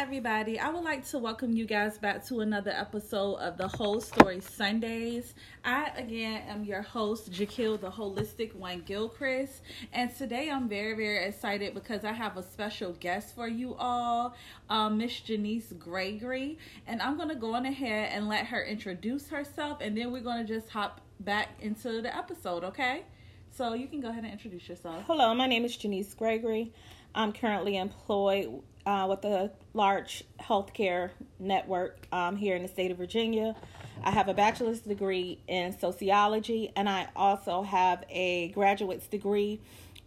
everybody. 0.00 0.58
I 0.58 0.70
would 0.70 0.82
like 0.82 1.06
to 1.08 1.18
welcome 1.18 1.52
you 1.52 1.66
guys 1.66 1.98
back 1.98 2.24
to 2.28 2.40
another 2.40 2.70
episode 2.70 3.34
of 3.34 3.58
the 3.58 3.68
Whole 3.68 4.00
Story 4.00 4.40
Sundays. 4.40 5.34
I, 5.62 5.92
again, 5.94 6.40
am 6.48 6.64
your 6.64 6.80
host, 6.80 7.30
Jakeil, 7.30 7.78
the 7.78 7.90
Holistic 7.90 8.54
One 8.54 8.80
Gilchrist. 8.80 9.60
And 9.92 10.10
today 10.16 10.50
I'm 10.50 10.70
very, 10.70 10.94
very 10.94 11.26
excited 11.26 11.74
because 11.74 12.06
I 12.06 12.12
have 12.12 12.38
a 12.38 12.42
special 12.42 12.94
guest 12.94 13.34
for 13.34 13.46
you 13.46 13.74
all, 13.74 14.34
um, 14.70 14.96
Miss 14.96 15.20
Jenise 15.20 15.78
Gregory. 15.78 16.56
And 16.86 17.02
I'm 17.02 17.18
going 17.18 17.28
to 17.28 17.34
go 17.34 17.52
on 17.52 17.66
ahead 17.66 18.10
and 18.14 18.26
let 18.26 18.46
her 18.46 18.64
introduce 18.64 19.28
herself, 19.28 19.82
and 19.82 19.94
then 19.98 20.10
we're 20.10 20.22
going 20.22 20.46
to 20.46 20.50
just 20.50 20.70
hop 20.70 21.02
back 21.20 21.48
into 21.60 22.00
the 22.00 22.16
episode, 22.16 22.64
okay? 22.64 23.02
So 23.50 23.74
you 23.74 23.86
can 23.86 24.00
go 24.00 24.08
ahead 24.08 24.24
and 24.24 24.32
introduce 24.32 24.66
yourself. 24.66 25.04
Hello, 25.06 25.34
my 25.34 25.46
name 25.46 25.66
is 25.66 25.76
Jenise 25.76 26.16
Gregory. 26.16 26.72
I'm 27.14 27.32
currently 27.32 27.76
employed 27.76 28.62
uh, 28.86 29.06
with 29.08 29.24
a 29.24 29.50
large 29.74 30.24
healthcare 30.40 31.10
network 31.38 32.06
um, 32.12 32.36
here 32.36 32.56
in 32.56 32.62
the 32.62 32.68
state 32.68 32.90
of 32.90 32.98
Virginia. 32.98 33.54
I 34.02 34.10
have 34.10 34.28
a 34.28 34.34
bachelor's 34.34 34.80
degree 34.80 35.40
in 35.46 35.78
sociology, 35.78 36.72
and 36.76 36.88
I 36.88 37.08
also 37.14 37.62
have 37.62 38.04
a 38.08 38.48
graduate's 38.48 39.06
degree 39.06 39.60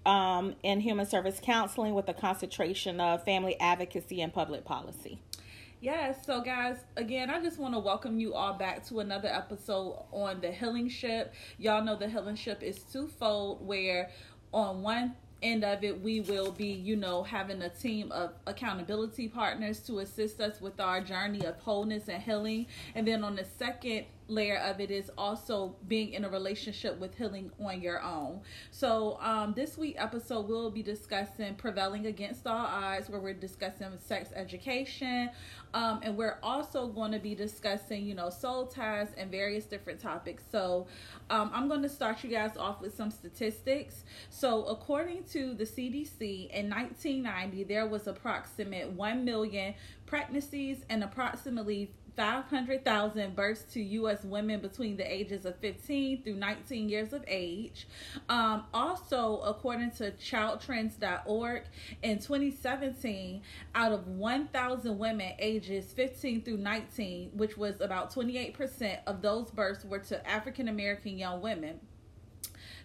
um, 0.06 0.56
in 0.64 0.80
human 0.80 1.06
service 1.06 1.40
counseling 1.42 1.94
with 1.94 2.10
a 2.10 2.14
concentration 2.14 3.00
of 3.00 3.24
family 3.24 3.60
advocacy 3.60 4.22
and 4.22 4.34
public 4.34 4.66
policy. 4.66 5.20
Yes, 5.80 6.26
so 6.26 6.42
guys, 6.42 6.78
again, 6.96 7.30
I 7.30 7.42
just 7.42 7.60
want 7.60 7.74
to 7.74 7.80
welcome 7.80 8.18
you 8.18 8.34
all 8.34 8.54
back 8.54 8.86
to 8.88 9.02
another 9.02 9.28
episode 9.28 10.06
on 10.12 10.40
the 10.40 10.50
Healing 10.50 10.88
Ship. 10.88 11.34
Y'all 11.58 11.84
know 11.84 11.98
the 11.98 12.08
Healing 12.08 12.38
Ship 12.38 12.64
is 12.64 12.84
twofold, 12.84 13.68
where 13.68 14.10
on 14.54 14.82
one 14.82 15.16
end 15.44 15.64
of 15.64 15.84
it, 15.84 16.02
we 16.02 16.22
will 16.22 16.52
be, 16.52 16.68
you 16.68 16.96
know, 16.96 17.24
having 17.24 17.62
a 17.62 17.70
team 17.70 18.12
of 18.12 18.32
accountability 18.48 19.28
partners 19.28 19.80
to 19.82 20.00
assist 20.00 20.42
us 20.42 20.62
with 20.62 20.80
our 20.80 21.02
journey 21.02 21.46
of 21.46 21.60
wholeness 21.60 22.08
and 22.08 22.24
healing. 22.24 22.68
And 22.96 23.08
then 23.08 23.24
on 23.24 23.36
the 23.36 23.46
second 23.46 24.06
layer 24.28 24.58
of 24.58 24.80
it 24.80 24.92
is 24.92 25.12
also 25.18 25.76
being 25.88 26.14
in 26.14 26.26
a 26.26 26.30
relationship 26.30 27.00
with 27.00 27.16
healing 27.16 27.52
on 27.60 27.82
your 27.82 28.02
own. 28.02 28.42
So, 28.72 29.18
um, 29.22 29.54
this 29.54 29.78
week 29.78 29.96
episode 29.98 30.48
we'll 30.48 30.72
be 30.72 30.84
discussing 30.84 31.56
prevailing 31.56 32.06
against 32.06 32.48
all 32.48 32.66
odds, 32.66 33.10
where 33.10 33.20
we're 33.20 33.34
discussing 33.34 33.88
sex 34.00 34.30
education, 34.36 35.30
um, 35.74 36.00
and 36.04 36.16
we're 36.16 36.38
also 36.42 36.88
going 36.88 37.12
to 37.12 37.20
be 37.20 37.36
discussing, 37.36 38.06
you 38.06 38.16
know, 38.16 38.30
soul 38.30 38.68
ties 38.68 39.10
and 39.18 39.32
various 39.32 39.66
different 39.66 40.00
topics. 40.00 40.44
So, 40.52 40.88
um, 41.30 41.52
I'm 41.54 41.68
going 41.68 41.82
to 41.84 41.90
start 41.90 42.24
you 42.24 42.30
guys 42.30 42.58
off 42.58 42.82
with 42.82 42.96
some 42.96 43.12
statistics. 43.12 44.04
So, 44.30 44.66
according 44.66 45.24
to 45.26 45.54
the 45.54 45.66
CDC, 45.66 46.50
in 46.52 46.70
1990 46.70 47.64
there 47.64 47.88
was 47.88 48.08
approximate 48.08 48.92
1 48.92 49.26
million 49.26 49.74
pregnancies 50.06 50.84
and 50.90 51.04
approximately 51.04 51.92
500,000 52.16 53.36
births 53.36 53.64
to 53.74 53.82
U.S. 53.82 54.24
women 54.24 54.60
between 54.60 54.98
the 54.98 55.12
ages 55.12 55.46
of 55.46 55.56
15 55.58 56.24
through 56.24 56.36
19 56.36 56.90
years 56.90 57.14
of 57.14 57.24
age. 57.28 57.88
Um, 58.30 58.66
also, 58.74 59.40
according 59.42 59.92
to 59.92 60.12
childtrends.org, 60.12 61.64
in 62.02 62.20
2017, 62.20 63.42
out 63.76 63.92
of 63.92 64.08
1,000 64.08 64.98
women 64.98 65.34
ages 65.40 65.94
15 65.94 66.44
through 66.44 66.58
19, 66.58 67.32
which 67.34 67.58
was 67.58 67.82
about 67.82 68.14
28% 68.14 69.00
of 69.08 69.22
those 69.22 69.50
births 69.52 69.86
were 69.86 70.00
to 70.00 70.30
African 70.30 70.68
American 70.68 71.18
young 71.18 71.42
women. 71.42 71.80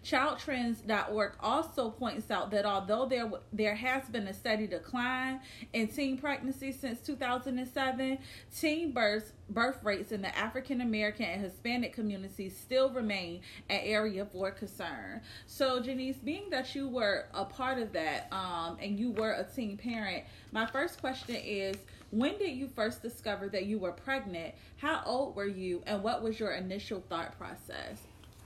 Childtrends.org 0.05 1.33
also 1.41 1.91
points 1.91 2.31
out 2.31 2.51
that 2.51 2.65
although 2.65 3.07
there 3.07 3.31
there 3.53 3.75
has 3.75 4.05
been 4.05 4.29
a 4.29 4.35
steady 4.35 4.67
decline 4.67 5.41
in 5.73 5.89
teen 5.89 6.19
pregnancy 6.19 6.73
since 6.73 7.01
2007, 7.01 8.19
teen 8.55 8.93
births 8.93 9.33
birth 9.51 9.83
rates 9.83 10.13
in 10.13 10.21
the 10.23 10.37
African 10.37 10.81
American 10.81 11.25
and 11.25 11.41
Hispanic 11.41 11.93
communities 11.93 12.57
still 12.57 12.91
remain 12.91 13.41
an 13.69 13.81
area 13.83 14.27
for 14.27 14.51
concern. 14.51 15.21
So, 15.47 15.81
Jenise, 15.81 16.23
being 16.23 16.51
that 16.51 16.75
you 16.75 16.89
were 16.89 17.27
a 17.33 17.45
part 17.45 17.79
of 17.79 17.93
that 17.93 18.29
um, 18.33 18.77
and 18.81 18.99
you 18.99 19.13
were 19.13 19.33
a 19.33 19.45
teen 19.45 19.77
parent, 19.77 20.25
my 20.53 20.67
first 20.67 21.01
question 21.01 21.37
is 21.37 21.77
when 22.11 22.39
did 22.39 22.51
you 22.51 22.69
first 22.69 23.03
discover 23.03 23.49
that 23.51 23.67
you 23.67 23.79
were 23.79 23.93
pregnant? 23.93 24.55
How 24.77 25.03
old 25.05 25.37
were 25.37 25.47
you? 25.47 25.83
And 25.87 26.03
what 26.03 26.23
was 26.23 26.41
your 26.41 26.53
initial 26.53 27.03
thought 27.09 27.37
process? 27.39 27.99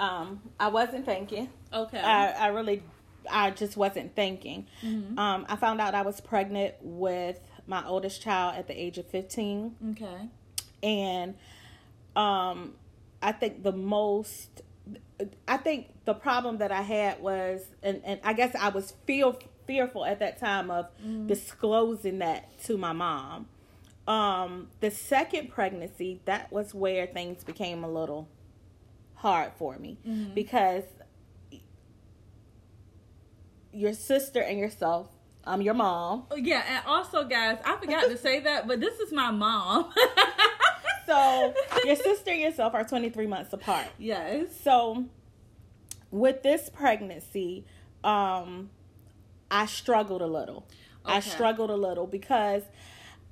Um, 0.03 0.41
I 0.59 0.69
wasn't 0.69 1.07
thinking. 1.07 1.49
Okay. 1.73 2.01
I, 2.01 2.33
I 2.33 2.47
really, 2.49 2.83
I 3.31 3.51
just 3.53 3.77
wasn't 3.77 4.17
thinking. 4.17 4.67
Mm-hmm. 4.83 5.19
Um, 5.19 5.47
I 5.49 5.57
found 5.57 5.81
out 5.81 5.95
I 5.95 6.03
was 6.03 6.21
pregnant 6.21 6.75
with 6.81 7.39
my 7.69 7.87
oldest 7.87 8.21
child 8.21 8.57
at 8.57 8.67
the 8.67 8.75
age 8.75 8.99
of 8.99 9.07
15. 9.07 9.77
Okay. 9.93 10.29
And 10.83 11.35
um, 12.17 12.75
I 13.23 13.31
think 13.31 13.63
the 13.63 13.71
most, 13.73 14.63
I 15.47 15.57
think 15.57 15.87
the 16.05 16.15
problem 16.15 16.59
that 16.59 16.73
I 16.73 16.83
had 16.83 17.21
was, 17.21 17.63
and, 17.83 18.03
and 18.05 18.19
I 18.25 18.33
guess 18.33 18.57
I 18.57 18.71
was 18.71 18.95
feel, 19.07 19.39
fearful 19.69 20.05
at 20.05 20.19
that 20.19 20.41
time 20.41 20.71
of 20.71 20.87
Mm-hmm. 21.01 21.29
disclosing 21.29 22.19
that 22.19 22.61
to 22.65 22.77
my 22.77 22.93
mom. 22.93 23.47
Um, 24.09 24.67
the 24.81 24.91
second 24.91 25.51
pregnancy, 25.51 26.21
that 26.25 26.51
was 26.51 26.75
where 26.75 27.07
things 27.07 27.45
became 27.45 27.85
a 27.85 27.89
little 27.89 28.29
hard 29.23 29.53
for 29.57 29.79
me 29.79 29.97
Mhm. 30.07 30.35
because 30.35 30.83
your 33.73 33.93
sister 33.95 34.41
and 34.41 34.59
yourself, 34.59 35.09
um, 35.45 35.63
your 35.63 35.75
mom. 35.75 36.27
Oh, 36.31 36.37
Yeah, 36.37 36.63
and 36.69 36.87
also, 36.87 37.25
guys, 37.25 37.59
I 37.65 37.77
forgot 37.77 38.03
to 38.05 38.17
say 38.19 38.41
that, 38.41 38.67
but 38.67 38.81
this 38.81 38.99
is 39.01 39.13
my 39.13 39.31
mom. 39.31 39.93
So 41.05 41.53
your 41.85 41.97
sister 41.97 42.31
and 42.31 42.41
yourself 42.41 42.75
are 42.75 42.85
23 42.85 43.27
months 43.27 43.53
apart. 43.53 43.89
yes. 43.99 44.47
So 44.63 45.05
with 46.13 46.45
this 46.45 46.71
pregnancy, 46.71 47.65
um, 48.05 48.71
I 49.51 49.67
struggled 49.67 50.23
a 50.23 50.27
little. 50.29 50.65
I 51.05 51.19
struggled 51.19 51.71
a 51.71 51.75
little 51.77 52.07
because 52.07 52.63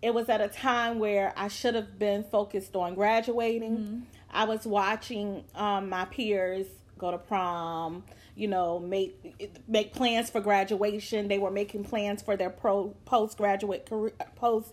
it 0.02 0.12
was 0.12 0.28
at 0.28 0.40
a 0.40 0.48
time 0.48 0.98
where 0.98 1.32
I 1.36 1.46
should 1.46 1.76
have 1.76 1.96
been 1.96 2.24
focused 2.24 2.74
on 2.74 2.96
graduating. 2.96 3.76
Mm-hmm. 3.78 4.00
I 4.32 4.44
was 4.44 4.66
watching 4.66 5.44
um, 5.54 5.88
my 5.88 6.04
peers 6.06 6.66
go 6.98 7.10
to 7.10 7.18
prom, 7.18 8.04
you 8.36 8.46
know, 8.48 8.78
make 8.78 9.52
make 9.66 9.92
plans 9.92 10.30
for 10.30 10.40
graduation. 10.40 11.28
They 11.28 11.38
were 11.38 11.50
making 11.50 11.84
plans 11.84 12.22
for 12.22 12.36
their 12.36 12.50
pro 12.50 12.94
postgraduate 13.04 13.86
career, 13.88 14.12
post 14.36 14.72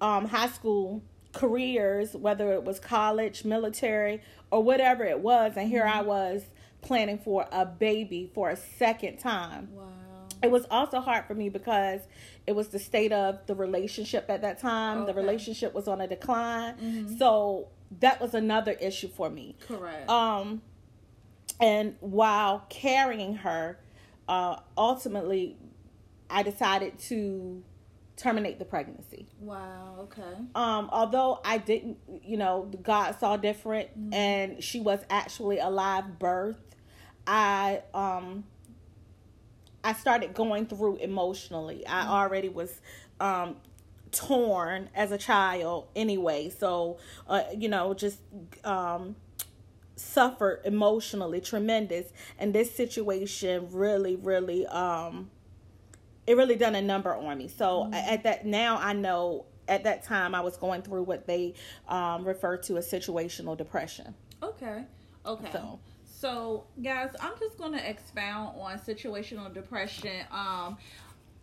um, 0.00 0.26
high 0.26 0.48
school 0.48 1.02
careers, 1.32 2.14
whether 2.14 2.52
it 2.52 2.64
was 2.64 2.78
college, 2.78 3.44
military, 3.44 4.22
or 4.50 4.62
whatever 4.62 5.04
it 5.04 5.20
was. 5.20 5.54
And 5.56 5.68
here 5.68 5.84
I 5.84 6.00
was 6.02 6.42
planning 6.80 7.18
for 7.18 7.46
a 7.50 7.64
baby 7.66 8.30
for 8.34 8.50
a 8.50 8.56
second 8.56 9.16
time 9.18 9.68
Wow. 9.72 9.84
it 10.42 10.50
was 10.50 10.66
also 10.70 11.00
hard 11.00 11.24
for 11.24 11.34
me 11.34 11.48
because 11.48 12.02
it 12.46 12.54
was 12.54 12.68
the 12.68 12.78
state 12.78 13.10
of 13.10 13.38
the 13.46 13.54
relationship 13.54 14.26
at 14.28 14.42
that 14.42 14.60
time. 14.60 15.06
The 15.06 15.14
relationship 15.14 15.72
was 15.74 15.88
on 15.88 16.02
a 16.02 16.06
decline. 16.06 16.74
Mhm. 16.76 17.18
So 17.18 17.68
that 18.00 18.20
was 18.20 18.34
another 18.34 18.72
issue 18.72 19.08
for 19.08 19.30
me. 19.30 19.56
Correct. 19.66 20.08
Um 20.08 20.62
and 21.60 21.96
while 22.00 22.66
carrying 22.68 23.36
her, 23.36 23.78
uh 24.28 24.56
ultimately 24.76 25.56
I 26.30 26.42
decided 26.42 26.98
to 27.10 27.62
terminate 28.16 28.58
the 28.60 28.64
pregnancy. 28.64 29.26
wow. 29.40 29.96
Okay. 30.02 30.22
Um 30.54 30.88
although 30.92 31.40
I 31.44 31.58
didn't, 31.58 31.98
you 32.22 32.36
know, 32.36 32.70
God 32.82 33.18
saw 33.18 33.36
different 33.36 33.88
and 34.12 34.62
she 34.62 34.80
was 34.80 35.00
actually 35.10 35.58
a 35.58 35.68
live 35.68 36.18
birth. 36.18 36.56
I 37.26 37.82
um 37.92 38.44
I 39.82 39.92
started 39.92 40.32
going 40.34 40.66
through 40.66 40.96
emotionally. 40.96 41.86
I 41.86 42.06
already 42.08 42.48
was 42.48 42.80
um 43.20 43.56
torn 44.14 44.88
as 44.94 45.12
a 45.12 45.18
child 45.18 45.88
anyway. 45.94 46.50
So, 46.50 46.98
uh, 47.28 47.42
you 47.56 47.68
know, 47.68 47.92
just 47.94 48.18
um 48.64 49.16
suffered 49.96 50.60
emotionally 50.64 51.40
tremendous 51.40 52.12
and 52.38 52.52
this 52.52 52.74
situation 52.74 53.68
really 53.70 54.16
really 54.16 54.66
um 54.66 55.30
it 56.26 56.36
really 56.36 56.56
done 56.56 56.74
a 56.74 56.82
number 56.82 57.14
on 57.14 57.38
me. 57.38 57.48
So 57.48 57.90
at 57.92 58.22
that 58.24 58.46
now 58.46 58.78
I 58.78 58.92
know 58.92 59.44
at 59.68 59.84
that 59.84 60.02
time 60.02 60.34
I 60.34 60.40
was 60.40 60.56
going 60.56 60.82
through 60.82 61.04
what 61.04 61.26
they 61.26 61.54
um 61.88 62.26
refer 62.26 62.56
to 62.58 62.78
as 62.78 62.90
situational 62.90 63.56
depression. 63.56 64.14
Okay. 64.42 64.84
Okay. 65.26 65.50
So 65.52 65.78
So, 66.04 66.64
guys, 66.82 67.10
I'm 67.20 67.32
just 67.38 67.58
going 67.58 67.72
to 67.72 67.90
expound 67.90 68.58
on 68.58 68.78
situational 68.78 69.52
depression. 69.52 70.24
Um, 70.30 70.78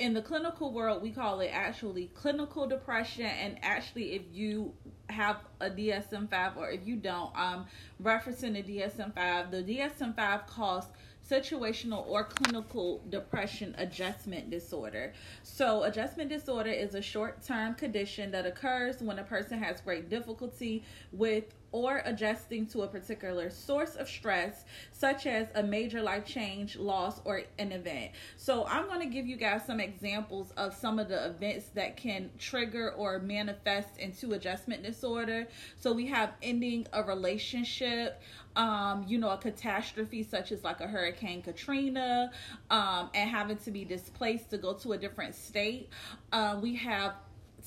in 0.01 0.15
the 0.15 0.21
clinical 0.21 0.73
world, 0.73 1.03
we 1.03 1.11
call 1.11 1.41
it 1.41 1.51
actually 1.53 2.07
clinical 2.15 2.65
depression. 2.67 3.27
And 3.27 3.57
actually, 3.61 4.13
if 4.13 4.23
you 4.33 4.73
have 5.09 5.37
a 5.59 5.69
DSM 5.69 6.27
5 6.27 6.57
or 6.57 6.71
if 6.71 6.87
you 6.87 6.95
don't, 6.95 7.31
um, 7.37 7.67
referencing 8.01 8.53
the 8.53 8.63
DSM 8.63 9.13
5, 9.13 9.51
the 9.51 9.61
DSM 9.61 10.15
5 10.15 10.47
calls 10.47 10.85
situational 11.29 12.07
or 12.07 12.23
clinical 12.23 13.03
depression 13.09 13.75
adjustment 13.77 14.49
disorder. 14.49 15.13
So, 15.43 15.83
adjustment 15.83 16.31
disorder 16.31 16.71
is 16.71 16.95
a 16.95 17.01
short 17.01 17.45
term 17.45 17.75
condition 17.75 18.31
that 18.31 18.47
occurs 18.47 19.03
when 19.03 19.19
a 19.19 19.23
person 19.23 19.59
has 19.59 19.81
great 19.81 20.09
difficulty 20.09 20.83
with 21.11 21.43
or 21.71 22.01
adjusting 22.05 22.67
to 22.67 22.81
a 22.81 22.87
particular 22.87 23.49
source 23.49 23.95
of 23.95 24.07
stress, 24.07 24.65
such 24.91 25.25
as 25.25 25.47
a 25.55 25.63
major 25.63 26.01
life 26.01 26.25
change, 26.25 26.75
loss, 26.75 27.21
or 27.25 27.43
an 27.59 27.71
event. 27.71 28.11
So, 28.37 28.65
I'm 28.67 28.87
going 28.87 28.99
to 28.99 29.05
give 29.05 29.25
you 29.25 29.37
guys 29.37 29.65
some 29.65 29.79
examples 29.79 30.51
of 30.57 30.73
some 30.73 30.99
of 30.99 31.07
the 31.07 31.25
events 31.27 31.67
that 31.75 31.97
can 31.97 32.29
trigger 32.37 32.91
or 32.91 33.19
manifest 33.19 33.97
into 33.97 34.33
adjustment 34.33 34.83
disorder. 34.83 35.47
So, 35.77 35.93
we 35.93 36.07
have 36.07 36.33
ending 36.41 36.87
a 36.93 37.03
relationship, 37.03 38.21
um, 38.55 39.05
you 39.07 39.17
know, 39.17 39.29
a 39.29 39.37
catastrophe 39.37 40.23
such 40.23 40.51
as 40.51 40.63
like 40.63 40.81
a 40.81 40.87
Hurricane 40.87 41.41
Katrina, 41.41 42.31
um, 42.69 43.09
and 43.13 43.29
having 43.29 43.57
to 43.57 43.71
be 43.71 43.85
displaced 43.85 44.49
to 44.49 44.57
go 44.57 44.73
to 44.73 44.93
a 44.93 44.97
different 44.97 45.35
state. 45.35 45.89
Uh, 46.31 46.59
we 46.61 46.75
have 46.75 47.13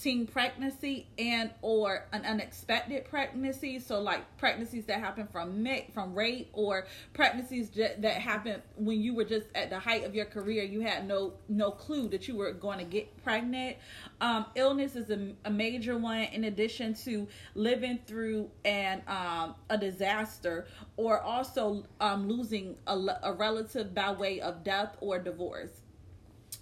teen 0.01 0.27
pregnancy 0.27 1.07
and 1.19 1.51
or 1.63 2.07
an 2.13 2.25
unexpected 2.25 3.05
pregnancy. 3.05 3.79
So 3.79 4.01
like 4.01 4.37
pregnancies 4.39 4.85
that 4.87 5.01
happen 5.01 5.27
from 5.31 5.67
from 5.93 6.15
rape 6.15 6.51
or 6.53 6.87
pregnancies 7.13 7.71
that 7.71 8.05
happen 8.05 8.61
when 8.77 9.01
you 9.01 9.15
were 9.15 9.25
just 9.25 9.47
at 9.55 9.71
the 9.71 9.79
height 9.79 10.05
of 10.05 10.15
your 10.15 10.27
career 10.27 10.63
you 10.65 10.81
had 10.81 11.07
no 11.07 11.35
no 11.49 11.71
clue 11.71 12.09
that 12.09 12.29
you 12.29 12.37
were 12.37 12.53
going 12.53 12.79
to 12.79 12.85
get 12.85 13.23
pregnant. 13.23 13.77
Um, 14.21 14.47
illness 14.55 14.97
is 14.97 15.11
a, 15.11 15.33
a, 15.45 15.51
major 15.51 15.97
one 15.97 16.23
in 16.23 16.45
addition 16.45 16.95
to 17.05 17.27
living 17.55 18.01
through 18.07 18.51
an 18.65 19.03
um, 19.07 19.55
a 19.71 19.79
disaster 19.79 20.67
or 20.97 21.21
also 21.21 21.85
um, 22.01 22.29
losing 22.29 22.77
a, 22.87 22.99
a 23.23 23.33
relative 23.33 23.95
by 23.95 24.13
way 24.13 24.41
of 24.41 24.65
death 24.65 24.97
or 25.01 25.19
divorce 25.19 25.84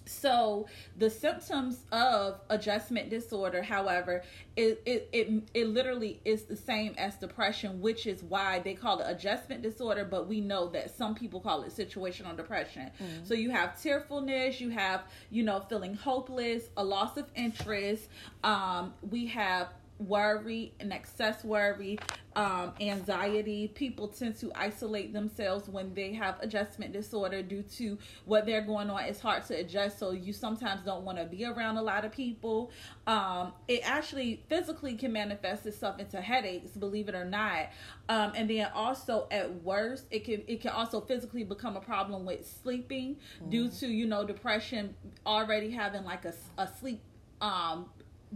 so 0.05 0.67
the 0.97 1.09
symptoms 1.09 1.85
of 1.91 2.39
adjustment 2.49 3.09
disorder, 3.09 3.61
however, 3.61 4.23
it, 4.55 4.81
it 4.85 5.09
it 5.11 5.43
it 5.53 5.67
literally 5.67 6.19
is 6.25 6.43
the 6.43 6.55
same 6.55 6.93
as 6.97 7.15
depression, 7.15 7.81
which 7.81 8.05
is 8.05 8.23
why 8.23 8.59
they 8.59 8.73
call 8.73 8.99
it 8.99 9.05
adjustment 9.07 9.61
disorder. 9.61 10.05
But 10.05 10.27
we 10.27 10.41
know 10.41 10.67
that 10.69 10.95
some 10.95 11.15
people 11.15 11.39
call 11.39 11.63
it 11.63 11.75
situational 11.75 12.35
depression. 12.35 12.91
Mm-hmm. 13.01 13.25
So 13.25 13.33
you 13.33 13.51
have 13.51 13.81
tearfulness, 13.81 14.59
you 14.59 14.69
have 14.69 15.03
you 15.29 15.43
know 15.43 15.61
feeling 15.61 15.95
hopeless, 15.95 16.63
a 16.77 16.83
loss 16.83 17.17
of 17.17 17.25
interest. 17.35 18.07
Um, 18.43 18.93
we 19.09 19.25
have 19.27 19.69
worry 19.99 20.73
and 20.79 20.91
excess 20.91 21.43
worry, 21.43 21.99
um, 22.35 22.73
anxiety. 22.81 23.67
People 23.67 24.07
tend 24.07 24.37
to 24.39 24.51
isolate 24.55 25.13
themselves 25.13 25.69
when 25.69 25.93
they 25.93 26.13
have 26.13 26.35
adjustment 26.41 26.93
disorder 26.93 27.41
due 27.41 27.63
to 27.63 27.97
what 28.25 28.45
they're 28.45 28.61
going 28.61 28.89
on. 28.89 29.03
It's 29.03 29.19
hard 29.19 29.45
to 29.45 29.55
adjust, 29.55 29.99
so 29.99 30.11
you 30.11 30.33
sometimes 30.33 30.81
don't 30.83 31.03
want 31.03 31.17
to 31.19 31.25
be 31.25 31.45
around 31.45 31.77
a 31.77 31.81
lot 31.81 32.05
of 32.05 32.11
people. 32.11 32.71
Um, 33.07 33.53
it 33.67 33.81
actually 33.83 34.43
physically 34.49 34.95
can 34.95 35.13
manifest 35.13 35.65
itself 35.65 35.99
into 35.99 36.19
headaches, 36.21 36.71
believe 36.71 37.07
it 37.07 37.15
or 37.15 37.25
not. 37.25 37.69
Um, 38.09 38.33
and 38.35 38.49
then 38.49 38.67
also 38.73 39.27
at 39.31 39.63
worst, 39.63 40.05
it 40.11 40.25
can 40.25 40.43
it 40.47 40.61
can 40.61 40.71
also 40.71 41.01
physically 41.01 41.43
become 41.43 41.77
a 41.77 41.81
problem 41.81 42.25
with 42.25 42.47
sleeping 42.63 43.17
mm. 43.41 43.49
due 43.49 43.69
to 43.69 43.87
you 43.87 44.05
know 44.05 44.25
depression 44.25 44.95
already 45.25 45.69
having 45.69 46.03
like 46.03 46.25
a, 46.25 46.33
a 46.57 46.67
sleep 46.67 47.01
um 47.41 47.89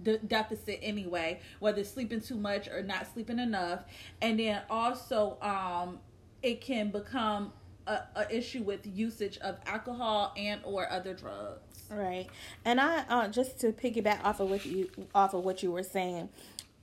de- 0.03 0.19
deficit 0.19 0.79
anyway, 0.81 1.39
whether 1.59 1.83
sleeping 1.83 2.21
too 2.21 2.35
much 2.35 2.67
or 2.67 2.81
not 2.83 3.11
sleeping 3.13 3.39
enough, 3.39 3.83
and 4.21 4.39
then 4.39 4.61
also 4.69 5.37
um, 5.41 5.99
it 6.41 6.61
can 6.61 6.89
become 6.89 7.51
a, 7.87 7.99
a, 8.15 8.35
issue 8.35 8.63
with 8.63 8.85
usage 8.85 9.37
of 9.39 9.57
alcohol 9.65 10.33
and 10.35 10.61
or 10.63 10.91
other 10.91 11.13
drugs. 11.13 11.85
Right, 11.89 12.27
and 12.65 12.81
I 12.81 13.05
uh, 13.09 13.27
just 13.29 13.59
to 13.61 13.71
piggyback 13.71 14.23
off 14.23 14.39
of 14.39 14.49
what 14.49 14.65
you 14.65 14.89
off 15.15 15.33
of 15.33 15.43
what 15.43 15.63
you 15.63 15.71
were 15.71 15.83
saying. 15.83 16.29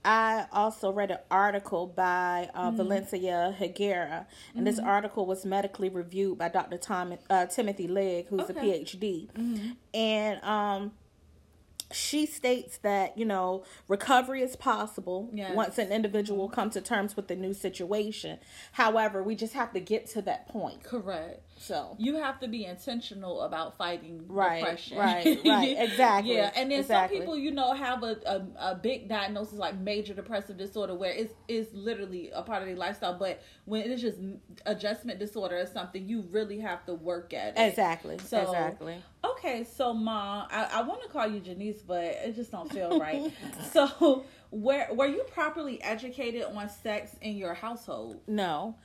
I 0.05 0.45
also 0.51 0.91
read 0.91 1.09
an 1.09 1.17
article 1.31 1.87
by 1.87 2.51
uh, 2.53 2.67
mm-hmm. 2.67 2.77
Valencia 2.77 3.55
Higuera, 3.59 4.25
and 4.53 4.57
mm-hmm. 4.57 4.63
this 4.63 4.77
article 4.77 5.25
was 5.25 5.45
medically 5.45 5.89
reviewed 5.89 6.37
by 6.37 6.49
Dr. 6.49 6.77
Tom, 6.77 7.15
uh, 7.27 7.47
Timothy 7.47 7.87
Legg, 7.87 8.27
who's 8.27 8.41
okay. 8.41 8.79
a 8.79 8.83
PhD. 8.83 9.31
Mm-hmm. 9.31 9.71
And 9.95 10.43
um, 10.43 10.91
she 11.91 12.25
states 12.25 12.77
that 12.79 13.17
you 13.17 13.25
know 13.25 13.63
recovery 13.87 14.41
is 14.41 14.55
possible 14.55 15.29
yes. 15.31 15.55
once 15.55 15.77
an 15.77 15.91
individual 15.91 16.49
comes 16.49 16.73
to 16.73 16.81
terms 16.81 17.15
with 17.15 17.27
the 17.27 17.35
new 17.35 17.53
situation. 17.53 18.39
However 18.73 19.21
we 19.21 19.35
just 19.35 19.53
have 19.53 19.73
to 19.73 19.79
get 19.79 20.07
to 20.11 20.21
that 20.23 20.47
point. 20.47 20.83
Correct 20.83 21.41
so 21.57 21.95
you 21.97 22.17
have 22.17 22.39
to 22.41 22.47
be 22.47 22.65
intentional 22.65 23.41
about 23.41 23.77
fighting 23.77 24.25
right, 24.27 24.59
depression. 24.59 24.97
Right, 24.97 25.39
right, 25.45 25.75
exactly. 25.77 26.35
yeah, 26.35 26.51
and 26.55 26.69
then 26.69 26.81
exactly. 26.81 27.17
some 27.17 27.21
people, 27.21 27.37
you 27.37 27.51
know, 27.51 27.73
have 27.73 28.03
a, 28.03 28.17
a, 28.25 28.71
a 28.71 28.75
big 28.75 29.07
diagnosis 29.07 29.57
like 29.57 29.77
major 29.77 30.13
depressive 30.13 30.57
disorder, 30.57 30.95
where 30.95 31.11
it's 31.11 31.33
is 31.47 31.67
literally 31.73 32.29
a 32.33 32.41
part 32.41 32.61
of 32.61 32.67
their 32.67 32.75
lifestyle. 32.75 33.17
But 33.17 33.41
when 33.63 33.89
it's 33.89 34.01
just 34.01 34.17
adjustment 34.65 35.19
disorder 35.19 35.57
or 35.57 35.65
something, 35.65 36.07
you 36.07 36.25
really 36.31 36.59
have 36.59 36.85
to 36.87 36.93
work 36.93 37.33
at 37.33 37.57
it. 37.57 37.69
Exactly. 37.69 38.17
So 38.19 38.41
exactly. 38.41 39.01
Okay, 39.23 39.63
so 39.63 39.93
mom, 39.93 40.47
I, 40.51 40.69
I 40.73 40.81
want 40.83 41.01
to 41.03 41.09
call 41.09 41.27
you 41.27 41.39
Jenise, 41.39 41.85
but 41.85 42.03
it 42.03 42.35
just 42.35 42.51
don't 42.51 42.71
feel 42.71 42.99
right. 42.99 43.31
so, 43.71 44.25
where 44.51 44.89
were 44.93 45.07
you 45.07 45.23
properly 45.31 45.81
educated 45.81 46.43
on 46.43 46.69
sex 46.69 47.15
in 47.21 47.37
your 47.37 47.53
household? 47.53 48.19
No. 48.27 48.75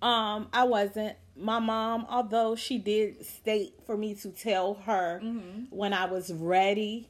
Um, 0.00 0.48
I 0.52 0.64
wasn't. 0.64 1.16
My 1.38 1.58
mom, 1.58 2.06
although 2.08 2.56
she 2.56 2.78
did 2.78 3.24
state 3.24 3.74
for 3.86 3.96
me 3.96 4.14
to 4.16 4.30
tell 4.30 4.74
her 4.74 5.20
mm-hmm. 5.22 5.64
when 5.70 5.92
I 5.92 6.06
was 6.06 6.32
ready, 6.32 7.08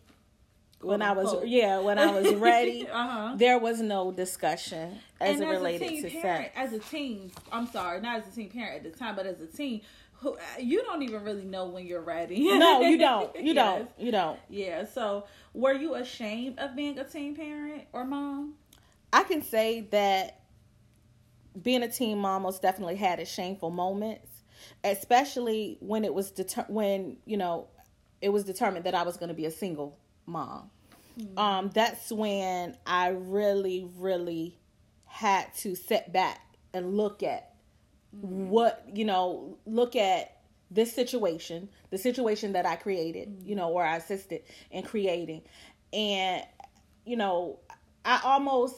when 0.81 1.03
I 1.03 1.13
was 1.13 1.45
yeah, 1.45 1.81
when 1.81 1.99
I 1.99 2.13
was 2.13 2.35
ready, 2.35 2.87
uh-huh. 2.93 3.35
there 3.37 3.59
was 3.59 3.81
no 3.81 4.13
discussion 4.13 4.99
as 5.21 5.41
and 5.41 5.43
it 5.43 5.47
as 5.47 5.57
related 5.57 6.03
to 6.03 6.21
parent, 6.21 6.53
sex. 6.55 6.57
As 6.57 6.73
a 6.73 6.79
teen, 6.79 7.33
I'm 7.51 7.67
sorry, 7.67 8.01
not 8.01 8.21
as 8.21 8.29
a 8.29 8.31
teen 8.31 8.51
parent 8.51 8.85
at 8.85 8.93
the 8.93 8.99
time, 8.99 9.17
but 9.17 9.27
as 9.27 9.41
a 9.41 9.47
teen, 9.47 9.81
who 10.21 10.37
you 10.59 10.83
don't 10.83 11.03
even 11.03 11.23
really 11.25 11.45
know 11.45 11.67
when 11.67 11.87
you're 11.87 12.01
ready. 12.01 12.41
no, 12.59 12.81
you 12.81 12.99
don't. 12.99 13.35
You 13.37 13.55
yes. 13.55 13.55
don't. 13.57 13.91
You 13.99 14.13
don't. 14.13 14.39
Yeah. 14.49 14.85
So, 14.85 15.25
were 15.55 15.75
you 15.75 15.95
ashamed 15.95 16.59
of 16.59 16.77
being 16.77 16.99
a 16.99 17.05
teen 17.05 17.35
parent 17.35 17.85
or 17.93 18.05
mom? 18.05 18.55
I 19.13 19.25
can 19.25 19.43
say 19.43 19.81
that 19.91 20.41
being 21.61 21.83
a 21.83 21.89
teen 21.89 22.19
mom 22.19 22.43
most 22.43 22.63
definitely 22.63 22.97
had 22.97 23.21
its 23.21 23.31
shameful 23.31 23.71
moments, 23.71 24.29
especially 24.85 25.77
when 25.81 26.05
it 26.05 26.15
was 26.15 26.31
deter- 26.31 26.67
when 26.69 27.17
you 27.25 27.37
know 27.37 27.69
it 28.21 28.31
was 28.31 28.45
determined 28.45 28.85
that 28.85 28.95
I 28.95 29.03
was 29.03 29.17
going 29.17 29.29
to 29.29 29.35
be 29.35 29.47
a 29.47 29.51
single 29.51 29.99
mom. 30.27 30.71
Mm-hmm. 31.19 31.39
Um, 31.39 31.71
that's 31.75 32.13
when 32.13 32.77
I 32.87 33.09
really, 33.09 33.89
really 33.97 34.59
had 35.07 35.53
to 35.57 35.75
sit 35.75 36.13
back 36.13 36.41
and 36.73 36.97
look 36.97 37.23
at 37.23 37.55
mm-hmm. 38.15 38.49
what 38.49 38.85
you 38.93 39.05
know, 39.05 39.59
look 39.67 39.97
at 39.97 40.37
this 40.71 40.93
situation, 40.93 41.69
the 41.91 41.99
situation 41.99 42.53
that 42.53 42.67
I 42.67 42.77
created, 42.77 43.29
mm-hmm. 43.29 43.49
you 43.49 43.57
know, 43.57 43.71
or 43.71 43.85
I 43.85 43.97
assisted 43.97 44.43
in 44.71 44.83
creating, 44.83 45.43
and 45.93 46.43
you 47.05 47.17
know, 47.17 47.59
I 48.05 48.21
almost, 48.23 48.77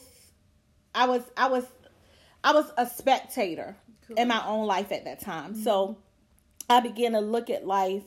I 0.94 1.06
was, 1.06 1.23
I 1.37 1.49
was 1.49 1.64
I 2.42 2.52
was 2.52 2.73
a 2.76 2.87
spectator 2.87 3.76
cool. 4.06 4.16
in 4.16 4.28
my 4.28 4.44
own 4.47 4.66
life 4.66 4.92
at 4.92 5.04
that 5.04 5.20
time. 5.20 5.52
Mm-hmm. 5.52 5.62
So 5.62 5.99
I 6.68 6.80
began 6.80 7.12
to 7.12 7.20
look 7.20 7.50
at 7.50 7.66
life, 7.66 8.04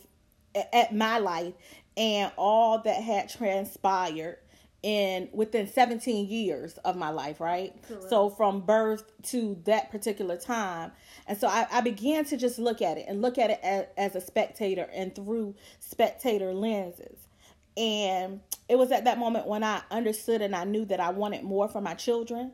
at 0.72 0.96
my 0.96 1.20
life, 1.20 1.54
and 1.98 2.32
all 2.38 2.80
that 2.80 3.04
had 3.04 3.30
transpired 3.30 4.38
in 4.84 5.30
within 5.32 5.66
17 5.66 6.28
years 6.28 6.78
of 6.80 6.98
my 6.98 7.10
life, 7.10 7.40
right? 7.40 7.74
Correct. 7.88 8.10
So 8.10 8.30
from 8.30 8.62
birth 8.62 9.04
to 9.24 9.58
that 9.64 9.90
particular 9.90 10.38
time. 10.38 10.92
And 11.26 11.38
so 11.38 11.48
I, 11.48 11.66
I, 11.72 11.80
began 11.80 12.26
to 12.26 12.38
just 12.38 12.60
look 12.60 12.82
at 12.82 12.98
it 12.98 13.06
and 13.08 13.22
look 13.22 13.38
at 13.38 13.50
it 13.50 13.60
as, 13.64 13.86
as 13.96 14.16
a 14.16 14.22
spectator 14.22 14.90
and 14.94 15.16
through 15.16 15.56
spectator 15.80 16.54
lenses. 16.54 17.18
And 17.78 18.42
it 18.68 18.78
was 18.78 18.92
at 18.92 19.06
that 19.06 19.18
moment 19.18 19.48
when 19.48 19.64
I 19.64 19.82
understood 19.90 20.42
and 20.42 20.54
I 20.54 20.66
knew 20.66 20.84
that 20.86 21.00
I 21.00 21.12
wanted 21.12 21.44
more 21.44 21.70
for 21.70 21.80
my 21.80 21.94
children 21.94 22.52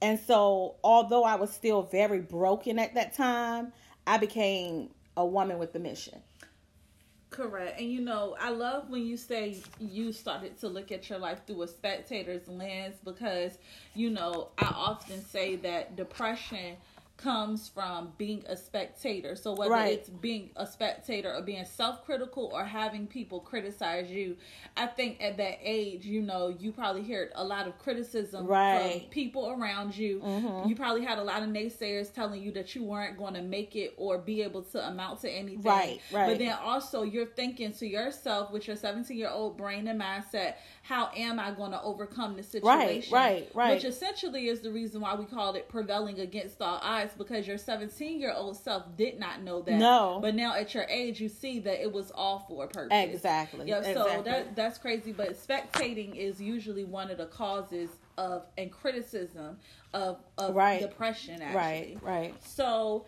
and 0.00 0.18
so, 0.18 0.76
although 0.84 1.24
I 1.24 1.34
was 1.34 1.50
still 1.52 1.82
very 1.82 2.20
broken 2.20 2.78
at 2.78 2.94
that 2.94 3.14
time, 3.14 3.72
I 4.06 4.18
became 4.18 4.90
a 5.16 5.26
woman 5.26 5.58
with 5.58 5.74
a 5.74 5.78
mission. 5.78 6.20
Correct. 7.30 7.78
And 7.78 7.90
you 7.90 8.00
know, 8.00 8.36
I 8.40 8.50
love 8.50 8.88
when 8.88 9.04
you 9.04 9.16
say 9.16 9.58
you 9.78 10.12
started 10.12 10.58
to 10.60 10.68
look 10.68 10.90
at 10.92 11.10
your 11.10 11.18
life 11.18 11.40
through 11.46 11.62
a 11.62 11.68
spectator's 11.68 12.48
lens 12.48 12.96
because, 13.04 13.58
you 13.94 14.10
know, 14.10 14.48
I 14.56 14.72
often 14.74 15.22
say 15.24 15.56
that 15.56 15.94
depression 15.94 16.76
comes 17.18 17.68
from 17.68 18.12
being 18.16 18.44
a 18.48 18.56
spectator. 18.56 19.34
So 19.34 19.52
whether 19.52 19.72
Right. 19.72 19.92
it's 19.98 20.08
being 20.08 20.50
a 20.54 20.64
spectator 20.64 21.34
or 21.34 21.42
being 21.42 21.64
self-critical 21.64 22.44
or 22.52 22.64
having 22.64 23.08
people 23.08 23.40
criticize 23.40 24.08
you, 24.08 24.36
I 24.76 24.86
think 24.86 25.20
at 25.20 25.36
that 25.38 25.58
age, 25.60 26.06
you 26.06 26.22
know, 26.22 26.46
you 26.48 26.70
probably 26.70 27.02
heard 27.02 27.32
a 27.34 27.42
lot 27.44 27.66
of 27.66 27.76
criticism 27.78 28.46
Right. 28.46 29.00
from 29.02 29.10
people 29.10 29.50
around 29.50 29.96
you. 29.96 30.20
Mhm. 30.20 30.68
You 30.68 30.76
probably 30.76 31.04
had 31.04 31.18
a 31.18 31.24
lot 31.24 31.42
of 31.42 31.48
naysayers 31.48 32.12
telling 32.14 32.40
you 32.40 32.52
that 32.52 32.76
you 32.76 32.84
weren't 32.84 33.18
going 33.18 33.34
to 33.34 33.42
make 33.42 33.74
it 33.74 33.94
or 33.96 34.18
be 34.18 34.42
able 34.42 34.62
to 34.62 34.86
amount 34.86 35.20
to 35.22 35.30
anything. 35.30 35.62
Right, 35.62 36.00
right. 36.12 36.26
But 36.28 36.38
then 36.38 36.52
also 36.52 37.02
you're 37.02 37.26
thinking 37.26 37.72
to 37.72 37.86
yourself 37.86 38.52
with 38.52 38.68
your 38.68 38.76
17 38.76 39.16
year 39.18 39.28
old 39.28 39.56
brain 39.56 39.88
and 39.88 40.00
mindset, 40.00 40.54
how 40.88 41.10
am 41.14 41.38
I 41.38 41.50
going 41.50 41.72
to 41.72 41.82
overcome 41.82 42.34
the 42.34 42.42
situation? 42.42 43.12
right, 43.12 43.46
right. 43.52 43.74
Which 43.74 43.84
essentially 43.84 44.48
is 44.48 44.60
the 44.60 44.70
reason 44.70 45.02
why 45.02 45.14
we 45.16 45.26
called 45.26 45.54
it 45.54 45.68
prevailing 45.68 46.18
against 46.18 46.62
all 46.62 46.80
odds 46.82 47.12
because 47.12 47.46
your 47.46 47.58
17 47.58 48.18
year 48.18 48.32
old 48.34 48.56
self 48.56 48.96
did 48.96 49.20
not 49.20 49.42
know 49.42 49.60
that. 49.60 49.74
No. 49.74 50.18
But 50.22 50.34
now 50.34 50.54
at 50.54 50.72
your 50.72 50.84
age, 50.84 51.20
you 51.20 51.28
see 51.28 51.58
that 51.58 51.82
it 51.82 51.92
was 51.92 52.10
all 52.14 52.46
for 52.48 52.64
a 52.64 52.68
purpose. 52.68 52.88
Exactly. 53.14 53.68
Yeah, 53.68 53.82
so 53.82 53.90
exactly. 54.06 54.22
that 54.32 54.56
that's 54.56 54.78
crazy. 54.78 55.12
But 55.12 55.34
spectating 55.34 56.16
is 56.16 56.40
usually 56.40 56.84
one 56.84 57.10
of 57.10 57.18
the 57.18 57.26
causes 57.26 57.90
of 58.16 58.46
and 58.56 58.72
criticism 58.72 59.58
of 59.92 60.20
of 60.38 60.54
Right. 60.54 60.80
depression. 60.80 61.42
Actually, 61.42 61.54
right, 61.54 61.98
right. 62.00 62.34
so, 62.42 63.04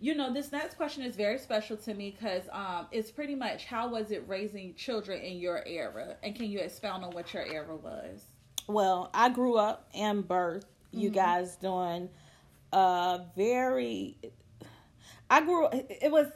you 0.00 0.14
know, 0.14 0.32
this 0.32 0.52
next 0.52 0.76
question 0.76 1.02
is 1.02 1.16
very 1.16 1.38
special 1.38 1.76
to 1.78 1.94
me 1.94 2.10
because 2.18 2.42
um, 2.52 2.86
it's 2.92 3.10
pretty 3.10 3.34
much 3.34 3.64
how 3.64 3.88
was 3.88 4.10
it 4.10 4.24
raising 4.28 4.74
children 4.74 5.20
in 5.20 5.38
your 5.38 5.62
era, 5.66 6.16
and 6.22 6.34
can 6.34 6.46
you 6.50 6.58
expound 6.60 7.04
on 7.04 7.10
what 7.12 7.32
your 7.34 7.44
era 7.44 7.74
was? 7.76 8.22
Well, 8.66 9.10
I 9.14 9.28
grew 9.30 9.56
up 9.56 9.88
and 9.94 10.26
birth, 10.26 10.64
you 10.92 11.08
Mm-hmm. 11.10 11.14
guys 11.14 11.56
doing 11.56 12.08
a 12.72 13.20
very. 13.36 14.16
I 15.30 15.40
grew. 15.42 15.68
It 15.72 16.10
was. 16.10 16.26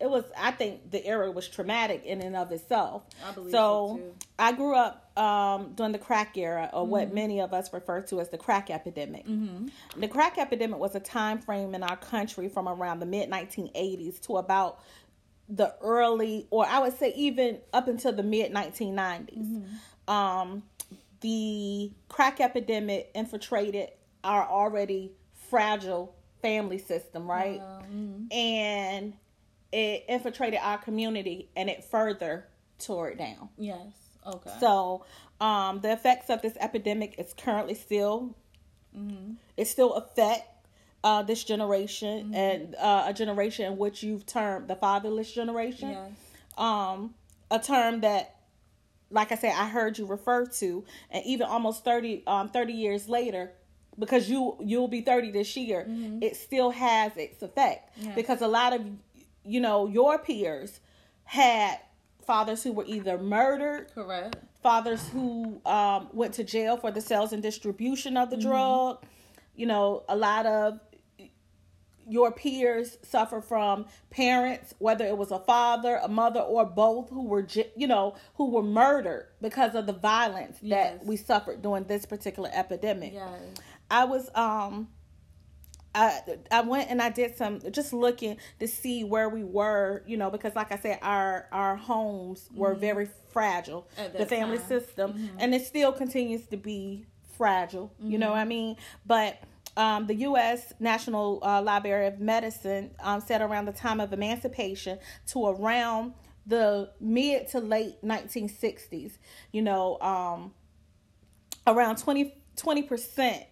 It 0.00 0.08
was. 0.10 0.24
I 0.38 0.50
think 0.50 0.90
the 0.90 1.04
era 1.06 1.30
was 1.30 1.46
traumatic 1.48 2.04
in 2.04 2.20
and 2.20 2.34
of 2.36 2.52
itself. 2.52 3.04
I 3.26 3.32
believe 3.32 3.52
so. 3.52 4.00
so. 4.00 4.14
I 4.38 4.52
grew 4.52 4.74
up 4.74 5.03
um, 5.16 5.72
during 5.74 5.92
the 5.92 5.98
crack 5.98 6.36
era, 6.36 6.68
or 6.72 6.86
what 6.86 7.06
Mm-hmm. 7.06 7.14
many 7.14 7.40
of 7.40 7.52
us 7.52 7.72
refer 7.72 8.00
to 8.02 8.20
as 8.20 8.30
the 8.30 8.38
crack 8.38 8.68
epidemic. 8.70 9.26
Mm-hmm. 9.26 9.68
The 10.00 10.08
crack 10.08 10.38
epidemic 10.38 10.78
was 10.80 10.94
a 10.94 11.00
time 11.00 11.38
frame 11.38 11.74
in 11.74 11.82
our 11.82 11.96
country 11.96 12.48
from 12.48 12.68
around 12.68 12.98
the 13.00 13.06
mid 13.06 13.30
1980s 13.30 14.20
to 14.22 14.38
about 14.38 14.80
the 15.48 15.74
early, 15.82 16.46
or 16.50 16.66
I 16.66 16.78
would 16.80 16.98
say 16.98 17.12
even 17.16 17.58
up 17.72 17.86
until 17.88 18.12
the 18.12 18.22
mid 18.24 18.52
1990s. 18.52 19.66
Um, 20.08 20.62
the 21.20 21.92
crack 22.08 22.40
epidemic 22.40 23.10
infiltrated 23.14 23.90
our 24.22 24.46
already 24.46 25.12
fragile 25.48 26.14
family 26.42 26.78
system, 26.78 27.30
right? 27.30 27.60
Um, 27.60 28.28
And 28.30 29.14
it 29.72 30.04
infiltrated 30.08 30.60
our 30.62 30.78
community 30.78 31.48
and 31.56 31.70
it 31.70 31.84
further 31.84 32.46
tore 32.78 33.08
it 33.10 33.18
down. 33.18 33.48
yes. 33.56 34.03
Okay. 34.26 34.50
So, 34.60 35.04
um, 35.40 35.80
the 35.80 35.92
effects 35.92 36.30
of 36.30 36.40
this 36.42 36.56
epidemic 36.60 37.14
is 37.18 37.34
currently 37.36 37.74
still, 37.74 38.34
it 39.56 39.66
still 39.66 39.94
affect 39.94 40.48
uh, 41.02 41.22
this 41.22 41.42
generation 41.44 42.32
and 42.34 42.74
uh, 42.76 43.04
a 43.08 43.12
generation 43.12 43.66
in 43.72 43.76
which 43.76 44.02
you've 44.02 44.24
termed 44.24 44.68
the 44.68 44.76
fatherless 44.76 45.32
generation. 45.32 45.90
yes. 45.90 46.10
Um, 46.56 47.14
a 47.50 47.58
term 47.58 48.00
that, 48.02 48.36
like 49.10 49.32
I 49.32 49.34
said, 49.34 49.52
I 49.56 49.68
heard 49.68 49.98
you 49.98 50.06
refer 50.06 50.46
to, 50.46 50.84
and 51.10 51.24
even 51.26 51.46
almost 51.46 51.84
30, 51.84 52.22
um, 52.26 52.48
30 52.48 52.72
years 52.72 53.08
later, 53.08 53.52
because 53.98 54.30
you 54.30 54.56
you'll 54.60 54.88
be 54.88 55.02
30 55.02 55.30
this 55.32 55.56
year, 55.56 55.86
it 56.20 56.36
still 56.36 56.70
has 56.70 57.16
its 57.16 57.42
effect 57.42 57.90
Yes. 58.00 58.14
because 58.14 58.40
a 58.40 58.48
lot 58.48 58.72
of 58.72 58.80
you 59.44 59.60
know 59.60 59.86
your 59.86 60.18
peers 60.18 60.80
had 61.24 61.78
fathers 62.24 62.62
who 62.62 62.72
were 62.72 62.84
either 62.86 63.18
murdered 63.18 63.92
Correct. 63.94 64.36
fathers 64.62 65.08
who 65.08 65.60
um, 65.66 66.08
went 66.12 66.34
to 66.34 66.44
jail 66.44 66.76
for 66.76 66.90
the 66.90 67.00
sales 67.00 67.32
and 67.32 67.42
distribution 67.42 68.16
of 68.16 68.30
the 68.30 68.36
drug. 68.36 69.04
You 69.54 69.66
know, 69.66 70.02
a 70.08 70.16
lot 70.16 70.46
of 70.46 70.80
your 72.06 72.30
peers 72.32 72.98
suffer 73.02 73.40
from 73.40 73.86
parents, 74.10 74.74
whether 74.78 75.06
it 75.06 75.16
was 75.16 75.30
a 75.30 75.38
father, 75.38 75.98
a 76.02 76.08
mother, 76.08 76.40
or 76.40 76.66
both, 76.66 77.08
who 77.08 77.22
were, 77.24 77.46
you 77.76 77.86
know, 77.86 78.14
who 78.34 78.50
were 78.50 78.62
murdered 78.62 79.28
because 79.40 79.74
of 79.74 79.86
the 79.86 79.92
violence 79.94 80.58
Yes. 80.60 80.98
that 80.98 81.06
we 81.06 81.16
suffered 81.16 81.62
during 81.62 81.84
this 81.84 82.04
particular 82.04 82.50
epidemic. 82.52 83.14
Yes. 83.14 83.40
I 83.90 84.04
was 84.04 84.30
um 84.34 84.88
I 85.94 86.20
I 86.50 86.60
went 86.62 86.90
and 86.90 87.00
I 87.00 87.10
did 87.10 87.36
some 87.36 87.60
just 87.70 87.92
looking 87.92 88.38
to 88.58 88.66
see 88.66 89.04
where 89.04 89.28
we 89.28 89.44
were, 89.44 90.02
you 90.06 90.16
know, 90.16 90.30
because 90.30 90.54
like 90.56 90.72
I 90.72 90.76
said, 90.78 90.98
our 91.02 91.46
our 91.52 91.76
homes 91.76 92.48
were 92.54 92.74
very 92.74 93.08
fragile, 93.32 93.88
the 94.16 94.26
family 94.26 94.58
time. 94.58 94.68
system, 94.68 95.30
and 95.38 95.54
it 95.54 95.66
still 95.66 95.92
continues 95.92 96.46
to 96.46 96.56
be 96.56 97.06
fragile. 97.36 97.92
You 98.00 98.18
know 98.18 98.30
what 98.30 98.38
I 98.38 98.44
mean? 98.44 98.76
But 99.06 99.38
um, 99.76 100.06
the 100.06 100.14
U.S. 100.16 100.72
National 100.78 101.40
uh, 101.42 101.60
Library 101.60 102.06
of 102.06 102.20
Medicine 102.20 102.90
um, 103.00 103.20
said 103.20 103.40
around 103.42 103.66
the 103.66 103.72
time 103.72 104.00
of 104.00 104.12
emancipation 104.12 104.98
to 105.28 105.46
around 105.46 106.14
the 106.46 106.90
mid 107.00 107.48
to 107.48 107.60
late 107.60 108.02
1960s, 108.04 109.18
you 109.52 109.62
know, 109.62 109.98
um, 110.00 110.52
around 111.66 111.96
20 111.96 112.82
percent 112.82 113.44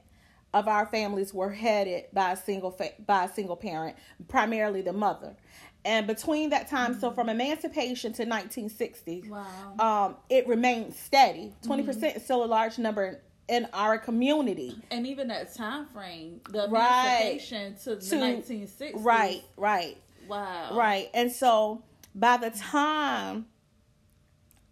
of 0.54 0.68
our 0.68 0.87
families 0.87 1.32
were 1.32 1.50
headed 1.50 2.04
by 2.12 2.32
a 2.32 2.37
single 2.37 2.71
fa- 2.71 2.92
by 3.06 3.25
a 3.25 3.28
single 3.32 3.56
parent, 3.56 3.97
primarily 4.28 4.82
the 4.82 4.92
mother. 4.92 5.35
And 5.85 6.06
between 6.06 6.50
that 6.50 6.68
time, 6.68 6.99
so 7.00 7.11
from 7.11 7.28
emancipation 7.28 8.12
to 8.12 8.23
1960, 8.25 9.25
Wow. 9.28 9.47
um, 9.80 10.16
it 10.28 10.47
remained 10.47 10.94
steady. 10.94 11.54
20 11.62 11.82
percent 11.82 12.16
is 12.16 12.25
still 12.25 12.44
a 12.44 12.47
large 12.47 12.78
number 12.78 13.23
in 13.49 13.66
our 13.73 13.99
community. 13.99 14.80
and 14.90 15.06
even 15.06 15.28
that 15.28 15.52
time 15.54 15.87
frame, 15.87 16.40
the 16.50 16.68
Right. 16.68 17.21
emancipation 17.38 17.75
to 17.82 17.97
the 17.97 18.00
To- 18.11 18.16
1960s. 18.16 19.02
Right, 19.04 19.42
right. 19.56 19.97
Wow. 20.28 20.76
Right. 20.76 21.11
And 21.12 21.32
so 21.32 21.82
by 22.14 22.37
the 22.37 22.50
time 22.50 23.47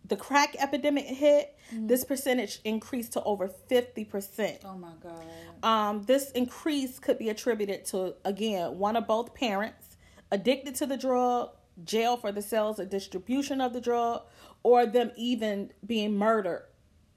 the 0.06 0.16
crack 0.16 0.54
epidemic 0.58 1.04
hit, 1.06 1.56
this 1.72 2.04
percentage 2.04 2.60
increased 2.64 3.12
to 3.12 3.22
over 3.24 3.48
50%. 3.48 4.58
Oh 4.64 4.76
my 4.76 4.92
God. 5.02 5.22
Um, 5.62 6.02
this 6.04 6.30
increase 6.32 6.98
could 6.98 7.18
be 7.18 7.28
attributed 7.28 7.84
to, 7.86 8.14
again, 8.24 8.78
one 8.78 8.96
or 8.96 9.02
both 9.02 9.34
parents 9.34 9.96
addicted 10.32 10.74
to 10.76 10.86
the 10.86 10.96
drug, 10.96 11.50
jail 11.84 12.16
for 12.16 12.32
the 12.32 12.42
sales 12.42 12.78
or 12.80 12.84
distribution 12.84 13.60
of 13.60 13.72
the 13.72 13.80
drug, 13.80 14.22
or 14.62 14.86
them 14.86 15.10
even 15.16 15.70
being 15.86 16.16
murdered 16.16 16.64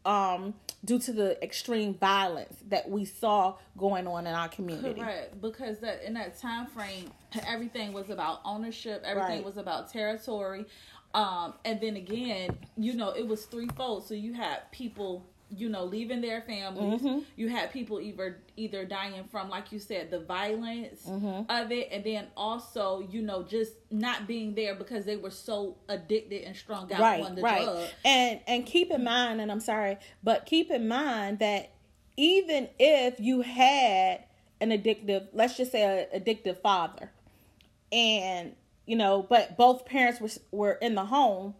um, 0.05 0.53
due 0.83 0.99
to 0.99 1.13
the 1.13 1.41
extreme 1.43 1.93
violence 1.93 2.57
that 2.67 2.89
we 2.89 3.05
saw 3.05 3.55
going 3.77 4.05
on 4.07 4.27
in 4.27 4.33
our 4.33 4.49
community. 4.49 4.99
Correct, 4.99 5.39
because 5.41 5.79
that 5.79 6.03
in 6.03 6.13
that 6.15 6.37
time 6.37 6.67
frame, 6.67 7.09
everything 7.47 7.93
was 7.93 8.09
about 8.09 8.41
ownership. 8.43 9.01
Everything 9.05 9.37
Right. 9.37 9.45
was 9.45 9.55
about 9.57 9.89
territory, 9.91 10.65
um, 11.13 11.53
and 11.63 11.79
then 11.79 11.95
again, 11.95 12.57
you 12.77 12.93
know, 12.93 13.11
it 13.11 13.27
was 13.27 13.45
threefold. 13.45 14.07
So 14.07 14.13
you 14.13 14.33
had 14.33 14.71
people, 14.71 15.25
you 15.55 15.69
know, 15.69 15.83
leaving 15.83 16.21
their 16.21 16.41
families. 16.41 17.01
Mm-hmm. 17.01 17.19
You 17.35 17.49
had 17.49 17.71
people 17.71 17.99
either 18.01 18.37
either 18.57 18.85
dying 18.85 19.23
from, 19.31 19.49
like 19.49 19.71
you 19.71 19.79
said, 19.79 20.09
the 20.09 20.19
violence 20.19 21.03
Mm-hmm. 21.05 21.51
of 21.51 21.71
it, 21.71 21.89
and 21.91 22.03
then 22.03 22.27
also, 22.35 23.07
you 23.11 23.21
know, 23.21 23.43
just 23.43 23.73
not 23.91 24.25
being 24.27 24.55
there 24.55 24.73
because 24.73 25.05
they 25.05 25.15
were 25.15 25.29
so 25.31 25.77
addicted 25.89 26.43
and 26.43 26.55
strung 26.55 26.91
out 26.91 26.99
right, 26.99 27.23
on 27.23 27.35
the 27.35 27.41
right. 27.41 27.63
drug. 27.63 27.87
And 28.03 28.39
and 28.47 28.65
keep 28.65 28.89
in 28.89 29.03
mind, 29.03 29.41
and 29.41 29.51
I'm 29.51 29.59
sorry, 29.59 29.97
but 30.23 30.45
keep 30.47 30.71
in 30.71 30.87
mind 30.87 31.39
that 31.39 31.71
even 32.17 32.69
if 32.79 33.19
you 33.19 33.41
had 33.41 34.23
an 34.61 34.71
addictive, 34.71 35.27
let's 35.33 35.57
just 35.57 35.71
say 35.71 36.07
an 36.13 36.19
addictive 36.21 36.57
father, 36.61 37.11
and 37.91 38.55
you 38.85 38.95
know, 38.95 39.25
but 39.27 39.57
both 39.57 39.85
parents 39.85 40.19
were 40.19 40.29
were 40.51 40.73
in 40.73 40.95
the 40.95 41.05
home, 41.05 41.55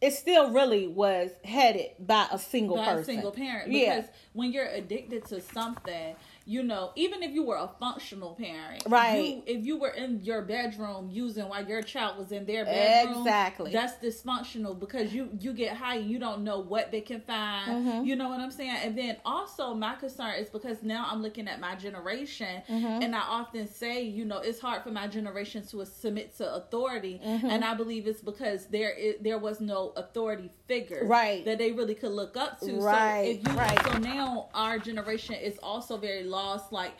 it 0.00 0.12
still 0.12 0.50
really 0.50 0.86
was 0.88 1.30
headed 1.44 1.90
by 2.00 2.26
a 2.32 2.38
single 2.38 2.76
by 2.76 2.86
person, 2.86 3.00
a 3.02 3.04
single 3.04 3.30
parent 3.32 3.70
Yeah. 3.70 3.96
because 4.00 4.10
when 4.32 4.52
you're 4.52 4.66
addicted 4.66 5.24
to 5.26 5.40
something 5.40 6.16
you 6.44 6.62
know 6.62 6.90
even 6.96 7.22
if 7.22 7.30
you 7.32 7.44
were 7.44 7.56
a 7.56 7.70
functional 7.78 8.34
parent 8.34 8.82
Right. 8.86 9.16
you, 9.16 9.42
if 9.46 9.64
you 9.64 9.78
were 9.78 9.90
in 9.90 10.20
your 10.22 10.42
bedroom 10.42 11.08
using 11.10 11.48
while 11.48 11.64
your 11.66 11.82
child 11.82 12.18
was 12.18 12.32
in 12.32 12.46
their 12.46 12.64
bedroom 12.64 13.18
Exactly. 13.26 13.72
that's 13.72 13.94
dysfunctional 14.04 14.78
because 14.78 15.12
you 15.14 15.28
you 15.40 15.52
get 15.52 15.76
high 15.76 15.96
and 15.96 16.10
you 16.10 16.18
don't 16.18 16.42
know 16.44 16.58
what 16.60 16.90
they 16.90 17.00
can 17.00 17.20
find 17.20 17.32
Mm-hmm. 17.72 18.04
you 18.04 18.16
know 18.16 18.28
what 18.28 18.40
i'm 18.40 18.50
saying 18.50 18.70
and 18.84 18.96
then 18.96 19.16
also 19.24 19.74
my 19.74 19.94
concern 19.94 20.34
is 20.34 20.48
because 20.48 20.82
now 20.82 21.06
i'm 21.10 21.22
looking 21.22 21.48
at 21.48 21.60
my 21.60 21.74
generation 21.74 22.62
Mm-hmm. 22.68 23.02
and 23.02 23.14
i 23.14 23.20
often 23.20 23.68
say 23.68 24.02
you 24.02 24.24
know 24.24 24.38
it's 24.38 24.58
hard 24.60 24.82
for 24.82 24.90
my 24.90 25.06
generation 25.06 25.64
to 25.68 25.84
submit 25.86 26.36
to 26.38 26.54
authority 26.54 27.20
Mm-hmm. 27.24 27.46
and 27.46 27.64
i 27.64 27.74
believe 27.74 28.06
it's 28.06 28.20
because 28.20 28.66
there 28.66 28.90
is, 28.90 29.14
there 29.20 29.38
was 29.38 29.60
no 29.60 29.92
authority 29.96 30.50
figure 30.66 31.06
Right. 31.06 31.44
that 31.44 31.58
they 31.58 31.72
really 31.72 31.94
could 31.94 32.12
look 32.12 32.36
up 32.36 32.60
to. 32.60 32.80
Right, 32.80 33.24
So 33.24 33.30
if 33.30 33.46
you 33.46 33.52
right. 33.58 33.82
so 33.86 33.98
now 33.98 34.48
our 34.54 34.78
generation 34.78 35.34
is 35.34 35.58
also 35.62 35.96
very 35.96 36.24
lost. 36.32 36.72
Like 36.72 36.94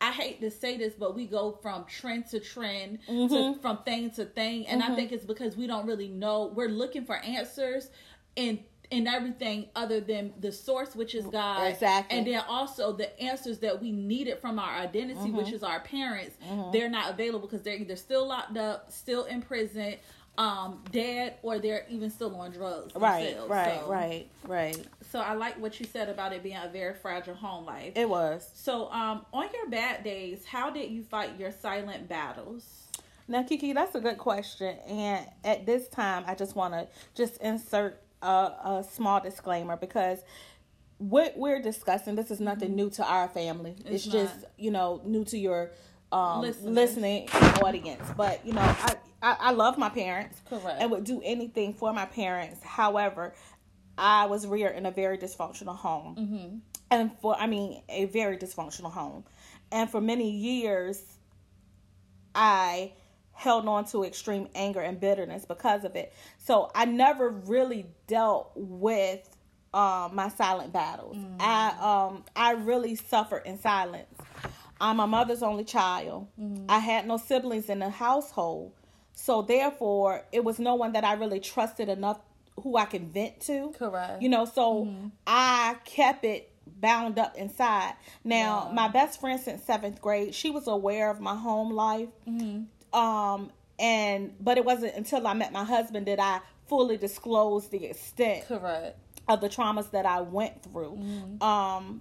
I 0.00 0.10
hate 0.12 0.40
to 0.40 0.50
say 0.50 0.76
this, 0.78 0.94
but 0.94 1.14
we 1.14 1.26
go 1.26 1.58
from 1.62 1.84
trend 1.86 2.26
to 2.32 2.40
trend, 2.40 2.98
Mm-hmm. 3.08 3.34
to 3.54 3.60
from 3.60 3.78
thing 3.84 4.10
to 4.12 4.24
thing, 4.24 4.66
and 4.66 4.82
I 4.82 4.94
think 4.96 5.12
it's 5.12 5.24
because 5.24 5.56
we 5.56 5.66
don't 5.66 5.86
really 5.86 6.08
know. 6.08 6.52
We're 6.54 6.68
looking 6.68 7.04
for 7.04 7.16
answers 7.16 7.90
in 8.36 8.60
in 8.88 9.08
everything 9.08 9.66
other 9.74 9.98
than 10.00 10.32
the 10.38 10.52
source, 10.52 10.94
which 10.94 11.16
is 11.16 11.26
God, 11.26 11.66
Exactly. 11.72 12.16
and 12.16 12.24
then 12.24 12.40
also 12.48 12.92
the 12.92 13.20
answers 13.20 13.58
that 13.58 13.82
we 13.82 13.90
needed 13.90 14.38
from 14.38 14.60
our 14.60 14.74
identity, 14.78 15.18
Mm-hmm. 15.18 15.36
which 15.38 15.50
is 15.50 15.64
our 15.64 15.80
parents. 15.80 16.36
They're 16.72 16.88
not 16.88 17.10
available 17.10 17.48
because 17.48 17.62
they're 17.62 17.74
either 17.84 17.96
still 17.96 18.28
locked 18.28 18.56
up, 18.56 18.92
still 18.92 19.24
in 19.24 19.42
prison, 19.42 19.96
um, 20.38 20.82
dead, 20.90 21.36
or 21.42 21.58
they're 21.58 21.86
even 21.88 22.10
still 22.10 22.34
on 22.36 22.50
drugs. 22.50 22.94
Right, 22.94 23.28
themselves. 23.36 23.50
right, 23.50 23.80
So- 23.80 23.90
right, 23.90 24.28
right. 24.44 24.86
So 25.10 25.20
I 25.20 25.34
like 25.34 25.58
what 25.60 25.78
you 25.80 25.86
said 25.86 26.08
about 26.08 26.32
it 26.32 26.42
being 26.42 26.56
a 26.56 26.68
very 26.68 26.94
fragile 26.94 27.34
home 27.34 27.64
life. 27.64 27.92
It 27.94 28.08
was. 28.08 28.50
So, 28.54 28.90
um, 28.90 29.24
on 29.32 29.48
your 29.54 29.68
bad 29.68 30.04
days, 30.04 30.44
how 30.44 30.70
did 30.70 30.90
you 30.90 31.02
fight 31.02 31.38
your 31.38 31.52
silent 31.52 32.08
battles? 32.08 32.88
Now, 33.28 33.42
Kiki, 33.42 33.72
that's 33.72 33.94
a 33.94 34.00
good 34.00 34.18
question. 34.18 34.76
And 34.86 35.26
at 35.44 35.64
this 35.66 35.88
time, 35.88 36.24
I 36.26 36.34
just 36.34 36.54
want 36.54 36.74
to 36.74 36.86
just 37.14 37.40
insert 37.40 38.02
a, 38.22 38.26
a 38.26 38.86
small 38.88 39.20
disclaimer 39.20 39.76
because 39.76 40.18
what 40.98 41.36
we're 41.36 41.60
discussing, 41.60 42.14
this 42.14 42.30
is 42.30 42.40
nothing 42.40 42.74
new 42.74 42.90
to 42.90 43.04
our 43.04 43.28
family. 43.28 43.74
It's, 43.80 44.04
It's 44.04 44.06
just, 44.06 44.44
you 44.56 44.70
know, 44.70 45.00
new 45.04 45.24
to 45.26 45.38
your 45.38 45.72
um, 46.12 46.40
listening 46.40 47.28
audience. 47.62 48.08
But, 48.16 48.46
you 48.46 48.52
know, 48.52 48.62
I, 48.62 48.94
I, 49.26 49.48
I 49.48 49.50
love 49.52 49.76
my 49.78 49.88
parents. 49.88 50.40
Correct. 50.48 50.80
And 50.80 50.90
would 50.90 51.04
do 51.04 51.20
anything 51.24 51.74
for 51.74 51.92
my 51.92 52.06
parents. 52.06 52.62
However, 52.62 53.34
I 53.98 54.26
was 54.26 54.46
reared 54.46 54.76
in 54.76 54.86
a 54.86 54.90
very 54.90 55.18
dysfunctional 55.18 55.76
home. 55.76 56.16
Mm-hmm. 56.16 56.56
And 56.90 57.10
for, 57.20 57.34
I 57.36 57.46
mean, 57.46 57.82
a 57.88 58.04
very 58.06 58.36
dysfunctional 58.38 58.92
home. 58.92 59.24
And 59.72 59.90
for 59.90 60.00
many 60.00 60.30
years, 60.30 61.02
I 62.34 62.92
held 63.32 63.66
on 63.66 63.84
to 63.86 64.04
extreme 64.04 64.48
anger 64.54 64.80
and 64.80 65.00
bitterness 65.00 65.44
because 65.44 65.84
of 65.84 65.96
it. 65.96 66.12
So 66.38 66.70
I 66.74 66.84
never 66.84 67.30
really 67.30 67.86
dealt 68.06 68.52
with 68.54 69.28
um, 69.74 70.14
my 70.14 70.28
silent 70.28 70.72
battles. 70.72 71.16
I 71.38 71.74
um 71.80 72.24
I 72.34 72.52
really 72.52 72.94
suffered 72.94 73.42
in 73.44 73.58
silence. 73.58 74.08
I'm 74.80 74.96
my 74.96 75.06
mother's 75.06 75.42
only 75.42 75.64
child. 75.64 76.28
I 76.68 76.78
had 76.78 77.06
no 77.06 77.18
siblings 77.18 77.68
in 77.68 77.80
the 77.80 77.90
household. 77.90 78.72
So 79.18 79.40
therefore, 79.42 80.24
it 80.30 80.44
was 80.44 80.58
no 80.60 80.74
one 80.76 80.92
that 80.92 81.02
I 81.02 81.14
really 81.14 81.40
trusted 81.40 81.88
enough 81.88 82.20
who 82.62 82.76
I 82.76 82.84
can 82.84 83.10
vent 83.10 83.40
to. 83.40 83.72
Correct. 83.76 84.22
You 84.22 84.28
know, 84.28 84.44
so 84.44 84.88
I 85.26 85.76
kept 85.84 86.24
it 86.24 86.52
bound 86.66 87.18
up 87.18 87.34
inside. 87.36 87.94
Now, 88.24 88.66
Yeah. 88.68 88.74
my 88.74 88.88
best 88.88 89.18
friend 89.20 89.40
since 89.40 89.62
seventh 89.64 90.00
grade, 90.02 90.34
she 90.34 90.50
was 90.50 90.66
aware 90.68 91.10
of 91.10 91.18
my 91.20 91.34
home 91.34 91.70
life. 91.72 92.08
Um, 92.92 93.50
and 93.78 94.34
but 94.40 94.58
it 94.58 94.64
wasn't 94.64 94.94
until 94.94 95.26
I 95.26 95.32
met 95.34 95.52
my 95.52 95.64
husband 95.64 96.06
that 96.06 96.20
I 96.20 96.40
fully 96.68 96.96
disclosed 96.98 97.70
the 97.70 97.84
extent 97.86 98.46
Correct. 98.46 98.98
of 99.28 99.40
the 99.40 99.48
traumas 99.48 99.90
that 99.92 100.04
I 100.06 100.20
went 100.20 100.62
through. 100.62 100.98
Um, 101.40 102.00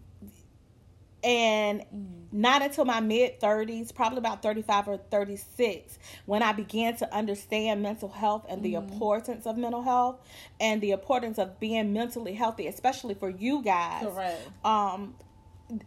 and 1.26 1.84
not 2.32 2.62
until 2.62 2.86
my 2.86 3.00
mid 3.00 3.40
30s, 3.40 3.94
probably 3.94 4.20
about 4.20 4.44
35 4.44 4.88
or 4.88 4.98
36, 4.98 5.98
when 6.28 6.44
I 6.44 6.54
began 6.54 6.96
to 6.98 7.14
understand 7.14 7.82
mental 7.82 8.10
health 8.10 8.46
and 8.48 8.62
the 8.62 8.76
importance 8.76 9.48
of 9.48 9.58
mental 9.58 9.82
health 9.82 10.20
and 10.60 10.80
the 10.82 10.92
importance 10.92 11.40
of 11.40 11.60
being 11.60 11.92
mentally 11.94 12.36
healthy, 12.36 12.68
especially 12.68 13.16
for 13.16 13.30
you 13.30 13.64
guys. 13.64 14.04
Correct. 14.04 14.50
Um, 14.64 15.16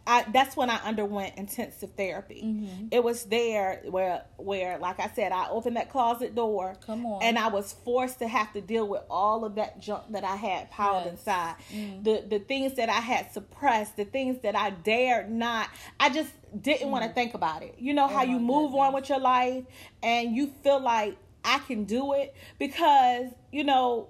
I, 0.05 0.25
that's 0.33 0.57
when 0.57 0.69
I 0.69 0.75
underwent 0.83 1.35
intensive 1.37 1.91
therapy. 1.95 2.41
Mm-hmm. 2.43 2.87
It 2.91 3.01
was 3.01 3.23
there 3.23 3.81
where, 3.89 4.23
where, 4.35 4.77
like 4.77 4.99
I 4.99 5.07
said, 5.15 5.31
I 5.31 5.47
opened 5.49 5.77
that 5.77 5.89
closet 5.89 6.35
door, 6.35 6.75
Come 6.85 7.05
on. 7.05 7.23
and 7.23 7.39
I 7.39 7.47
was 7.47 7.71
forced 7.85 8.19
to 8.19 8.27
have 8.27 8.51
to 8.53 8.61
deal 8.61 8.85
with 8.87 9.03
all 9.09 9.45
of 9.45 9.55
that 9.55 9.79
junk 9.79 10.11
that 10.11 10.25
I 10.25 10.35
had 10.35 10.69
piled 10.69 11.05
Yes. 11.05 11.13
inside, 11.19 11.55
the 12.03 12.25
the 12.29 12.39
things 12.39 12.75
that 12.75 12.89
I 12.89 12.99
had 12.99 13.31
suppressed, 13.31 13.95
the 13.95 14.03
things 14.05 14.39
that 14.43 14.55
I 14.55 14.71
dared 14.71 15.31
not. 15.31 15.69
I 15.99 16.09
just 16.09 16.31
didn't 16.61 16.91
want 16.91 17.05
to 17.05 17.11
think 17.11 17.33
about 17.33 17.63
it. 17.63 17.75
You 17.79 17.93
know 17.93 18.07
how. 18.07 18.19
Oh 18.21 18.23
you 18.25 18.39
move 18.39 18.75
on 18.75 18.93
with 18.93 19.07
your 19.07 19.19
life, 19.19 19.63
and 20.03 20.35
you 20.35 20.47
feel 20.61 20.81
like 20.81 21.15
I 21.45 21.59
can 21.59 21.85
do 21.85 22.13
it 22.13 22.35
because 22.57 23.27
you 23.51 23.63
know 23.63 24.09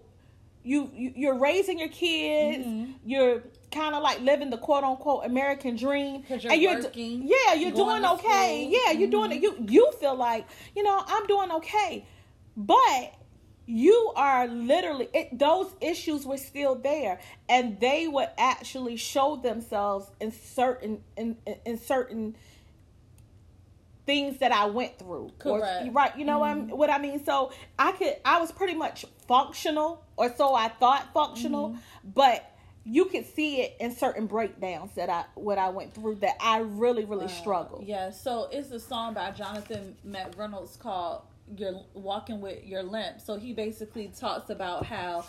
you, 0.63 0.89
you 0.95 1.13
you're 1.15 1.38
raising 1.38 1.77
your 1.79 1.89
kids 1.89 2.65
Mm-hmm. 2.65 2.91
you're 3.05 3.43
kind 3.71 3.95
of 3.95 4.01
like 4.01 4.19
living 4.21 4.49
the 4.49 4.57
quote 4.57 4.83
unquote 4.83 5.25
american 5.25 5.75
dream. 5.75 6.23
you're 6.27 6.51
and 6.51 6.61
you're 6.61 6.81
working, 6.81 7.22
yeah 7.24 7.53
you're 7.53 7.72
doing 7.72 8.03
okay 8.03 8.67
school. 8.67 8.79
yeah 8.85 8.91
you're 8.91 9.09
doing 9.09 9.31
it 9.31 9.41
mm-hmm. 9.41 9.63
you 9.67 9.83
you 9.83 9.91
feel 10.00 10.15
like 10.15 10.48
you 10.75 10.83
know 10.83 11.03
i'm 11.07 11.25
doing 11.27 11.51
okay 11.51 12.05
but 12.57 13.13
you 13.67 14.11
are 14.15 14.48
literally 14.48 15.07
it, 15.13 15.37
those 15.37 15.72
issues 15.79 16.25
were 16.25 16.37
still 16.37 16.74
there 16.74 17.20
and 17.48 17.79
they 17.79 18.07
would 18.07 18.29
actually 18.37 18.98
show 18.98 19.35
themselves 19.35 20.09
in 20.20 20.31
certain 20.31 21.03
in, 21.15 21.37
in, 21.46 21.55
in 21.65 21.77
certain 21.77 22.35
things 24.09 24.39
that 24.39 24.51
I 24.51 24.65
went 24.65 24.98
through. 24.98 25.31
Or- 25.46 25.59
Correct. 25.59 25.94
right. 25.94 26.17
You 26.17 26.25
know 26.25 26.39
what, 26.39 26.50
I'm, 26.50 26.61
mm-hmm. 26.63 26.77
what 26.77 26.89
I 26.89 26.98
mean? 26.98 27.24
So 27.24 27.51
I 27.77 27.91
could, 27.91 28.15
I 28.25 28.39
was 28.39 28.51
pretty 28.51 28.74
much 28.74 29.05
functional, 29.27 30.03
or 30.17 30.33
so 30.35 30.55
I 30.55 30.70
thought 30.70 31.13
functional, 31.13 31.70
mm-hmm. 31.70 32.09
but 32.15 32.51
you 32.89 33.05
can 33.05 33.23
see 33.23 33.61
it 33.61 33.77
in 33.79 33.95
certain 33.95 34.25
breakdowns 34.25 34.93
that 34.95 35.09
I, 35.09 35.25
what 35.35 35.57
I 35.57 35.69
went 35.69 35.93
through 35.93 36.15
that 36.15 36.35
I 36.41 36.59
really, 36.59 37.05
really 37.05 37.27
struggled. 37.27 37.85
Yeah, 37.85 38.09
so 38.11 38.49
it's 38.51 38.71
a 38.71 38.79
song 38.79 39.13
by 39.13 39.31
Jonathan 39.31 39.95
McReynolds 40.07 40.77
called 40.79 41.21
"You're 41.55 41.81
Walking 41.93 42.41
with 42.41 42.63
Your 42.65 42.83
Limp." 42.83 43.21
So 43.21 43.37
he 43.37 43.53
basically 43.53 44.11
talks 44.19 44.49
about 44.49 44.85
how, 44.85 45.25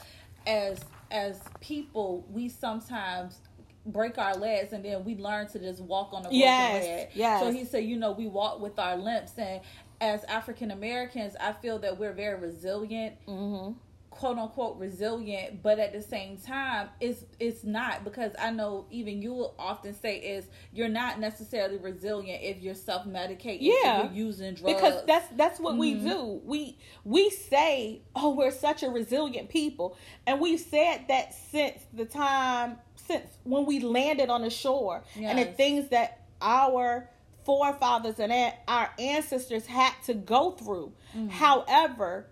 as 0.47 0.81
as 1.11 1.41
people, 1.61 2.25
we 2.31 2.49
sometimes 2.49 3.39
break 3.87 4.19
our 4.19 4.37
legs 4.37 4.73
and 4.73 4.85
then 4.85 5.05
we 5.05 5.17
learn 5.17 5.49
to 5.49 5.59
just 5.59 5.81
walk 5.81 6.11
on 6.13 6.21
a 6.21 6.23
broken 6.25 6.39
Yes, 6.39 6.85
leg. 6.85 7.09
yes. 7.15 7.41
So 7.41 7.51
he 7.51 7.65
said, 7.65 7.85
you 7.85 7.97
know, 7.97 8.13
we 8.13 8.27
walk 8.27 8.61
with 8.61 8.79
our 8.79 8.97
limps, 8.97 9.33
and 9.39 9.61
as 10.01 10.23
African 10.25 10.71
Americans, 10.71 11.35
I 11.41 11.53
feel 11.53 11.79
that 11.81 11.99
we're 11.99 12.13
very 12.13 12.39
resilient 12.41 13.17
Mm-hmm. 13.27 13.73
Quote 14.21 14.37
unquote 14.37 14.77
resilient, 14.79 15.63
but 15.63 15.79
at 15.79 15.95
the 15.95 16.03
same 16.03 16.37
time, 16.37 16.91
it's 17.01 17.25
it's 17.39 17.65
not 17.65 18.05
because 18.05 18.33
I 18.39 18.51
know 18.51 18.85
even 18.91 19.23
you 19.23 19.33
will 19.33 19.55
often 19.59 19.95
say 19.95 20.19
is 20.19 20.45
you're 20.75 20.91
not 20.91 21.19
necessarily 21.19 21.79
resilient 21.79 22.43
if 22.43 22.59
you're 22.63 22.75
self 22.75 23.07
medicating, 23.07 23.61
Yeah. 23.63 24.03
you're 24.05 24.13
using 24.13 24.53
drugs. 24.57 24.75
because 24.75 25.05
that's 25.07 25.27
that's 25.37 25.59
what 25.59 25.79
we 25.79 25.95
Mm-hmm. 25.95 26.09
do. 26.09 26.41
We 26.45 26.77
we 27.03 27.31
say, 27.31 28.03
"Oh, 28.15 28.35
we're 28.35 28.51
such 28.51 28.83
a 28.83 28.91
resilient 28.91 29.49
people," 29.49 29.97
and 30.27 30.39
we've 30.39 30.61
said 30.61 31.07
that 31.09 31.33
since 31.33 31.81
the 31.95 32.05
time 32.05 32.77
since 32.97 33.25
when 33.45 33.65
we 33.65 33.81
landed 33.81 34.29
on 34.29 34.43
the 34.43 34.51
shore, 34.51 35.03
and 35.17 35.39
the 35.39 35.47
things 35.47 35.89
that 35.89 36.27
our 36.43 37.09
forefathers 37.45 38.21
and 38.21 38.53
our 38.69 38.91
ancestors 38.99 39.65
had 39.65 39.95
to 40.05 40.13
go 40.13 40.51
through. 40.51 40.93
Mm-hmm. 41.17 41.29
However, 41.31 42.27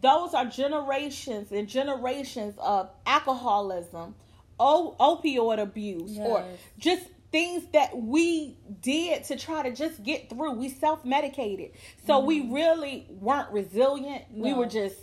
those 0.00 0.34
are 0.34 0.44
generations 0.44 1.50
and 1.52 1.68
generations 1.68 2.54
of 2.58 2.90
alcoholism, 3.06 4.14
o- 4.58 4.94
opioid 5.00 5.60
abuse, 5.60 6.18
or 6.18 6.44
just 6.78 7.02
things 7.32 7.64
that 7.72 7.96
we 7.96 8.56
did 8.80 9.24
to 9.24 9.36
try 9.36 9.62
to 9.62 9.74
just 9.74 10.02
get 10.02 10.28
through. 10.28 10.52
We 10.52 10.68
self 10.68 11.04
medicated. 11.04 11.70
So 12.06 12.20
we 12.20 12.48
really 12.50 13.06
weren't 13.10 13.50
resilient. 13.50 14.24
We 14.32 14.50
Mm-hmm. 14.50 14.58
Were 14.58 14.66
just 14.66 14.96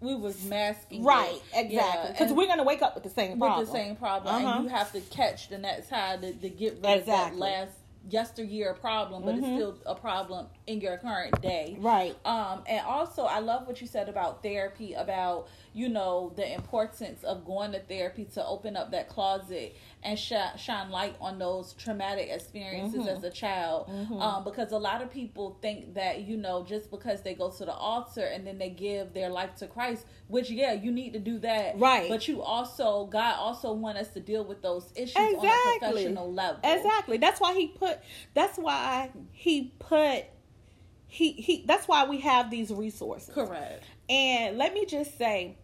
we 0.00 0.14
was 0.14 0.44
masking, 0.44 1.02
right, 1.02 1.40
Yeah, 1.54 1.60
exactly. 1.60 2.12
Because 2.12 2.28
and 2.28 2.36
we're 2.36 2.46
gonna 2.46 2.62
wake 2.64 2.82
up 2.82 2.94
with 2.94 3.04
the 3.04 3.10
same 3.10 3.38
problem. 3.38 3.60
with 3.60 3.68
the 3.68 3.72
same 3.72 3.96
problem, 3.96 4.34
Uh-huh. 4.34 4.54
and 4.56 4.64
you 4.64 4.68
have 4.70 4.92
to 4.92 5.00
catch 5.00 5.48
the 5.48 5.56
next 5.56 5.88
high 5.88 6.16
to, 6.18 6.32
to 6.32 6.48
get 6.50 6.74
rid 6.74 6.98
Exactly. 6.98 7.04
of 7.04 7.06
that 7.06 7.36
last 7.36 7.72
yesteryear 8.10 8.74
problem, 8.74 9.24
but 9.24 9.34
it's 9.36 9.46
Mhm. 9.46 9.56
still 9.56 9.74
a 9.86 9.94
problem 9.94 10.46
in 10.66 10.80
your 10.80 10.98
current 10.98 11.40
day. 11.40 11.76
Right. 11.78 12.14
Um, 12.26 12.62
and 12.66 12.84
also, 12.86 13.24
I 13.24 13.38
love 13.38 13.66
what 13.66 13.80
you 13.80 13.86
said 13.86 14.08
about 14.08 14.42
therapy, 14.42 14.94
about 14.94 15.48
you 15.72 15.88
know 15.88 16.32
the 16.36 16.52
importance 16.54 17.24
of 17.24 17.44
going 17.44 17.72
to 17.72 17.80
therapy 17.80 18.24
to 18.26 18.46
open 18.46 18.76
up 18.76 18.90
that 18.92 19.08
closet 19.08 19.74
and 20.04 20.18
sh- 20.18 20.32
shine 20.58 20.90
light 20.90 21.16
on 21.20 21.38
those 21.38 21.72
traumatic 21.72 22.28
experiences 22.30 23.04
Mhm. 23.06 23.16
as 23.16 23.24
a 23.24 23.30
child. 23.30 23.88
Um, 24.20 24.44
because 24.44 24.70
a 24.72 24.78
lot 24.78 25.00
of 25.02 25.10
people 25.10 25.56
think 25.62 25.94
that 25.94 26.20
you 26.22 26.36
know 26.36 26.62
just 26.62 26.90
because 26.90 27.22
they 27.22 27.34
go 27.34 27.50
to 27.50 27.64
the 27.64 27.72
altar 27.72 28.24
and 28.24 28.46
then 28.46 28.58
they 28.58 28.68
give 28.70 29.14
their 29.14 29.30
life 29.30 29.54
to 29.56 29.66
Christ, 29.66 30.04
which 30.28 30.50
yeah, 30.50 30.72
you 30.74 30.92
need 30.92 31.14
to 31.14 31.18
do 31.18 31.38
that, 31.38 31.78
Right. 31.78 32.08
But 32.08 32.28
you 32.28 32.42
also, 32.42 33.06
God 33.06 33.36
also 33.38 33.72
want 33.72 33.96
us 33.98 34.08
to 34.08 34.20
deal 34.20 34.44
with 34.44 34.60
those 34.62 34.92
issues 34.94 35.16
on 35.16 35.46
a 35.46 35.78
professional 35.78 36.32
level. 36.32 36.60
Exactly. 36.62 37.16
That's 37.16 37.40
why 37.40 37.54
he 37.54 37.68
put. 37.68 37.98
That's 38.34 38.58
why 38.58 39.10
he 39.32 39.72
put. 39.78 40.24
He 41.06 41.32
he. 41.32 41.64
That's 41.66 41.86
why 41.88 42.04
we 42.06 42.20
have 42.20 42.50
these 42.50 42.70
resources. 42.72 43.34
Correct. 43.34 43.84
And 44.08 44.58
let 44.58 44.74
me 44.74 44.84
just 44.84 45.16
say, 45.16 45.56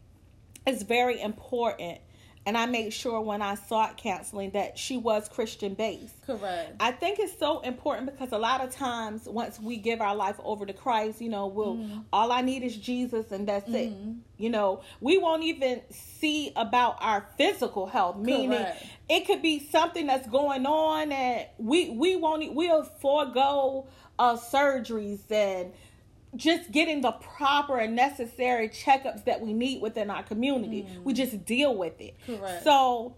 it's 0.66 0.82
very 0.82 1.20
important. 1.20 1.98
And 2.46 2.56
I 2.56 2.66
made 2.66 2.92
sure 2.92 3.20
when 3.20 3.42
I 3.42 3.54
sought 3.54 3.98
counseling 3.98 4.50
that 4.52 4.78
she 4.78 4.96
was 4.96 5.28
Christian 5.28 5.74
based. 5.74 6.14
Correct. 6.26 6.74
I 6.80 6.90
think 6.90 7.18
it's 7.18 7.38
so 7.38 7.60
important 7.60 8.10
because 8.10 8.32
a 8.32 8.38
lot 8.38 8.62
of 8.62 8.74
times 8.74 9.26
once 9.26 9.60
we 9.60 9.76
give 9.76 10.00
our 10.00 10.16
life 10.16 10.36
over 10.42 10.64
to 10.64 10.72
Christ, 10.72 11.20
you 11.20 11.28
know, 11.28 11.46
we'll 11.46 11.76
mm. 11.76 12.04
all 12.12 12.32
I 12.32 12.40
need 12.40 12.62
is 12.62 12.76
Jesus 12.76 13.30
and 13.30 13.46
that's 13.46 13.68
mm. 13.68 13.74
it. 13.74 13.90
Mm-hmm. 13.90 14.12
You 14.38 14.48
know, 14.48 14.80
we 15.00 15.18
won't 15.18 15.42
even 15.44 15.82
see 15.90 16.52
about 16.56 16.96
our 17.00 17.26
physical 17.36 17.86
health, 17.86 18.16
meaning 18.16 18.50
Correct. 18.50 18.86
it 19.10 19.26
could 19.26 19.42
be 19.42 19.68
something 19.70 20.06
that's 20.06 20.28
going 20.28 20.64
on 20.64 21.12
and 21.12 21.46
we 21.58 21.90
we 21.90 22.16
won't 22.16 22.54
we'll 22.54 22.84
forego 22.84 23.86
uh 24.18 24.36
surgeries 24.36 25.30
and 25.30 25.72
just 26.36 26.70
getting 26.70 27.00
the 27.00 27.12
proper 27.12 27.78
and 27.78 27.96
necessary 27.96 28.68
checkups 28.68 29.24
that 29.24 29.40
we 29.40 29.52
need 29.52 29.82
within 29.82 30.10
our 30.10 30.22
community. 30.22 30.82
Mm. 30.82 31.02
We 31.02 31.12
just 31.12 31.44
deal 31.44 31.76
with 31.76 32.00
it. 32.00 32.16
Correct. 32.26 32.62
So, 32.62 33.16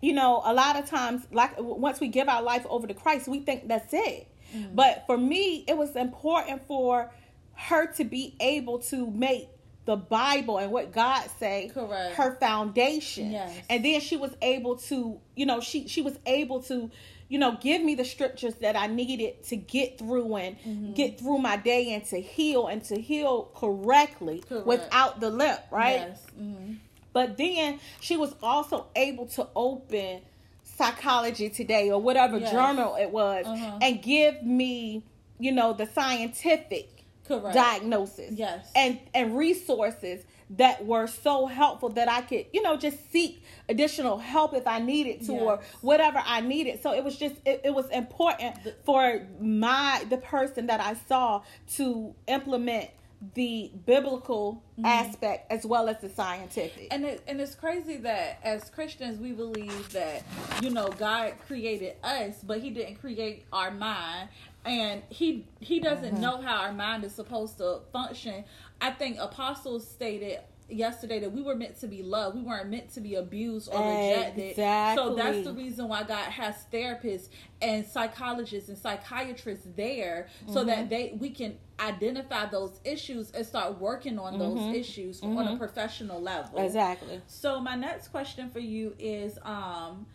you 0.00 0.12
know, 0.12 0.42
a 0.44 0.52
lot 0.52 0.76
of 0.76 0.88
times, 0.88 1.26
like 1.32 1.54
once 1.58 2.00
we 2.00 2.08
give 2.08 2.28
our 2.28 2.42
life 2.42 2.66
over 2.68 2.86
to 2.86 2.94
Christ, 2.94 3.28
we 3.28 3.40
think 3.40 3.68
that's 3.68 3.92
it. 3.92 4.28
Mm. 4.54 4.74
But 4.74 5.04
for 5.06 5.16
me, 5.16 5.64
it 5.66 5.76
was 5.76 5.96
important 5.96 6.66
for 6.66 7.10
her 7.54 7.86
to 7.94 8.04
be 8.04 8.36
able 8.40 8.80
to 8.80 9.10
make 9.10 9.48
the 9.84 9.96
Bible 9.96 10.58
and 10.58 10.72
what 10.72 10.92
God 10.92 11.28
say 11.38 11.70
Correct. 11.72 12.16
her 12.16 12.36
foundation. 12.36 13.30
Yes. 13.30 13.54
And 13.68 13.84
then 13.84 14.00
she 14.00 14.16
was 14.16 14.34
able 14.40 14.76
to, 14.76 15.20
you 15.36 15.46
know, 15.46 15.60
she 15.60 15.88
she 15.88 16.02
was 16.02 16.18
able 16.26 16.62
to 16.64 16.90
you 17.28 17.38
know, 17.38 17.56
give 17.60 17.82
me 17.82 17.94
the 17.94 18.04
scriptures 18.04 18.54
that 18.56 18.76
I 18.76 18.86
needed 18.86 19.42
to 19.44 19.56
get 19.56 19.98
through 19.98 20.36
and 20.36 20.58
mm-hmm. 20.60 20.92
get 20.92 21.18
through 21.18 21.38
my 21.38 21.56
day 21.56 21.94
and 21.94 22.04
to 22.06 22.20
heal 22.20 22.66
and 22.66 22.82
to 22.84 23.00
heal 23.00 23.50
correctly 23.54 24.42
Correct. 24.48 24.66
without 24.66 25.20
the 25.20 25.30
limp, 25.30 25.60
right? 25.70 26.00
Yes. 26.00 26.26
Mm-hmm. 26.38 26.74
But 27.12 27.36
then 27.36 27.80
she 28.00 28.16
was 28.16 28.34
also 28.42 28.86
able 28.94 29.26
to 29.28 29.48
open 29.54 30.20
Psychology 30.64 31.48
Today 31.48 31.90
or 31.90 32.00
whatever 32.00 32.38
yes. 32.38 32.50
journal 32.50 32.96
it 32.96 33.10
was 33.10 33.46
uh-huh. 33.46 33.78
and 33.80 34.02
give 34.02 34.42
me, 34.42 35.04
you 35.38 35.52
know, 35.52 35.72
the 35.72 35.86
scientific 35.86 37.04
Correct. 37.26 37.54
diagnosis. 37.54 38.32
Yes. 38.32 38.70
And 38.74 38.98
and 39.14 39.36
resources 39.36 40.24
that 40.50 40.84
were 40.84 41.06
so 41.06 41.46
helpful 41.46 41.88
that 41.90 42.08
I 42.08 42.22
could, 42.22 42.46
you 42.52 42.62
know, 42.62 42.76
just 42.76 43.10
seek 43.10 43.42
additional 43.68 44.18
help 44.18 44.54
if 44.54 44.66
I 44.66 44.78
needed 44.78 45.20
to 45.26 45.32
yes. 45.32 45.42
or 45.42 45.60
whatever 45.80 46.22
I 46.24 46.40
needed. 46.40 46.82
So 46.82 46.92
it 46.92 47.02
was 47.02 47.16
just 47.16 47.36
it, 47.44 47.62
it 47.64 47.74
was 47.74 47.88
important 47.90 48.56
for 48.84 49.26
my 49.40 50.04
the 50.08 50.18
person 50.18 50.66
that 50.66 50.80
I 50.80 50.94
saw 50.94 51.42
to 51.76 52.14
implement 52.26 52.90
the 53.34 53.70
biblical 53.86 54.62
mm-hmm. 54.78 54.84
aspect 54.84 55.50
as 55.50 55.64
well 55.64 55.88
as 55.88 55.98
the 56.00 56.10
scientific. 56.10 56.88
And 56.90 57.04
it, 57.04 57.22
and 57.26 57.40
it's 57.40 57.54
crazy 57.54 57.96
that 57.98 58.38
as 58.42 58.68
Christians 58.70 59.18
we 59.18 59.32
believe 59.32 59.92
that 59.92 60.22
you 60.62 60.70
know 60.70 60.88
God 60.88 61.34
created 61.46 61.96
us, 62.02 62.36
but 62.42 62.60
He 62.60 62.70
didn't 62.70 62.96
create 62.96 63.46
our 63.52 63.70
mind, 63.70 64.28
and 64.64 65.02
He 65.08 65.46
He 65.60 65.80
doesn't 65.80 66.14
mm-hmm. 66.14 66.20
know 66.20 66.42
how 66.42 66.56
our 66.56 66.72
mind 66.72 67.04
is 67.04 67.14
supposed 67.14 67.58
to 67.58 67.80
function 67.92 68.44
I 68.80 68.90
think 68.90 69.18
apostles 69.18 69.88
stated 69.88 70.40
yesterday 70.68 71.20
that 71.20 71.32
we 71.32 71.42
were 71.42 71.54
meant 71.54 71.78
to 71.80 71.86
be 71.86 72.02
loved. 72.02 72.36
We 72.36 72.42
weren't 72.42 72.70
meant 72.70 72.92
to 72.94 73.00
be 73.00 73.14
abused 73.16 73.68
or 73.72 73.80
rejected. 73.80 74.50
Exactly. 74.50 75.04
So 75.04 75.14
that's 75.14 75.44
the 75.44 75.52
reason 75.52 75.88
why 75.88 76.02
God 76.02 76.30
has 76.30 76.54
therapists 76.72 77.28
and 77.60 77.86
psychologists 77.86 78.68
and 78.68 78.78
psychiatrists 78.78 79.66
there 79.76 80.28
so 80.46 80.56
mm-hmm. 80.56 80.66
that 80.68 80.90
they 80.90 81.16
we 81.18 81.30
can 81.30 81.58
identify 81.80 82.46
those 82.46 82.80
issues 82.84 83.30
and 83.32 83.44
start 83.44 83.78
working 83.78 84.18
on 84.18 84.38
those 84.38 84.58
mm-hmm. 84.58 84.74
issues 84.74 85.20
mm-hmm. 85.20 85.36
on 85.36 85.46
a 85.46 85.48
mm-hmm. 85.50 85.58
professional 85.58 86.20
level. 86.20 86.64
Exactly. 86.64 87.20
So 87.26 87.60
my 87.60 87.74
next 87.74 88.08
question 88.08 88.50
for 88.50 88.60
you 88.60 88.94
is 88.98 89.38
um 89.42 90.06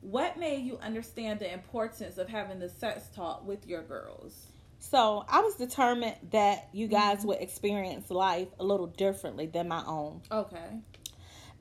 what 0.00 0.36
made 0.36 0.64
you 0.64 0.78
understand 0.78 1.38
the 1.38 1.52
importance 1.52 2.18
of 2.18 2.28
having 2.28 2.58
the 2.58 2.68
sex 2.68 3.08
talk 3.14 3.46
with 3.46 3.66
your 3.66 3.82
girls? 3.82 4.48
So 4.82 5.24
I 5.28 5.40
was 5.40 5.54
determined 5.54 6.16
that 6.32 6.68
you 6.72 6.88
guys 6.88 7.18
mm-hmm. 7.18 7.28
would 7.28 7.40
experience 7.40 8.10
life 8.10 8.48
a 8.58 8.64
little 8.64 8.88
differently 8.88 9.46
than 9.46 9.68
my 9.68 9.82
own. 9.86 10.22
Okay. 10.30 10.80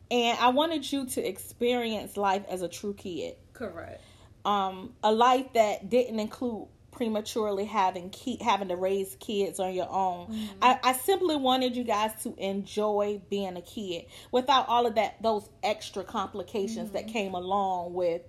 And 0.09 0.39
I 0.39 0.49
wanted 0.49 0.91
you 0.91 1.05
to 1.05 1.25
experience 1.25 2.17
life 2.17 2.43
as 2.49 2.63
a 2.63 2.67
true 2.67 2.95
kid. 2.95 3.35
Correct. 3.53 4.01
Um, 4.43 4.93
a 5.03 5.11
life 5.11 5.53
that 5.53 5.87
didn't 5.87 6.19
include 6.19 6.67
prematurely 6.89 7.65
having 7.65 8.09
key, 8.09 8.39
having 8.41 8.69
to 8.69 8.75
raise 8.75 9.15
kids 9.19 9.59
on 9.59 9.75
your 9.75 9.89
own. 9.89 10.27
Mm-hmm. 10.27 10.57
I, 10.63 10.79
I 10.83 10.93
simply 10.93 11.35
wanted 11.35 11.75
you 11.75 11.83
guys 11.83 12.11
to 12.23 12.33
enjoy 12.39 13.21
being 13.29 13.55
a 13.55 13.61
kid 13.61 14.05
without 14.31 14.67
all 14.67 14.87
of 14.87 14.95
that 14.95 15.21
those 15.21 15.47
extra 15.61 16.03
complications 16.03 16.89
mm-hmm. 16.89 16.93
that 16.93 17.07
came 17.07 17.35
along 17.35 17.93
with 17.93 18.23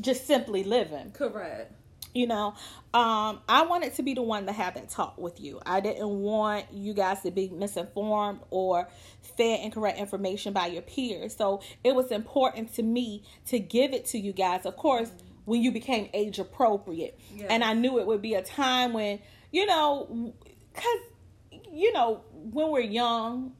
just 0.00 0.26
simply 0.26 0.64
living. 0.64 1.10
Correct 1.12 1.72
you 2.14 2.26
know 2.26 2.54
um 2.94 3.40
i 3.48 3.64
wanted 3.66 3.94
to 3.94 4.02
be 4.02 4.14
the 4.14 4.22
one 4.22 4.46
to 4.46 4.52
have 4.52 4.74
that 4.74 4.88
talk 4.88 5.16
with 5.18 5.40
you. 5.40 5.60
I 5.64 5.80
didn't 5.80 6.08
want 6.08 6.66
you 6.72 6.94
guys 6.94 7.22
to 7.22 7.30
be 7.30 7.48
misinformed 7.48 8.40
or 8.50 8.88
fed 9.36 9.60
incorrect 9.60 9.98
information 9.98 10.52
by 10.52 10.66
your 10.66 10.82
peers. 10.82 11.34
So 11.34 11.62
it 11.82 11.94
was 11.94 12.10
important 12.10 12.74
to 12.74 12.82
me 12.82 13.24
to 13.46 13.58
give 13.58 13.92
it 13.92 14.04
to 14.06 14.18
you 14.18 14.32
guys. 14.32 14.66
Of 14.66 14.76
course 14.76 15.10
when 15.44 15.60
you 15.60 15.72
became 15.72 16.08
age 16.14 16.38
appropriate. 16.38 17.18
Yes. 17.34 17.48
and 17.50 17.64
i 17.64 17.72
knew 17.72 17.98
it 17.98 18.06
would 18.06 18.22
be 18.22 18.34
a 18.34 18.42
time 18.42 18.92
when 18.92 19.18
you 19.50 19.66
know 19.66 20.34
because 20.72 20.98
you 21.72 21.92
know 21.92 22.22
when 22.32 22.70
we're 22.70 22.80
young 22.80 23.52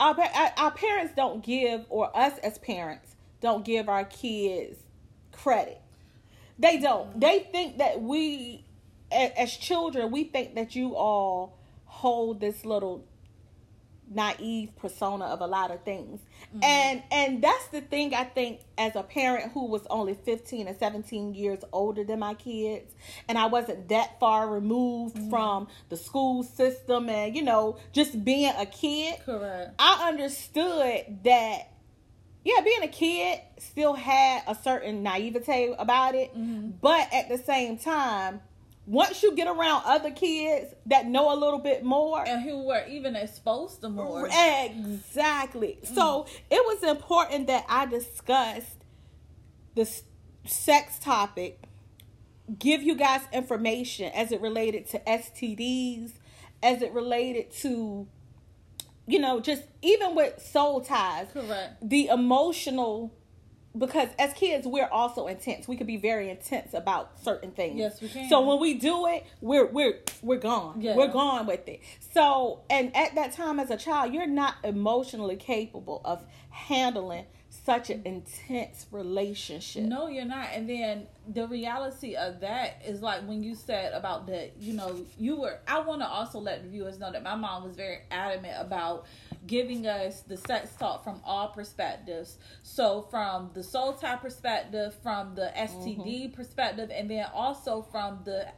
our, 0.00 0.16
our 0.56 0.70
parents 0.70 1.12
don't 1.14 1.44
give 1.44 1.84
or 1.90 2.16
us 2.16 2.38
as 2.38 2.58
parents 2.58 3.14
don't 3.40 3.64
give 3.64 3.88
our 3.88 4.04
kids 4.04 4.78
credit 5.32 5.81
they 6.58 6.78
don't. 6.78 7.18
They 7.20 7.40
think 7.50 7.78
that 7.78 8.00
we, 8.00 8.64
as 9.10 9.56
children, 9.56 10.10
we 10.10 10.24
think 10.24 10.54
that 10.54 10.74
you 10.76 10.94
all 10.94 11.58
hold 11.84 12.40
this 12.40 12.64
little 12.64 13.04
naive 14.14 14.74
persona 14.76 15.24
of 15.26 15.40
a 15.40 15.46
lot 15.46 15.70
of 15.70 15.82
things 15.84 16.20
mm-hmm. 16.48 16.62
and 16.62 17.02
and 17.10 17.42
that's 17.42 17.68
the 17.68 17.80
thing 17.80 18.14
i 18.14 18.24
think 18.24 18.60
as 18.76 18.94
a 18.94 19.02
parent 19.02 19.52
who 19.52 19.66
was 19.66 19.86
only 19.88 20.14
15 20.14 20.66
and 20.66 20.76
17 20.76 21.34
years 21.34 21.60
older 21.72 22.04
than 22.04 22.18
my 22.18 22.34
kids 22.34 22.92
and 23.28 23.38
i 23.38 23.46
wasn't 23.46 23.88
that 23.88 24.18
far 24.20 24.48
removed 24.48 25.16
mm-hmm. 25.16 25.30
from 25.30 25.68
the 25.88 25.96
school 25.96 26.42
system 26.42 27.08
and 27.08 27.34
you 27.34 27.42
know 27.42 27.78
just 27.92 28.22
being 28.24 28.52
a 28.58 28.66
kid 28.66 29.16
correct 29.24 29.74
i 29.78 30.08
understood 30.08 31.18
that 31.24 31.71
yeah, 32.44 32.60
being 32.64 32.82
a 32.82 32.88
kid 32.88 33.40
still 33.58 33.94
had 33.94 34.42
a 34.46 34.54
certain 34.54 35.02
naivete 35.02 35.74
about 35.78 36.14
it, 36.14 36.36
mm-hmm. 36.36 36.70
but 36.80 37.08
at 37.12 37.28
the 37.28 37.38
same 37.38 37.78
time, 37.78 38.40
once 38.84 39.22
you 39.22 39.34
get 39.36 39.46
around 39.46 39.82
other 39.86 40.10
kids 40.10 40.74
that 40.86 41.06
know 41.06 41.32
a 41.32 41.38
little 41.38 41.60
bit 41.60 41.84
more 41.84 42.26
and 42.26 42.42
who 42.42 42.64
were 42.64 42.84
even 42.88 43.14
exposed 43.14 43.80
to 43.80 43.88
more, 43.88 44.26
exactly. 44.26 45.78
Mm-hmm. 45.82 45.94
So 45.94 46.26
it 46.50 46.64
was 46.66 46.82
important 46.82 47.46
that 47.46 47.64
I 47.68 47.86
discussed 47.86 48.84
the 49.76 49.88
sex 50.44 50.98
topic, 50.98 51.62
give 52.58 52.82
you 52.82 52.96
guys 52.96 53.20
information 53.32 54.10
as 54.12 54.32
it 54.32 54.40
related 54.40 54.88
to 54.90 54.98
STDs, 55.00 56.12
as 56.60 56.82
it 56.82 56.92
related 56.92 57.52
to 57.58 58.08
you 59.06 59.18
know, 59.18 59.40
just 59.40 59.62
even 59.82 60.14
with 60.14 60.40
soul 60.40 60.80
ties, 60.80 61.28
correct. 61.32 61.88
The 61.88 62.06
emotional 62.06 63.12
because 63.76 64.08
as 64.18 64.32
kids 64.34 64.66
we're 64.66 64.88
also 64.88 65.26
intense. 65.26 65.66
We 65.66 65.76
could 65.76 65.86
be 65.86 65.96
very 65.96 66.28
intense 66.28 66.74
about 66.74 67.18
certain 67.22 67.52
things. 67.52 67.78
Yes, 67.78 68.00
we 68.00 68.08
can. 68.08 68.28
So 68.28 68.40
when 68.42 68.60
we 68.60 68.74
do 68.74 69.06
it, 69.06 69.24
we're 69.40 69.66
we're 69.66 69.98
we're 70.20 70.38
gone. 70.38 70.80
Yeah. 70.80 70.96
We're 70.96 71.08
gone 71.08 71.46
with 71.46 71.66
it. 71.68 71.80
So 72.12 72.60
and 72.68 72.94
at 72.96 73.14
that 73.14 73.32
time 73.32 73.58
as 73.58 73.70
a 73.70 73.76
child, 73.76 74.12
you're 74.12 74.26
not 74.26 74.56
emotionally 74.64 75.36
capable 75.36 76.00
of 76.04 76.24
handling 76.50 77.26
such 77.64 77.90
an 77.90 78.02
intense 78.04 78.86
relationship. 78.90 79.84
No, 79.84 80.08
you're 80.08 80.24
not. 80.24 80.48
And 80.52 80.68
then 80.68 81.06
the 81.28 81.46
reality 81.46 82.16
of 82.16 82.40
that 82.40 82.82
is 82.84 83.02
like 83.02 83.22
when 83.28 83.42
you 83.42 83.54
said 83.54 83.92
about 83.92 84.26
that, 84.26 84.54
you 84.58 84.72
know, 84.72 84.96
you 85.16 85.40
were. 85.40 85.60
I 85.68 85.80
want 85.80 86.00
to 86.02 86.08
also 86.08 86.40
let 86.40 86.64
the 86.64 86.68
viewers 86.68 86.98
know 86.98 87.12
that 87.12 87.22
my 87.22 87.36
mom 87.36 87.62
was 87.62 87.76
very 87.76 87.98
adamant 88.10 88.54
about 88.58 89.06
giving 89.46 89.86
us 89.86 90.22
the 90.22 90.36
sex 90.36 90.70
talk 90.76 91.04
from 91.04 91.20
all 91.24 91.48
perspectives. 91.48 92.38
So 92.62 93.02
from 93.10 93.50
the 93.54 93.62
soul 93.62 93.92
tie 93.92 94.16
perspective, 94.16 94.94
from 95.02 95.36
the 95.36 95.52
STD 95.56 95.96
mm-hmm. 95.96 96.32
perspective, 96.34 96.90
and 96.92 97.08
then 97.08 97.26
also 97.32 97.82
from 97.82 98.20
the 98.24 98.48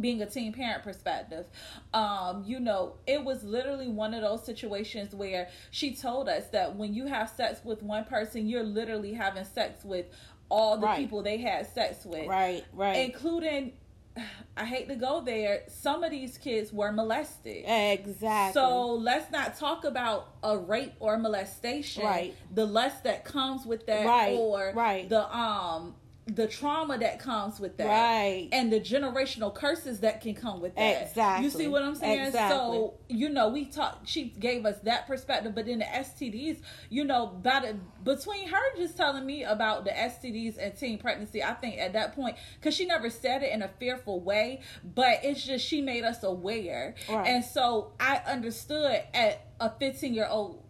being 0.00 0.22
a 0.22 0.26
teen 0.26 0.52
parent 0.52 0.82
perspective 0.82 1.46
um 1.92 2.42
you 2.46 2.58
know 2.58 2.94
it 3.06 3.22
was 3.22 3.44
literally 3.44 3.88
one 3.88 4.14
of 4.14 4.22
those 4.22 4.44
situations 4.44 5.14
where 5.14 5.48
she 5.70 5.94
told 5.94 6.28
us 6.28 6.46
that 6.48 6.74
when 6.76 6.94
you 6.94 7.06
have 7.06 7.28
sex 7.30 7.60
with 7.64 7.82
one 7.82 8.04
person 8.04 8.48
you're 8.48 8.62
literally 8.62 9.12
having 9.12 9.44
sex 9.44 9.84
with 9.84 10.06
all 10.48 10.76
the 10.78 10.86
right. 10.86 10.98
people 10.98 11.22
they 11.22 11.38
had 11.38 11.66
sex 11.72 12.04
with 12.04 12.26
right 12.26 12.64
right 12.72 12.96
including 12.96 13.72
I 14.56 14.64
hate 14.64 14.88
to 14.88 14.94
go 14.94 15.20
there. 15.20 15.62
Some 15.68 16.04
of 16.04 16.10
these 16.10 16.38
kids 16.38 16.72
were 16.72 16.92
molested. 16.92 17.64
Exactly. 17.66 18.52
So 18.60 18.92
let's 18.92 19.30
not 19.32 19.56
talk 19.58 19.84
about 19.84 20.28
a 20.42 20.56
rape 20.56 20.92
or 21.00 21.18
molestation. 21.18 22.04
Right. 22.04 22.34
The 22.52 22.64
lust 22.64 23.04
that 23.04 23.24
comes 23.24 23.66
with 23.66 23.86
that, 23.86 24.06
Right, 24.06 24.36
or 24.36 24.72
right. 24.74 25.08
the 25.08 25.28
um 25.36 25.94
the 26.26 26.46
trauma 26.46 26.96
that 26.96 27.18
comes 27.18 27.60
with 27.60 27.76
that, 27.76 27.86
Right. 27.86 28.48
and 28.50 28.72
the 28.72 28.80
generational 28.80 29.54
curses 29.54 30.00
that 30.00 30.22
can 30.22 30.34
come 30.34 30.62
with 30.62 30.74
that. 30.74 31.02
Exactly. 31.08 31.44
You 31.44 31.50
see 31.50 31.68
what 31.68 31.82
I'm 31.82 31.94
saying? 31.94 32.26
Exactly. 32.28 32.56
So 32.56 32.94
you 33.08 33.28
know, 33.28 33.48
we 33.50 33.66
talked. 33.66 34.08
She 34.08 34.24
gave 34.30 34.64
us 34.64 34.78
that 34.84 35.06
perspective, 35.06 35.54
but 35.54 35.66
then 35.66 35.80
the 35.80 35.84
STDs, 35.84 36.62
you 36.88 37.04
know, 37.04 37.24
about 37.24 37.64
it 37.64 37.76
between 38.04 38.48
her 38.48 38.76
just 38.76 38.96
telling 38.96 39.26
me 39.26 39.44
about 39.44 39.84
the 39.84 39.90
STDs 39.90 40.56
and 40.58 40.74
teen 40.76 40.96
pregnancy. 40.98 41.42
I 41.42 41.52
think 41.54 41.78
at 41.78 41.92
that 41.92 42.14
point, 42.14 42.36
because 42.58 42.74
she 42.74 42.86
never 42.86 43.10
said 43.10 43.42
it 43.42 43.52
in 43.52 43.60
a 43.60 43.68
fearful 43.78 44.20
way, 44.20 44.62
but 44.82 45.18
it's 45.22 45.44
just 45.44 45.66
she 45.66 45.82
made 45.82 46.04
us 46.04 46.22
aware, 46.22 46.94
Right. 47.08 47.26
and 47.26 47.44
so 47.44 47.92
I 48.00 48.22
understood 48.26 49.02
at 49.12 49.46
a 49.60 49.70
15 49.78 50.14
year 50.14 50.26
old 50.28 50.62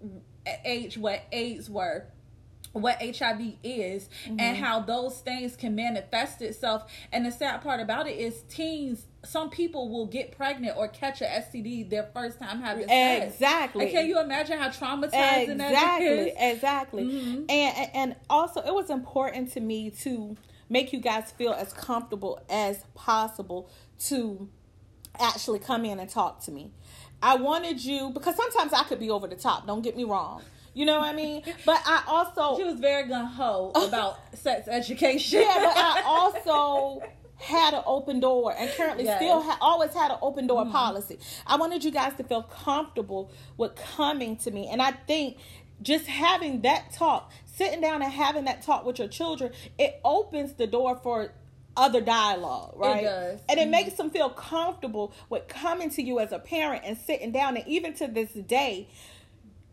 age 0.65 0.99
what 0.99 1.23
AIDS 1.33 1.71
were 1.71 2.07
what 2.75 3.01
HIV 3.01 3.55
is 3.63 4.09
Mm-hmm. 4.27 4.41
and 4.41 4.57
how 4.57 4.81
those 4.81 5.19
things 5.21 5.57
can 5.57 5.75
manifest 5.75 6.43
itself. 6.43 6.91
And 7.13 7.25
the 7.25 7.31
sad 7.33 7.63
part 7.63 7.81
about 7.81 8.07
it 8.07 8.19
is 8.19 8.43
teens, 8.51 9.07
some 9.25 9.49
people 9.49 9.89
will 9.89 10.07
get 10.07 10.37
pregnant 10.37 10.77
or 10.77 10.89
catch 10.89 11.21
a 11.23 11.25
STD 11.25 11.89
their 11.89 12.09
first 12.15 12.39
time 12.39 12.61
having 12.61 12.87
sex. 12.89 13.35
Exactly. 13.35 13.85
And 13.87 13.93
can 13.93 14.07
you 14.07 14.21
imagine 14.21 14.59
how 14.59 14.69
traumatizing 14.69 15.57
that 15.59 15.71
exactly 15.71 16.07
is? 16.31 16.37
exactly 16.55 17.05
Mhm. 17.05 17.37
and 17.49 17.77
and- 17.77 17.91
and 17.95 18.17
also 18.29 18.61
it 18.61 18.75
was 18.75 18.91
important 18.91 19.53
to 19.53 19.61
me 19.61 19.91
to 19.91 20.37
make 20.69 20.93
you 20.93 20.99
guys 21.01 21.31
feel 21.33 21.53
as 21.53 21.73
comfortable 21.73 22.41
as 22.51 22.85
possible 22.95 23.69
to 23.99 24.49
actually 25.21 25.59
come 25.61 25.85
in 25.85 26.01
and 26.01 26.11
talk 26.11 26.41
to 26.43 26.51
me 26.51 26.73
i 27.23 27.37
wanted 27.37 27.83
you 27.85 28.11
because 28.11 28.35
sometimes 28.35 28.73
i 28.73 28.83
could 28.85 28.99
be 28.99 29.09
over 29.11 29.29
the 29.29 29.37
top 29.37 29.65
don't 29.67 29.83
get 29.83 29.97
me 29.97 30.03
wrong 30.05 30.43
you 30.75 30.85
know 30.85 30.99
what 30.99 31.09
i 31.09 31.13
mean 31.13 31.43
but 31.65 31.81
i 31.87 32.03
also 32.07 32.57
She 32.59 32.65
was 32.65 32.79
very 32.81 33.09
gun 33.09 33.27
ho 33.27 33.71
about 33.75 34.19
sex 34.37 34.69
education. 34.69 35.41
yeah, 35.41 35.55
but 35.59 35.77
I 35.77 36.03
also 36.07 37.03
had 37.37 37.75
an 37.75 37.83
open 37.87 38.21
door 38.21 38.55
and 38.57 38.71
currently 38.73 39.05
Yes. 39.05 39.19
still 39.21 39.41
ha- 39.43 39.59
always 39.61 39.93
had 39.95 40.11
an 40.11 40.19
open 40.23 40.47
door 40.47 40.65
policy. 40.67 41.19
I 41.47 41.57
wanted 41.57 41.85
you 41.85 41.91
guys 41.91 42.15
to 42.15 42.25
feel 42.25 42.43
comfortable 42.43 43.31
with 43.57 43.75
coming 43.77 44.37
to 44.39 44.51
me. 44.51 44.69
And 44.69 44.81
I 44.81 44.93
think 44.93 45.37
just 45.83 46.07
having 46.07 46.63
that 46.63 46.93
talk, 46.93 47.31
sitting 47.45 47.81
down 47.81 48.03
and 48.03 48.13
having 48.13 48.45
that 48.47 48.63
talk 48.63 48.87
with 48.87 48.99
your 48.99 49.09
children, 49.09 49.53
it 49.79 50.01
opens 50.05 50.55
the 50.55 50.67
door 50.67 50.99
for 51.03 51.33
other 51.77 52.01
dialogue, 52.01 52.73
right? 52.77 53.03
does. 53.03 53.41
And 53.49 53.59
it 53.61 53.67
Mhm. 53.67 53.71
makes 53.73 53.95
them 53.95 54.09
feel 54.11 54.31
comfortable 54.31 55.13
with 55.29 55.49
coming 55.49 55.91
to 55.91 56.03
you 56.03 56.21
as 56.21 56.31
a 56.33 56.39
parent 56.39 56.83
and 56.87 56.97
sitting 56.97 57.33
down. 57.33 57.57
And 57.57 57.67
even 57.67 57.95
to 57.95 58.07
this 58.07 58.31
day, 58.33 58.89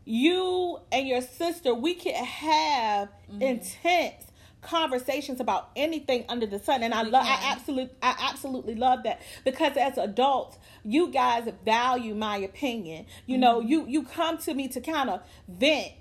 you 0.06 0.80
and 0.92 1.08
your 1.08 1.22
sister, 1.22 1.74
we 1.74 1.94
can 1.96 2.24
have 2.26 3.10
Mm-hmm. 3.32 3.42
intense 3.44 4.26
conversations 4.62 5.40
about 5.40 5.70
anything 5.76 6.24
under 6.30 6.46
the 6.46 6.60
sun 6.60 6.84
and 6.84 6.94
I 6.94 7.02
love 7.02 7.26
I 7.26 7.52
absolutely 7.54 7.96
I 8.02 8.16
absolutely 8.30 8.76
love 8.76 9.04
that 9.04 9.22
because 9.44 9.76
as 9.76 9.98
adults 9.98 10.58
you 10.84 11.08
guys 11.12 11.50
value 11.66 12.14
my 12.14 12.38
opinion 12.38 13.08
you 13.26 13.38
know 13.40 13.60
Mm-hmm. 13.60 13.68
you 13.70 13.86
you 13.88 14.04
come 14.04 14.38
to 14.40 14.54
me 14.54 14.68
to 14.68 14.80
kind 14.82 15.10
of 15.10 15.22
vent 15.48 15.94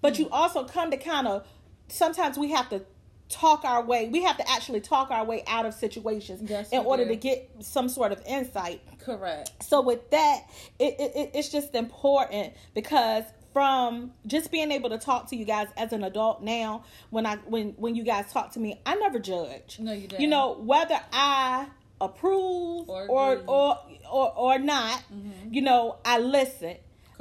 but 0.00 0.14
Mm-hmm. 0.14 0.22
you 0.22 0.28
also 0.30 0.64
come 0.64 0.90
to 0.90 0.96
kind 0.96 1.28
of 1.28 1.46
sometimes 1.86 2.36
we 2.36 2.50
have 2.50 2.68
to 2.70 2.82
talk 3.32 3.64
our 3.64 3.82
way 3.82 4.08
we 4.08 4.22
have 4.22 4.36
to 4.36 4.48
actually 4.50 4.80
talk 4.80 5.10
our 5.10 5.24
way 5.24 5.42
out 5.46 5.66
of 5.66 5.74
situations 5.74 6.48
Yes, 6.50 6.70
in 6.70 6.80
order 6.86 7.04
do. 7.04 7.10
to 7.10 7.16
get 7.16 7.50
some 7.60 7.88
sort 7.88 8.12
of 8.12 8.22
insight 8.26 8.80
Correct. 9.00 9.50
so 9.62 9.80
with 9.80 10.10
that 10.10 10.42
it, 10.78 10.94
it, 11.00 11.12
it- 11.16 11.30
it's 11.34 11.48
just 11.48 11.74
important 11.74 12.52
because 12.74 13.24
from 13.52 14.12
just 14.26 14.50
being 14.50 14.70
able 14.72 14.88
to 14.90 14.98
talk 14.98 15.28
to 15.28 15.36
you 15.36 15.44
guys 15.44 15.68
as 15.76 15.92
an 15.92 16.04
adult 16.04 16.42
now 16.42 16.84
when 17.10 17.26
i 17.26 17.36
when 17.46 17.70
when 17.72 17.94
you 17.94 18.02
guys 18.04 18.32
talk 18.32 18.52
to 18.52 18.60
me 18.60 18.80
i 18.86 18.94
never 18.94 19.18
judge 19.18 19.78
No, 19.80 19.92
you 19.92 20.08
didn't. 20.08 20.20
you 20.22 20.28
know 20.28 20.54
whether 20.54 20.98
i 21.12 21.66
approve 22.00 22.88
Or 22.88 23.06
or 23.08 23.42
or 23.46 23.78
or, 24.10 24.32
or 24.36 24.58
not 24.58 25.02
Mhm. 25.12 25.54
you 25.54 25.62
know 25.62 25.96
i 26.04 26.18
listen 26.18 26.76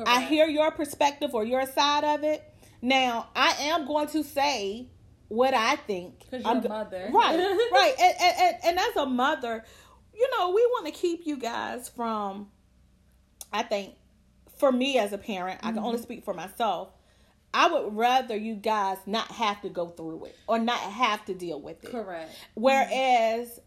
i 0.06 0.22
hear 0.22 0.48
your 0.48 0.72
perspective 0.72 1.36
or 1.36 1.44
your 1.46 1.66
side 1.68 2.04
of 2.04 2.24
it 2.24 2.44
now 2.82 3.28
i 3.36 3.52
am 3.60 3.86
going 3.86 4.08
to 4.08 4.24
say 4.24 4.88
what 5.32 5.54
i 5.54 5.76
think 5.78 6.20
'Cause 6.30 6.42
you're 6.44 6.50
I'm 6.52 6.66
a 6.66 6.68
mother. 6.70 7.10
right 7.14 7.38
right 7.72 7.94
and, 8.00 8.16
and, 8.20 8.56
and, 8.66 8.80
as 8.80 8.96
a 8.98 9.06
mother 9.06 9.64
you 10.14 10.28
know 10.38 10.50
we 10.50 10.62
want 10.74 10.86
to 10.88 10.92
keep 10.92 11.26
you 11.26 11.38
guys 11.38 11.88
from 11.88 12.50
i 13.54 13.64
think 13.64 13.96
for 14.58 14.72
me 14.74 14.98
as 14.98 15.14
a 15.14 15.18
parent 15.18 15.60
i 15.64 15.70
can 15.72 15.80
only 15.80 15.96
Mm-hmm. 15.98 16.04
speak 16.04 16.26
for 16.26 16.34
myself 16.34 16.90
i 17.54 17.72
would 17.72 17.96
rather 17.96 18.36
you 18.36 18.56
guys 18.56 18.98
not 19.06 19.28
have 19.32 19.62
to 19.62 19.70
go 19.70 19.88
through 19.88 20.26
it 20.26 20.36
or 20.48 20.60
not 20.60 20.80
have 20.80 21.24
to 21.26 21.34
deal 21.34 21.62
with 21.62 21.82
it 21.84 21.92
Correct. 21.92 22.32
Whereas, 22.56 23.60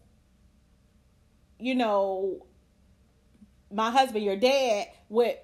you 1.59 1.73
know, 1.75 2.45
my 3.71 3.89
husband, 3.91 4.23
your 4.23 4.35
dad, 4.35 4.87
would 5.09 5.37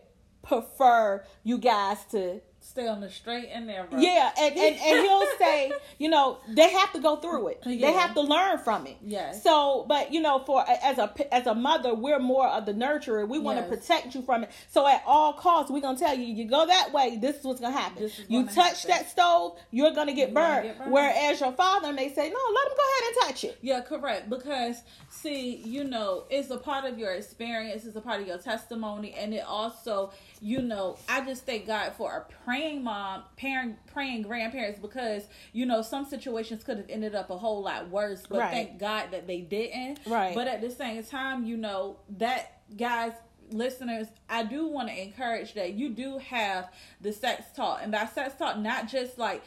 prefer 0.43 1.23
you 1.43 1.57
guys 1.57 1.97
to 2.11 2.41
Stay 2.63 2.87
on 2.87 3.01
the 3.01 3.09
straight 3.09 3.49
and 3.51 3.65
narrow. 3.67 3.87
yeah, 3.97 4.29
and, 4.39 4.55
and, 4.55 4.75
and 4.77 4.99
he'll 5.05 5.25
say, 5.39 5.71
you 5.97 6.07
know, 6.09 6.37
they 6.47 6.69
have 6.69 6.93
to 6.93 6.99
go 6.99 7.15
through 7.17 7.47
it. 7.49 7.61
They 7.65 7.91
have 7.91 8.13
to 8.13 8.21
learn 8.21 8.59
from 8.59 8.85
it. 8.85 8.97
Yes. 9.01 9.43
So, 9.43 9.83
but 9.89 10.13
you 10.13 10.21
know, 10.21 10.39
for 10.45 10.63
as 10.69 10.97
a 10.99 11.11
as 11.33 11.47
a 11.47 11.55
mother, 11.55 11.93
we're 11.95 12.19
more 12.19 12.47
of 12.47 12.65
the 12.67 12.73
nurturer. 12.73 13.27
We 13.27 13.39
want 13.39 13.57
to 13.57 13.61
Yes. 13.67 13.69
protect 13.87 14.15
you 14.15 14.21
from 14.21 14.43
it. 14.43 14.51
So 14.69 14.87
at 14.87 15.01
all 15.07 15.33
costs, 15.33 15.71
we're 15.71 15.81
gonna 15.81 15.97
tell 15.97 16.15
you, 16.17 16.25
you 16.25 16.45
go 16.45 16.65
that 16.67 16.93
way. 16.93 17.17
This 17.19 17.37
is 17.37 17.43
what's 17.43 17.59
gonna 17.59 17.75
happen. 17.77 18.03
Is 18.03 18.19
you 18.29 18.43
gonna 18.43 18.53
touch 18.55 18.83
happen. 18.83 18.89
that 18.91 19.09
stove, 19.09 19.57
you're 19.71 19.91
gonna 19.91 20.13
get 20.13 20.29
You're 20.29 20.35
gonna 20.35 20.53
burned. 20.61 20.63
get 20.67 20.77
burned. 20.77 20.91
Whereas 20.91 21.41
your 21.41 21.51
father 21.53 21.91
may 21.91 22.13
say, 22.13 22.29
no, 22.29 22.39
let 22.53 22.67
him 22.67 22.77
go 22.77 22.83
ahead 22.83 23.03
and 23.07 23.27
touch 23.27 23.43
it. 23.43 23.57
Yeah, 23.61 23.81
correct. 23.81 24.29
Because 24.29 24.81
see, 25.09 25.55
you 25.57 25.83
know, 25.83 26.23
it's 26.29 26.51
a 26.51 26.57
part 26.57 26.85
of 26.85 26.97
your 26.99 27.11
experience, 27.11 27.85
it's 27.85 27.95
a 27.95 28.01
part 28.01 28.21
of 28.21 28.27
your 28.27 28.37
testimony, 28.37 29.13
and 29.13 29.33
it 29.33 29.43
also, 29.45 30.11
you 30.41 30.61
know, 30.61 30.97
I 31.07 31.23
just 31.23 31.45
thank 31.45 31.67
God 31.67 31.93
for 31.93 32.11
a 32.17 32.43
praying 32.43 32.83
mom, 32.83 33.23
parent, 33.37 33.77
praying 33.85 34.23
grandparents, 34.23 34.79
because 34.79 35.27
you 35.53 35.65
know 35.67 35.81
some 35.83 36.03
situations 36.05 36.63
could 36.63 36.77
have 36.77 36.89
ended 36.89 37.13
up 37.13 37.29
a 37.29 37.37
whole 37.37 37.61
lot 37.61 37.89
worse, 37.89 38.23
but 38.27 38.39
Right. 38.39 38.51
thank 38.51 38.79
God 38.79 39.11
that 39.11 39.27
they 39.27 39.41
didn't. 39.41 39.99
Right. 40.05 40.33
But 40.33 40.47
at 40.47 40.59
the 40.61 40.71
same 40.71 41.03
time, 41.03 41.45
you 41.45 41.57
know 41.57 41.97
that 42.17 42.61
guys. 42.75 43.13
Listeners, 43.53 44.07
I 44.29 44.43
do 44.43 44.65
want 44.65 44.87
to 44.87 44.97
encourage 44.97 45.55
that 45.55 45.73
you 45.73 45.89
do 45.89 46.19
have 46.19 46.71
the 47.01 47.11
sex 47.11 47.43
talk, 47.53 47.81
and 47.83 47.91
by 47.91 48.05
sex 48.05 48.33
talk, 48.35 48.57
not 48.57 48.87
just 48.87 49.17
like 49.17 49.43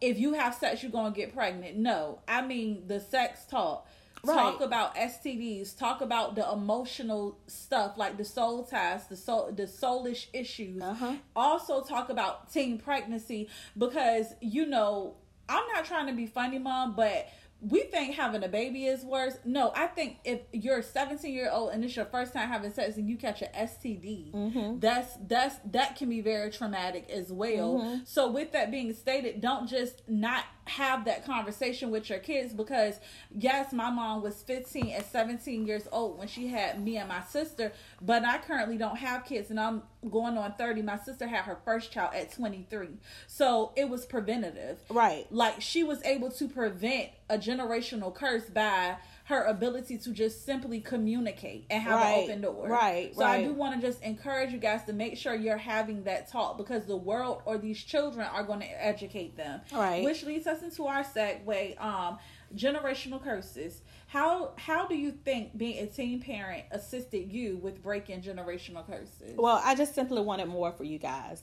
if 0.00 0.18
you 0.18 0.32
have 0.34 0.54
sex, 0.56 0.82
you're 0.82 0.90
gonna 0.90 1.14
get 1.14 1.32
pregnant. 1.32 1.76
No, 1.76 2.18
I 2.26 2.42
mean 2.42 2.88
the 2.88 2.98
sex 2.98 3.44
talk. 3.46 3.86
Talk 4.26 4.60
about 4.60 4.94
STDs. 4.96 5.76
Talk 5.78 6.00
about 6.00 6.34
the 6.34 6.50
emotional 6.52 7.38
stuff 7.46 7.96
like 7.96 8.16
the 8.16 8.24
soul 8.24 8.64
ties, 8.64 9.06
the 9.08 9.16
soul, 9.16 9.50
the 9.52 9.64
soulish 9.64 10.26
issues. 10.32 10.82
Uh-huh. 10.82 11.14
Also 11.36 11.82
talk 11.82 12.08
about 12.08 12.52
teen 12.52 12.78
pregnancy 12.78 13.48
because 13.76 14.34
you 14.40 14.66
know 14.66 15.14
I'm 15.48 15.66
not 15.74 15.84
trying 15.84 16.06
to 16.06 16.12
be 16.14 16.26
funny, 16.26 16.58
mom, 16.58 16.94
but 16.96 17.28
we 17.60 17.80
think 17.84 18.14
having 18.14 18.42
a 18.44 18.48
baby 18.48 18.86
is 18.86 19.04
worse. 19.04 19.38
No, 19.44 19.72
I 19.74 19.86
think 19.86 20.18
if 20.24 20.40
you're 20.52 20.82
17 20.82 21.32
year 21.32 21.50
old 21.50 21.70
and 21.72 21.82
it's 21.84 21.96
your 21.96 22.04
first 22.04 22.32
time 22.34 22.48
having 22.48 22.70
sex 22.72 22.96
and 22.98 23.08
you 23.08 23.16
catch 23.16 23.40
an 23.42 23.48
STD, 23.54 24.32
Mhm. 24.32 24.80
that's 24.80 25.14
that's 25.26 25.56
that 25.70 25.96
can 25.96 26.08
be 26.10 26.20
very 26.20 26.50
traumatic 26.50 27.08
as 27.10 27.32
well. 27.32 27.74
Mhm. 27.78 28.06
So 28.06 28.30
with 28.30 28.52
that 28.52 28.70
being 28.70 28.92
stated, 28.92 29.40
don't 29.40 29.66
just 29.66 30.06
not 30.08 30.44
have 30.66 31.04
that 31.04 31.26
conversation 31.26 31.90
with 31.90 32.08
your 32.08 32.18
kids 32.18 32.54
because 32.54 32.98
yes, 33.36 33.72
my 33.72 33.90
mom 33.90 34.22
was 34.22 34.42
15 34.42 34.86
and 34.88 35.04
17 35.04 35.66
years 35.66 35.86
old 35.92 36.18
when 36.18 36.26
she 36.28 36.48
had 36.48 36.82
me 36.82 36.96
and 36.96 37.08
my 37.08 37.22
sister, 37.22 37.72
but 38.00 38.24
I 38.24 38.38
currently 38.38 38.76
don't 38.78 38.96
have 38.96 39.24
kids 39.24 39.50
and 39.50 39.60
I'm 39.60 39.82
going 40.10 40.38
on 40.38 40.54
30. 40.54 40.82
My 40.82 40.98
sister 40.98 41.26
had 41.26 41.42
her 41.44 41.58
first 41.64 41.92
child 41.92 42.14
at 42.14 42.32
23. 42.32 42.88
So 43.26 43.72
it 43.76 43.88
was 43.88 44.06
preventative 44.06 44.78
Right. 44.88 45.26
like 45.30 45.60
she 45.60 45.82
was 45.84 46.02
able 46.04 46.30
to 46.32 46.48
prevent 46.48 47.10
a 47.28 47.36
generational 47.38 48.14
curse 48.14 48.44
by 48.50 48.96
her 49.24 49.44
ability 49.44 49.96
to 49.96 50.10
just 50.10 50.44
simply 50.44 50.80
communicate 50.80 51.64
and 51.70 51.82
have 51.82 51.98
Right, 51.98 52.12
an 52.14 52.24
open 52.24 52.40
door. 52.42 52.68
right, 52.68 53.14
So 53.16 53.24
I 53.24 53.42
do 53.42 53.54
want 53.54 53.80
to 53.80 53.86
just 53.86 54.02
encourage 54.02 54.52
you 54.52 54.58
guys 54.58 54.84
to 54.84 54.92
make 54.92 55.16
sure 55.16 55.34
you're 55.34 55.56
having 55.56 56.04
that 56.04 56.28
talk 56.30 56.58
because 56.58 56.84
the 56.84 56.96
world 56.96 57.40
or 57.46 57.56
these 57.56 57.82
children 57.82 58.26
are 58.26 58.42
going 58.42 58.60
to 58.60 58.84
educate 58.84 59.34
them. 59.36 59.62
Right. 59.72 60.04
Which 60.04 60.24
leads 60.24 60.46
us 60.46 60.62
into 60.62 60.86
our 60.86 61.02
segue, 61.02 61.82
um, 61.82 62.18
generational 62.54 63.22
curses. 63.22 63.80
How 64.08 64.52
how 64.56 64.86
do 64.86 64.94
you 64.94 65.10
think 65.10 65.56
being 65.56 65.82
a 65.82 65.86
teen 65.86 66.20
parent 66.20 66.64
assisted 66.70 67.32
you 67.32 67.56
with 67.56 67.82
breaking 67.82 68.20
generational 68.20 68.86
curses? 68.86 69.36
Well, 69.36 69.60
I 69.64 69.74
just 69.74 69.94
simply 69.94 70.20
wanted 70.20 70.46
more 70.48 70.70
for 70.72 70.84
you 70.84 70.98
guys. 70.98 71.42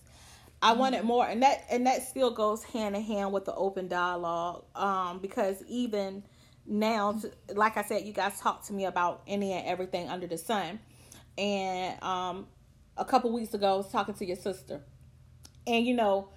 I 0.62 0.74
wanted 0.74 1.04
more, 1.04 1.26
and 1.26 1.42
that 1.42 1.66
and 1.72 1.88
that 1.88 2.04
still 2.04 2.30
goes 2.30 2.64
hand 2.64 2.96
in 2.96 3.02
hand 3.02 3.34
with 3.34 3.46
the 3.46 3.56
open 3.56 3.88
dialogue, 3.88 4.64
um, 4.76 5.18
because 5.18 5.64
even 5.68 6.24
now, 6.72 7.20
like 7.54 7.76
I 7.76 7.84
said, 7.84 8.06
you 8.06 8.14
guys 8.14 8.40
talked 8.40 8.68
to 8.68 8.74
me 8.74 8.86
about 8.86 9.24
any 9.28 9.52
and 9.52 9.68
everything 9.68 10.08
under 10.08 10.26
the 10.26 10.38
sun, 10.38 10.80
and 11.38 12.02
um, 12.02 12.48
a 12.96 13.04
couple 13.04 13.32
weeks 13.34 13.54
ago, 13.54 13.74
I 13.74 13.76
was 13.76 13.92
talking 13.92 14.14
to 14.16 14.26
your 14.26 14.38
sister, 14.38 14.82
and 15.68 15.86
you 15.86 15.94
know, 15.94 16.30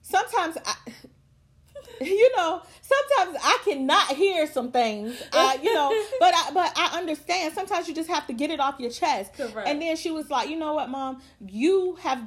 sometimes 0.00 0.56
I. 0.64 0.74
you 2.00 2.36
know, 2.36 2.62
sometimes 2.80 3.38
I 3.42 3.58
cannot 3.62 4.08
hear 4.08 4.46
some 4.46 4.72
things, 4.72 5.22
uh, 5.32 5.58
you 5.62 5.72
know, 5.72 5.90
but 6.18 6.34
I, 6.34 6.50
but 6.52 6.72
I 6.76 6.98
understand. 6.98 7.54
Sometimes 7.54 7.86
you 7.86 7.94
just 7.94 8.08
have 8.08 8.26
to 8.26 8.32
get 8.32 8.50
it 8.50 8.58
off 8.58 8.80
your 8.80 8.90
chest. 8.90 9.34
Correct. 9.34 9.68
And 9.68 9.80
then 9.80 9.96
she 9.96 10.10
was 10.10 10.30
like, 10.30 10.48
you 10.48 10.56
know 10.56 10.74
what, 10.74 10.88
mom, 10.88 11.20
you 11.46 11.96
have 11.96 12.26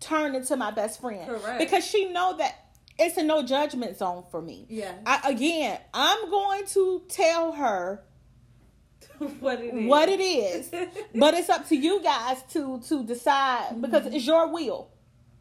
turned 0.00 0.34
into 0.34 0.56
my 0.56 0.70
best 0.70 1.00
friend 1.00 1.26
Correct. 1.28 1.58
because 1.58 1.86
she 1.86 2.10
know 2.12 2.36
that 2.38 2.63
it's 2.98 3.16
a 3.16 3.22
no 3.22 3.42
judgment 3.42 3.96
zone 3.98 4.24
for 4.30 4.40
me. 4.40 4.66
Yeah. 4.68 4.92
I, 5.04 5.30
again, 5.30 5.78
I'm 5.92 6.30
going 6.30 6.64
to 6.66 7.02
tell 7.08 7.52
her 7.52 8.02
what 9.40 9.60
it 9.60 9.74
is. 9.74 9.86
what 9.88 10.08
it 10.08 10.20
is, 10.20 10.70
but 11.14 11.34
it's 11.34 11.48
up 11.48 11.68
to 11.68 11.76
you 11.76 12.02
guys 12.02 12.42
to 12.52 12.80
to 12.88 13.04
decide 13.04 13.80
because 13.80 14.06
it's 14.06 14.26
your 14.26 14.48
will. 14.52 14.90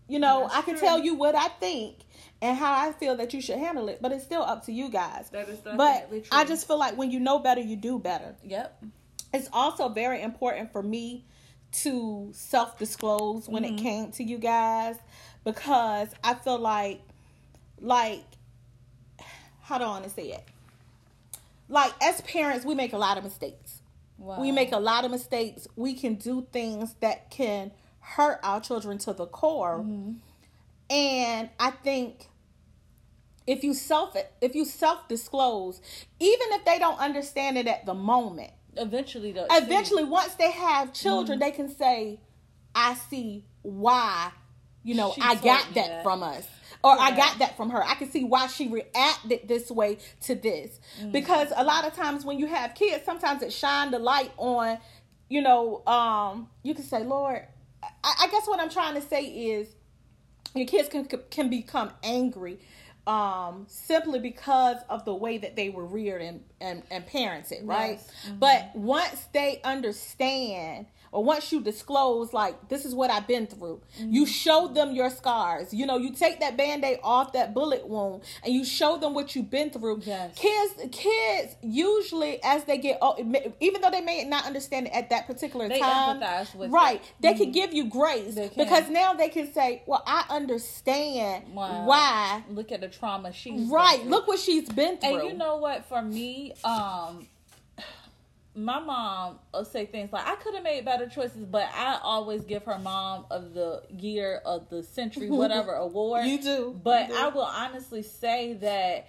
You 0.08 0.20
know, 0.20 0.42
That's 0.44 0.56
I 0.56 0.62
can 0.64 0.74
true. 0.78 0.88
tell 0.88 1.00
you 1.00 1.16
what 1.16 1.34
I 1.34 1.48
think 1.48 2.00
and 2.42 2.58
how 2.58 2.74
I 2.74 2.92
feel 2.92 3.16
that 3.18 3.34
you 3.34 3.42
should 3.42 3.58
handle 3.58 3.88
it, 3.88 4.00
but 4.02 4.12
it's 4.12 4.24
still 4.26 4.42
up 4.44 4.66
to 4.66 4.72
you 4.74 4.90
guys. 4.90 5.30
That 5.32 5.48
is 5.48 5.60
but 5.60 5.78
definitely 5.78 6.22
true. 6.22 6.30
I 6.38 6.44
just 6.44 6.68
feel 6.68 6.78
like 6.78 6.98
when 6.98 7.10
you 7.10 7.20
know 7.22 7.40
better, 7.40 7.62
you 7.62 7.78
do 7.78 7.98
better. 8.00 8.36
Yep. 8.44 8.84
It's 9.34 9.50
also 9.54 9.88
very 9.90 10.22
important 10.22 10.72
for 10.74 10.84
me 10.84 11.26
to 11.84 12.30
self 12.34 12.78
disclose 12.78 13.48
when 13.48 13.64
Mm-hmm. 13.64 13.76
it 13.76 13.82
came 13.82 14.12
to 14.12 14.24
you 14.24 14.38
guys 14.38 14.98
because 15.46 16.10
I 16.24 16.34
feel 16.36 16.60
like, 16.60 17.02
like, 17.80 18.24
how 19.62 19.78
do 19.78 19.84
I 19.86 19.88
want 19.88 20.04
to 20.06 20.10
say 20.10 20.32
it? 20.32 20.44
Like, 21.70 21.94
as 22.02 22.22
parents, 22.22 22.66
we 22.66 22.76
make 22.76 22.94
a 22.94 22.98
lot 22.98 23.18
of 23.18 23.24
mistakes. 23.24 23.82
Wow. 24.18 24.40
We 24.40 24.52
make 24.52 24.72
a 24.72 24.80
lot 24.80 25.06
of 25.06 25.12
mistakes. 25.12 25.68
We 25.76 25.94
can 25.94 26.16
do 26.16 26.46
things 26.52 26.94
that 27.02 27.30
can 27.32 27.72
hurt 28.00 28.40
our 28.44 28.60
children 28.62 28.98
to 29.00 29.14
the 29.14 29.26
core. 29.26 29.80
Mm-hmm. 29.80 30.14
And 30.90 31.50
I 31.60 31.72
think 31.72 32.28
if 33.48 33.64
you 33.64 33.74
self 33.74 34.16
if 34.42 34.56
you 34.56 34.66
self 34.66 35.08
disclose, 35.08 35.82
even 36.20 36.48
if 36.52 36.66
they 36.66 36.78
don't 36.80 37.00
understand 37.00 37.58
it 37.58 37.68
at 37.68 37.86
the 37.86 37.94
moment, 37.94 38.52
eventually 38.78 39.32
though. 39.32 39.48
eventually 39.50 40.04
once 40.04 40.36
they 40.36 40.52
have 40.52 40.94
children, 40.94 41.40
Mm-hmm. 41.40 41.50
they 41.50 41.56
can 41.56 41.76
say, 41.76 42.20
"I 42.76 42.94
see 43.10 43.46
why." 43.64 44.32
You 44.84 44.96
know, 44.96 45.14
She 45.16 45.22
I 45.22 45.36
got 45.36 45.66
that, 45.74 45.88
that. 45.88 46.04
from 46.04 46.24
us. 46.24 46.46
Or 46.84 46.92
I 47.00 47.16
got 47.16 47.40
that 47.40 47.56
from 47.56 47.70
her. 47.70 47.84
I 47.84 47.96
can 47.96 48.12
see 48.12 48.24
why 48.26 48.48
she 48.48 48.68
reacted 48.68 49.48
this 49.48 49.72
way 49.72 50.00
to 50.22 50.36
this. 50.36 50.80
Mm-hmm. 51.00 51.12
Because 51.12 51.54
a 51.56 51.64
lot 51.64 51.86
of 51.88 51.94
times 51.94 52.26
when 52.26 52.40
you 52.40 52.48
have 52.48 52.76
kids, 52.76 53.06
sometimes 53.06 53.42
it 53.42 53.54
shine 53.54 53.92
the 53.92 54.00
light 54.00 54.32
on, 54.38 54.78
you 55.30 55.42
know, 55.42 55.82
um, 55.88 56.50
you 56.62 56.74
can 56.76 56.84
say, 56.84 57.04
Lord, 57.04 57.42
I, 57.84 58.14
I 58.24 58.28
guess 58.32 58.48
what 58.48 58.60
I'm 58.60 58.70
trying 58.70 58.96
to 58.96 59.02
say 59.02 59.24
is 59.26 59.70
your 60.56 60.68
kids 60.68 60.90
can 60.90 61.06
can 61.32 61.50
become 61.50 61.92
angry 62.04 62.60
um 63.08 63.66
simply 63.68 64.20
because 64.20 64.78
of 64.90 65.04
the 65.04 65.14
way 65.14 65.38
that 65.38 65.56
they 65.58 65.70
were 65.70 65.86
reared 65.86 66.22
and 66.22 66.42
and, 66.62 66.84
and 66.90 67.06
parented 67.08 67.68
right 67.68 68.00
Yes. 68.00 68.12
Mhm. 68.30 68.40
but 68.40 68.72
once 68.76 69.28
they 69.34 69.60
understand 69.66 70.86
or 71.14 71.24
once 71.24 71.52
you 71.52 71.62
disclose 71.62 72.34
like 72.34 72.56
this 72.70 72.84
is 72.86 72.94
what 72.94 73.10
i've 73.12 73.28
been 73.28 73.48
through 73.48 73.80
Mm-hmm. 74.00 74.12
you 74.14 74.26
show 74.26 74.68
them 74.68 74.92
your 74.94 75.10
scars 75.10 75.74
you 75.74 75.86
know 75.86 75.98
you 75.98 76.12
take 76.14 76.40
that 76.40 76.58
band-aid 76.58 77.00
off 77.04 77.34
that 77.34 77.54
bullet 77.54 77.88
wound 77.88 78.24
and 78.44 78.54
you 78.54 78.66
show 78.66 78.98
them 78.98 79.14
what 79.14 79.36
you've 79.36 79.50
been 79.52 79.70
through 79.70 80.02
Yes. 80.04 80.38
kids 80.38 80.74
kids 80.92 81.56
usually 81.62 82.42
as 82.44 82.64
they 82.66 82.78
get 82.78 82.98
old 83.02 83.20
even 83.60 83.82
though 83.82 83.92
they 83.92 84.02
may 84.02 84.24
not 84.26 84.46
understand 84.46 84.88
it 84.88 84.94
at 84.94 85.10
that 85.12 85.28
particular 85.28 85.70
They 85.70 85.80
time 85.80 86.20
right. 86.70 87.02
Mm-hmm. 87.02 87.22
they 87.22 87.34
can 87.36 87.52
give 87.52 87.74
you 87.74 87.86
grace 87.86 88.36
because 88.58 88.90
now 88.90 89.14
they 89.14 89.30
can 89.30 89.52
say 89.54 89.84
well 89.86 90.04
i 90.08 90.26
understand 90.30 91.54
Wow. 91.54 91.86
why 91.86 92.44
Look 92.50 92.72
at 92.72 92.82
the 92.82 92.88
trauma 92.88 93.32
she's 93.32 93.70
right 93.70 94.04
look 94.06 94.28
what 94.28 94.40
she's 94.40 94.68
been 94.70 94.98
through 94.98 95.20
And 95.20 95.30
you 95.30 95.38
know 95.38 95.58
what? 95.58 95.86
For 95.86 96.02
me, 96.02 96.54
um, 96.64 97.28
my 98.56 98.80
mom 98.80 99.40
will 99.54 99.66
say 99.66 99.86
things 99.86 100.12
like, 100.14 100.28
"I 100.28 100.36
could 100.36 100.54
have 100.56 100.64
made 100.64 100.86
better 100.86 101.08
choices," 101.08 101.46
but 101.46 101.68
I 101.74 102.00
always 102.04 102.44
give 102.46 102.64
her 102.66 102.78
mom 102.80 103.26
of 103.32 103.54
the 103.54 103.82
year 103.90 104.42
of 104.46 104.70
the 104.70 104.84
century, 104.84 105.30
whatever 105.32 105.74
award. 105.74 106.26
You 106.26 106.42
do. 106.42 106.80
But 106.84 107.10
You 107.10 107.16
do. 107.16 107.20
I 107.20 107.28
will 107.30 107.42
honestly 107.44 108.04
say 108.04 108.54
that 108.54 109.08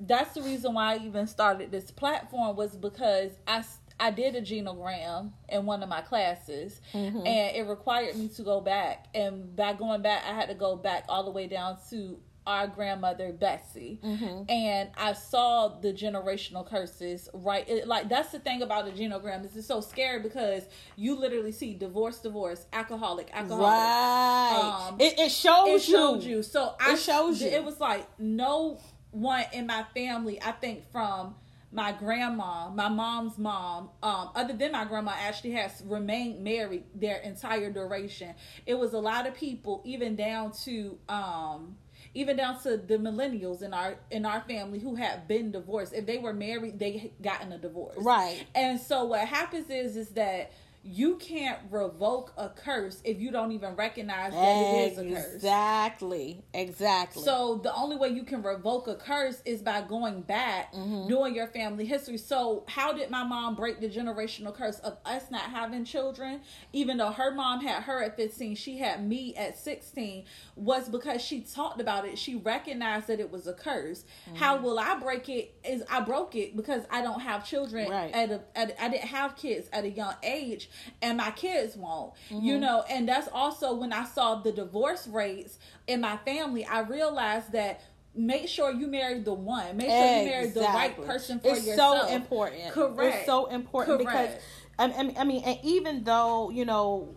that's 0.00 0.34
the 0.34 0.42
reason 0.42 0.74
why 0.74 0.94
I 0.94 0.98
even 1.04 1.26
started 1.26 1.70
this 1.70 1.90
platform 1.90 2.56
was 2.56 2.76
because 2.76 3.30
I 3.46 3.62
I 4.00 4.10
did 4.10 4.34
a 4.34 4.40
genogram 4.40 5.32
in 5.48 5.64
one 5.66 5.82
of 5.82 5.88
my 5.88 6.00
classes, 6.00 6.80
Mm-hmm. 6.92 7.18
and 7.26 7.56
it 7.56 7.68
required 7.68 8.16
me 8.16 8.28
to 8.28 8.42
go 8.42 8.60
back. 8.60 9.06
And 9.14 9.54
by 9.54 9.74
going 9.74 10.02
back, 10.02 10.24
I 10.26 10.32
had 10.34 10.48
to 10.48 10.54
go 10.54 10.74
back 10.76 11.04
all 11.08 11.24
the 11.24 11.30
way 11.30 11.46
down 11.46 11.76
to 11.90 12.18
our 12.46 12.66
grandmother 12.66 13.32
Betsy, 13.32 14.00
Mm-hmm. 14.02 14.50
and 14.50 14.90
I 14.96 15.12
saw 15.12 15.68
the 15.68 15.92
generational 15.92 16.66
curses. 16.66 17.28
Right, 17.32 17.68
it, 17.68 17.86
like 17.86 18.08
that's 18.08 18.30
the 18.32 18.38
thing 18.38 18.62
about 18.62 18.88
a 18.88 18.90
genogram 18.92 19.44
is 19.44 19.56
it's 19.56 19.66
so 19.66 19.80
scary 19.80 20.20
because 20.20 20.64
you 20.96 21.14
literally 21.18 21.52
see 21.52 21.74
divorce, 21.74 22.18
divorce, 22.18 22.66
alcoholic, 22.72 23.30
alcoholic. 23.32 23.66
right 23.68 24.88
Um, 24.88 24.96
it, 25.00 25.18
it 25.18 25.30
shows 25.30 25.68
It 25.68 25.82
showed 25.82 26.22
you 26.22 26.36
you. 26.36 26.42
So 26.42 26.74
I 26.80 26.94
It 26.94 26.98
shows 26.98 27.40
you. 27.40 27.48
It 27.48 27.64
was 27.64 27.78
like 27.80 28.08
no 28.18 28.78
one 29.10 29.44
in 29.52 29.66
my 29.66 29.84
family. 29.94 30.40
I 30.42 30.52
think 30.52 30.90
from 30.90 31.34
my 31.74 31.90
grandma, 31.92 32.68
my 32.68 32.88
mom's 32.88 33.38
mom, 33.38 33.88
um, 34.02 34.28
other 34.34 34.52
than 34.52 34.72
my 34.72 34.84
grandma, 34.84 35.12
actually 35.18 35.52
has 35.52 35.82
remained 35.86 36.42
married 36.44 36.84
their 36.94 37.16
entire 37.18 37.70
duration. 37.70 38.34
It 38.66 38.74
was 38.78 38.92
a 38.92 38.98
lot 38.98 39.26
of 39.26 39.34
people, 39.34 39.80
even 39.86 40.14
down 40.14 40.52
to 40.64 40.98
um, 41.08 41.76
even 42.14 42.36
down 42.36 42.60
to 42.62 42.76
the 42.76 42.98
millennials 42.98 43.62
in 43.62 43.72
our 43.72 43.96
in 44.10 44.26
our 44.26 44.40
family 44.42 44.78
who 44.78 44.94
have 44.96 45.26
been 45.26 45.50
divorced. 45.50 45.92
If 45.92 46.06
they 46.06 46.18
were 46.18 46.34
married, 46.34 46.78
they 46.78 47.12
gotten 47.22 47.52
a 47.52 47.58
divorce. 47.58 47.96
Right. 47.98 48.44
And 48.54 48.80
so 48.80 49.04
what 49.04 49.26
happens 49.26 49.70
is 49.70 49.96
is 49.96 50.08
that 50.10 50.52
you 50.84 51.16
can't 51.16 51.58
revoke 51.70 52.32
a 52.36 52.48
curse 52.48 53.00
if 53.04 53.20
you 53.20 53.30
don't 53.30 53.52
even 53.52 53.76
recognize 53.76 54.32
that 54.32 54.56
it 54.56 54.72
is 54.92 54.98
a 54.98 55.04
curse. 55.04 55.34
exactly 55.34 56.42
exactly 56.54 57.22
So 57.22 57.60
the 57.62 57.72
only 57.74 57.96
way 57.96 58.08
you 58.08 58.24
can 58.24 58.42
revoke 58.42 58.88
a 58.88 58.96
curse 58.96 59.42
is 59.44 59.62
by 59.62 59.82
going 59.82 60.22
back, 60.22 60.72
Mm-hmm. 60.74 61.08
doing 61.08 61.34
your 61.34 61.46
family 61.48 61.84
history. 61.84 62.16
So 62.18 62.64
how 62.68 62.92
did 62.92 63.10
my 63.10 63.22
mom 63.24 63.54
break 63.54 63.80
the 63.80 63.88
generational 63.88 64.54
curse 64.54 64.78
of 64.80 64.96
us 65.04 65.30
not 65.30 65.42
having 65.42 65.84
children? 65.84 66.40
Even 66.72 66.96
though 66.96 67.10
her 67.10 67.32
mom 67.32 67.60
had 67.64 67.82
her 67.84 68.02
at 68.02 68.16
15, 68.16 68.54
she 68.56 68.78
had 68.78 69.06
me 69.06 69.34
at 69.36 69.56
16, 69.58 70.24
was 70.56 70.88
because 70.88 71.20
she 71.22 71.40
talked 71.42 71.80
about 71.80 72.06
it. 72.06 72.18
She 72.18 72.34
recognized 72.36 73.06
that 73.08 73.20
it 73.20 73.30
was 73.30 73.46
a 73.46 73.52
curse. 73.52 74.04
How 74.34 74.56
Mm-hmm. 74.56 74.64
will 74.64 74.78
I 74.78 74.96
break 74.98 75.28
it? 75.28 75.54
Is 75.64 75.82
I 75.90 76.00
broke 76.00 76.34
it 76.34 76.56
because 76.56 76.84
I 76.90 77.02
don't 77.02 77.20
have 77.20 77.46
children 77.46 77.88
Right. 77.90 78.12
at 78.14 78.30
a 78.30 78.40
at, 78.56 78.74
I 78.80 78.88
didn't 78.88 79.04
have 79.08 79.36
kids 79.36 79.68
at 79.72 79.84
a 79.84 79.90
young 79.90 80.14
age, 80.22 80.70
and 81.00 81.16
my 81.16 81.30
kids 81.32 81.76
won't. 81.76 82.14
Mm-hmm. 82.30 82.44
You 82.44 82.58
know, 82.58 82.84
and 82.90 83.08
that's 83.08 83.28
also 83.32 83.74
when 83.74 83.92
I 83.92 84.04
saw 84.04 84.36
the 84.36 84.52
divorce 84.52 85.06
rates 85.06 85.58
in 85.86 86.00
my 86.00 86.16
family. 86.18 86.64
I 86.64 86.80
realized 86.80 87.52
that 87.52 87.80
make 88.14 88.48
sure 88.48 88.70
you 88.70 88.86
marry 88.86 89.20
the 89.20 89.32
one. 89.32 89.76
Make 89.76 89.88
sure 89.88 90.18
you 90.18 90.24
marry 90.28 90.46
the 90.48 90.60
right 90.60 90.96
person 91.04 91.40
for 91.40 91.48
it's 91.48 91.66
yourself. 91.66 92.08
so 92.08 92.14
important 92.14 92.72
Correct. 92.72 93.16
it's 93.16 93.26
so 93.26 93.46
important 93.46 94.00
Correct. 94.06 94.42
because 94.78 94.96
I, 94.96 95.14
I 95.18 95.24
mean- 95.24 95.42
and 95.44 95.58
even 95.62 96.04
though 96.04 96.50
you 96.50 96.64
know 96.64 97.14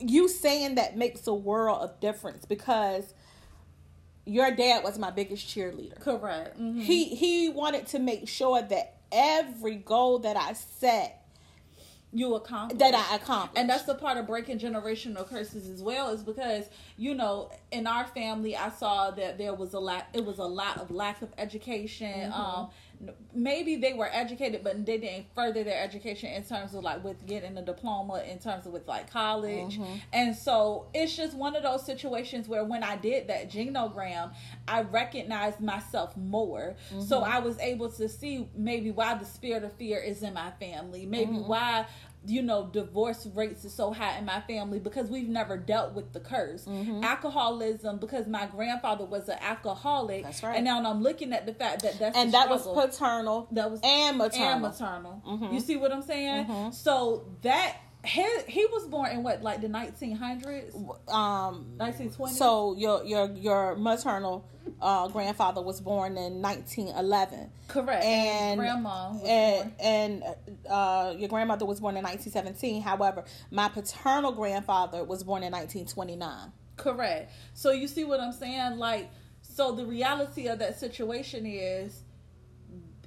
you 0.00 0.28
saying 0.28 0.76
that 0.76 0.96
makes 0.96 1.26
a 1.26 1.34
world 1.34 1.82
of 1.82 1.98
difference 2.00 2.44
because 2.44 3.14
your 4.24 4.52
dad 4.52 4.84
was 4.84 4.98
my 4.98 5.10
biggest 5.10 5.46
cheerleader 5.48 5.98
Correct. 6.00 6.58
Mhm. 6.58 6.80
he 6.80 7.06
he 7.16 7.48
wanted 7.48 7.86
to 7.88 7.98
make 7.98 8.28
sure 8.28 8.62
that 8.62 8.98
every 9.10 9.74
goal 9.76 10.20
that 10.20 10.36
I 10.36 10.52
set 10.52 11.21
You 12.12 12.34
accomplish 12.34 12.78
that 12.78 12.94
I 12.94 13.16
accomplished. 13.16 13.58
And 13.58 13.70
that's 13.70 13.84
the 13.84 13.94
part 13.94 14.18
of 14.18 14.26
breaking 14.26 14.58
generational 14.58 15.26
curses 15.26 15.68
as 15.68 15.82
well, 15.82 16.10
is 16.10 16.22
because 16.22 16.68
you 16.96 17.14
know 17.14 17.50
in 17.70 17.86
our 17.86 18.06
family 18.06 18.54
I 18.54 18.68
saw 18.68 19.10
that 19.12 19.38
there 19.38 19.54
was 19.54 19.72
a 19.72 19.78
lot. 19.78 20.08
It 20.12 20.24
was 20.24 20.38
a 20.38 20.44
lot 20.44 20.78
of 20.78 20.90
lack 20.90 21.22
of 21.22 21.30
education. 21.38 22.30
Mm-hmm. 22.30 22.40
Um, 22.40 22.70
maybe 23.34 23.76
they 23.76 23.92
were 23.94 24.08
educated, 24.12 24.62
but 24.62 24.84
they 24.86 24.98
didn't 24.98 25.26
further 25.34 25.64
their 25.64 25.82
education 25.82 26.30
in 26.30 26.44
terms 26.44 26.74
of 26.74 26.84
like 26.84 27.02
with 27.02 27.26
getting 27.26 27.56
a 27.58 27.62
diploma, 27.62 28.22
in 28.30 28.38
terms 28.38 28.66
of 28.66 28.72
with 28.72 28.86
like 28.86 29.10
college. 29.10 29.78
Mm-hmm. 29.78 29.94
And 30.12 30.36
so 30.36 30.86
it's 30.94 31.16
just 31.16 31.34
one 31.36 31.56
of 31.56 31.62
those 31.62 31.84
situations 31.84 32.48
where 32.48 32.64
when 32.64 32.82
I 32.82 32.96
did 32.96 33.28
that 33.28 33.50
genogram, 33.50 34.32
I 34.68 34.82
recognized 34.82 35.60
myself 35.60 36.16
more. 36.16 36.76
So 37.08 37.20
Mm-hmm. 37.22 37.32
I 37.32 37.38
was 37.40 37.58
able 37.58 37.90
to 37.92 38.08
see 38.08 38.48
maybe 38.56 38.90
why 38.90 39.14
the 39.14 39.24
spirit 39.24 39.64
of 39.64 39.72
fear 39.74 39.98
is 39.98 40.22
in 40.22 40.34
my 40.34 40.50
family, 40.60 41.06
maybe 41.06 41.32
Mm-hmm. 41.32 41.48
why 41.48 41.86
you 42.24 42.40
know 42.42 42.66
divorce 42.72 43.26
rates 43.34 43.64
is 43.64 43.74
so 43.74 43.92
high 43.92 44.16
in 44.16 44.24
my 44.24 44.40
family 44.42 44.78
because 44.78 45.10
we've 45.10 45.28
never 45.28 45.56
dealt 45.56 45.92
with 45.94 46.12
the 46.12 46.20
curse 46.20 46.64
Mm-hmm. 46.66 47.02
alcoholism 47.02 47.98
because 47.98 48.26
my 48.26 48.46
grandfather 48.46 49.04
was 49.04 49.28
an 49.28 49.38
alcoholic 49.40 50.22
That's 50.24 50.42
right. 50.42 50.56
and 50.56 50.64
now 50.64 50.82
I'm 50.84 51.02
looking 51.02 51.32
at 51.32 51.46
the 51.46 51.54
fact 51.54 51.82
that 51.82 51.98
that's 51.98 52.16
and 52.16 52.32
that 52.32 52.48
was 52.48 52.66
paternal 52.66 53.48
that 53.52 53.70
was 53.70 53.80
and 53.82 54.18
maternal. 54.18 54.48
and 54.52 54.62
maternal 54.62 55.22
Mhm. 55.26 55.52
you 55.52 55.60
see 55.60 55.76
what 55.76 55.92
I'm 55.92 56.02
saying 56.02 56.46
Mhm. 56.46 56.74
so 56.74 57.24
that 57.42 57.76
he, 58.04 58.26
he 58.48 58.66
was 58.66 58.86
born 58.88 59.10
in 59.12 59.22
what 59.22 59.42
like 59.42 59.60
the 59.60 59.68
1900s 59.68 60.74
Um, 61.12 61.66
1920 61.78 62.34
so 62.34 62.74
your 62.76 63.04
your 63.04 63.30
your 63.32 63.76
maternal 63.76 64.44
uh, 64.80 65.08
grandfather 65.08 65.60
was 65.62 65.80
born 65.80 66.16
in 66.16 66.40
1911, 66.42 67.50
correct 67.68 68.04
and- 68.04 68.58
grandma 68.60 69.12
was 69.12 69.22
and 69.24 69.72
and 69.80 70.24
uh, 70.68 71.14
your 71.16 71.28
grandmother 71.28 71.64
was 71.66 71.80
born 71.80 71.96
in 71.96 72.02
1917. 72.04 72.82
However, 72.82 73.24
my 73.50 73.68
paternal 73.68 74.32
grandfather 74.32 75.04
was 75.04 75.22
born 75.24 75.42
in 75.42 75.52
1929. 75.52 76.52
Correct. 76.76 77.32
So 77.54 77.70
you 77.70 77.86
see 77.88 78.04
what 78.04 78.20
I'm 78.20 78.32
saying? 78.32 78.78
Like, 78.78 79.10
so 79.42 79.72
the 79.72 79.84
reality 79.84 80.46
of 80.48 80.58
that 80.60 80.78
situation 80.78 81.44
is 81.46 82.02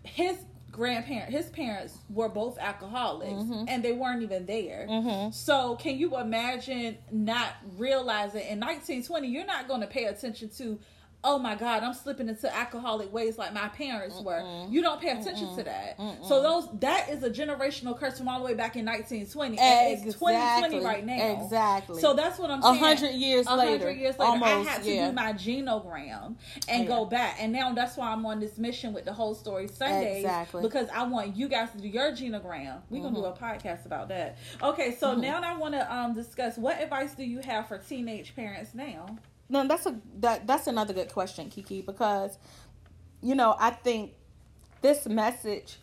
his 0.04 0.38
grandparent, 0.76 1.32
his 1.32 1.46
parents 1.50 1.98
were 2.10 2.28
both 2.28 2.58
alcoholics, 2.60 3.32
Mhm. 3.32 3.66
and 3.70 3.82
they 3.82 3.94
weren't 3.94 4.22
even 4.22 4.46
there. 4.46 4.86
Mm-hmm. 4.90 5.32
So 5.32 5.76
can 5.78 5.98
you 5.98 6.18
imagine 6.18 6.98
not 7.12 7.54
realizing 7.78 8.42
in 8.46 8.60
1920 8.60 9.28
you're 9.30 9.46
not 9.46 9.70
going 9.70 9.80
to 9.82 9.88
pay 9.88 10.04
attention 10.06 10.50
to 10.58 10.78
oh 11.26 11.38
my 11.40 11.56
god 11.56 11.84
I'm 11.84 11.94
slipping 11.94 12.30
into 12.30 12.54
alcoholic 12.56 13.12
ways 13.12 13.38
like 13.38 13.54
my 13.54 13.68
parents 13.70 14.20
were 14.22 14.40
Mm-mm. 14.42 14.72
you 14.72 14.82
don't 14.82 15.02
pay 15.02 15.10
attention 15.10 15.56
to 15.58 15.64
that 15.64 15.98
Mm-mm. 15.98 16.26
so 16.28 16.42
those 16.42 16.70
that 16.80 17.10
is 17.10 17.24
a 17.24 17.30
generational 17.30 17.98
curse 18.00 18.18
from 18.18 18.30
all 18.30 18.40
the 18.40 18.46
way 18.46 18.54
back 18.54 18.76
in 18.78 18.86
1920 18.86 19.58
and 19.60 19.94
it's 20.08 20.18
2020 20.18 20.80
right 20.86 21.06
now 21.06 21.44
Exactly. 21.44 22.00
so 22.00 22.14
that's 22.14 22.40
what 22.40 22.50
I'm 22.52 22.60
a 22.60 22.64
saying 22.64 22.78
hundred 22.80 23.12
years 23.16 23.48
a 23.48 23.56
later, 23.56 23.80
hundred 23.86 23.98
years 23.98 24.18
later, 24.20 24.32
almost, 24.32 24.52
I 24.52 24.60
had 24.72 24.84
to 24.84 24.92
yeah. 24.94 25.08
do 25.08 25.14
my 25.14 25.34
genogram 25.34 26.36
and 26.70 26.84
Yeah. 26.84 26.88
go 26.88 27.06
back, 27.06 27.38
and 27.40 27.52
now 27.52 27.74
that's 27.74 27.98
why 27.98 28.12
I'm 28.12 28.26
on 28.26 28.40
this 28.40 28.58
mission 28.58 28.94
with 28.94 29.06
the 29.06 29.14
whole 29.14 29.34
story 29.36 29.68
Sundays 29.68 30.18
Exactly. 30.24 30.62
because 30.62 30.88
I 30.94 31.04
want 31.04 31.36
you 31.36 31.48
guys 31.48 31.72
to 31.72 31.78
do 31.80 31.88
your 31.88 32.12
genogram. 32.12 32.82
We're 32.90 33.02
gonna 33.04 33.16
do 33.16 33.26
a 33.26 33.34
podcast 33.34 33.86
about 33.86 34.10
that. 34.10 34.38
Okay, 34.62 34.96
so 34.96 35.16
Mhm. 35.16 35.22
now 35.22 35.42
I 35.42 35.58
want 35.58 35.74
to 35.74 35.94
um 35.96 36.14
discuss 36.14 36.58
what 36.58 36.80
advice 36.80 37.14
do 37.16 37.24
you 37.24 37.40
have 37.40 37.68
for 37.68 37.78
teenage 37.78 38.36
parents 38.36 38.74
now? 38.74 39.18
No, 39.50 39.68
that's 39.68 39.86
a 39.86 40.00
that 40.20 40.48
that's 40.48 40.68
another 40.68 40.94
good 40.94 41.12
question, 41.12 41.50
Kiki, 41.50 41.82
because 41.82 42.38
you 43.22 43.36
know 43.36 43.56
I 43.60 43.72
think 43.72 44.12
this 44.82 45.06
message 45.08 45.78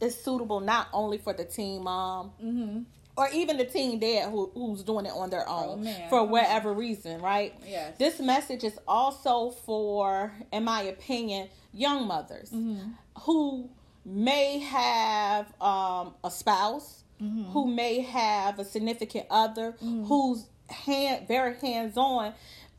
is 0.00 0.20
suitable 0.20 0.60
not 0.60 0.88
only 0.92 1.18
for 1.18 1.32
the 1.32 1.44
teen 1.44 1.82
mom 1.84 2.32
Mm-hmm. 2.42 2.80
or 3.16 3.28
even 3.32 3.56
the 3.56 3.64
teen 3.64 4.00
dad 4.00 4.30
who, 4.30 4.50
who's 4.54 4.82
doing 4.82 5.06
it 5.06 5.12
on 5.12 5.30
their 5.30 5.48
own 5.48 5.86
Oh, 5.86 6.08
for 6.08 6.24
whatever 6.26 6.72
reason, 6.72 7.20
right? 7.20 7.54
Yes. 7.64 7.96
This 7.98 8.18
message 8.18 8.64
is 8.64 8.78
also 8.88 9.50
for, 9.50 10.32
in 10.52 10.64
my 10.64 10.82
opinion, 10.82 11.48
young 11.72 12.06
mothers 12.08 12.50
Mm-hmm. 12.50 12.90
who 13.20 13.70
may 14.04 14.58
have 14.58 15.46
um, 15.60 16.14
a 16.24 16.30
spouse, 16.30 17.04
Mm-hmm. 17.22 17.52
who 17.52 17.68
may 17.68 18.00
have 18.00 18.58
a 18.58 18.64
significant 18.64 19.26
other, 19.30 19.76
who's 19.80 20.46
hand 20.68 21.28
very 21.28 21.54
hands 21.60 21.96
on 21.96 22.32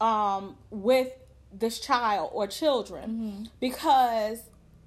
um, 0.04 0.56
with 0.70 1.10
this 1.52 1.80
child 1.80 2.30
or 2.34 2.46
children, 2.48 3.10
Mm-hmm. 3.10 3.44
because 3.60 4.40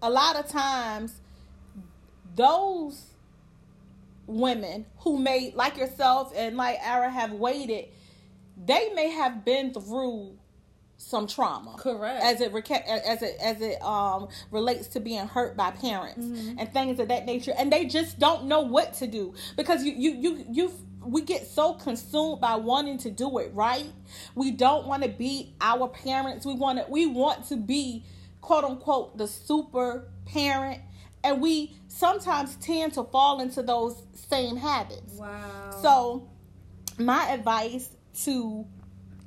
a 0.02 0.10
lot 0.10 0.36
of 0.36 0.46
times 0.48 1.20
those 2.34 3.12
women 4.26 4.86
who 4.98 5.18
may 5.18 5.52
like 5.54 5.76
yourself 5.76 6.32
and 6.36 6.56
like 6.56 6.78
Ara 6.82 7.10
have 7.10 7.32
waited, 7.32 7.86
they 8.62 8.90
may 8.94 9.10
have 9.10 9.44
been 9.44 9.72
through 9.72 10.32
some 10.98 11.26
trauma 11.26 11.76
Correct. 11.78 12.22
as 12.24 12.40
it 12.40 12.52
as 13.06 13.22
it 13.22 13.36
as 13.40 13.60
it 13.60 13.80
um 13.82 14.28
relates 14.50 14.88
to 14.88 14.98
being 15.00 15.26
hurt 15.28 15.54
by 15.56 15.70
parents 15.70 16.24
Mm-hmm. 16.26 16.58
and 16.58 16.72
things 16.72 16.98
of 16.98 17.08
that 17.08 17.26
nature 17.26 17.52
and 17.56 17.70
they 17.70 17.84
just 17.84 18.18
don't 18.18 18.46
know 18.46 18.62
what 18.62 18.94
to 18.94 19.06
do 19.06 19.34
because 19.58 19.84
you 19.84 19.92
you 19.92 20.10
you 20.14 20.46
you 20.50 20.72
we 21.06 21.22
get 21.22 21.46
so 21.46 21.74
consumed 21.74 22.40
by 22.40 22.54
wanting 22.54 22.98
to 22.98 23.10
do 23.10 23.38
it 23.38 23.50
right 23.54 23.92
we 24.34 24.50
don't 24.50 24.86
want 24.86 25.02
to 25.02 25.08
be 25.08 25.54
our 25.60 25.88
parents 25.88 26.44
we 26.44 26.54
want 26.54 26.78
to 26.78 26.90
we 26.90 27.06
want 27.06 27.46
to 27.46 27.56
be 27.56 28.04
quote 28.40 28.64
unquote 28.64 29.16
the 29.16 29.26
super 29.26 30.08
parent 30.24 30.80
and 31.26 31.42
we 31.42 31.76
sometimes 31.88 32.54
tend 32.56 32.92
to 32.92 33.02
fall 33.02 33.40
into 33.40 33.62
those 33.62 34.02
same 34.14 34.56
habits 34.56 35.14
wow. 35.14 35.70
so, 35.82 36.28
my 36.98 37.28
advice 37.30 37.90
to 38.22 38.64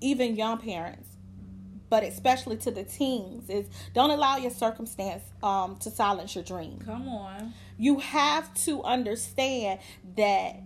even 0.02 0.36
young 0.36 0.58
parents, 0.58 1.10
but 1.90 2.04
especially 2.04 2.56
to 2.58 2.72
the 2.72 2.84
teens, 2.84 3.50
is 3.50 3.68
don't 3.94 4.12
allow 4.12 4.38
your 4.38 4.52
circumstance 4.52 5.24
um, 5.44 5.76
to 5.78 5.92
silence 5.92 6.36
your 6.36 6.44
dream. 6.44 6.80
come 6.86 7.10
on. 7.10 7.54
You 7.78 8.00
have 8.00 8.54
to 8.66 8.84
understand 8.84 9.80
that 10.16 10.62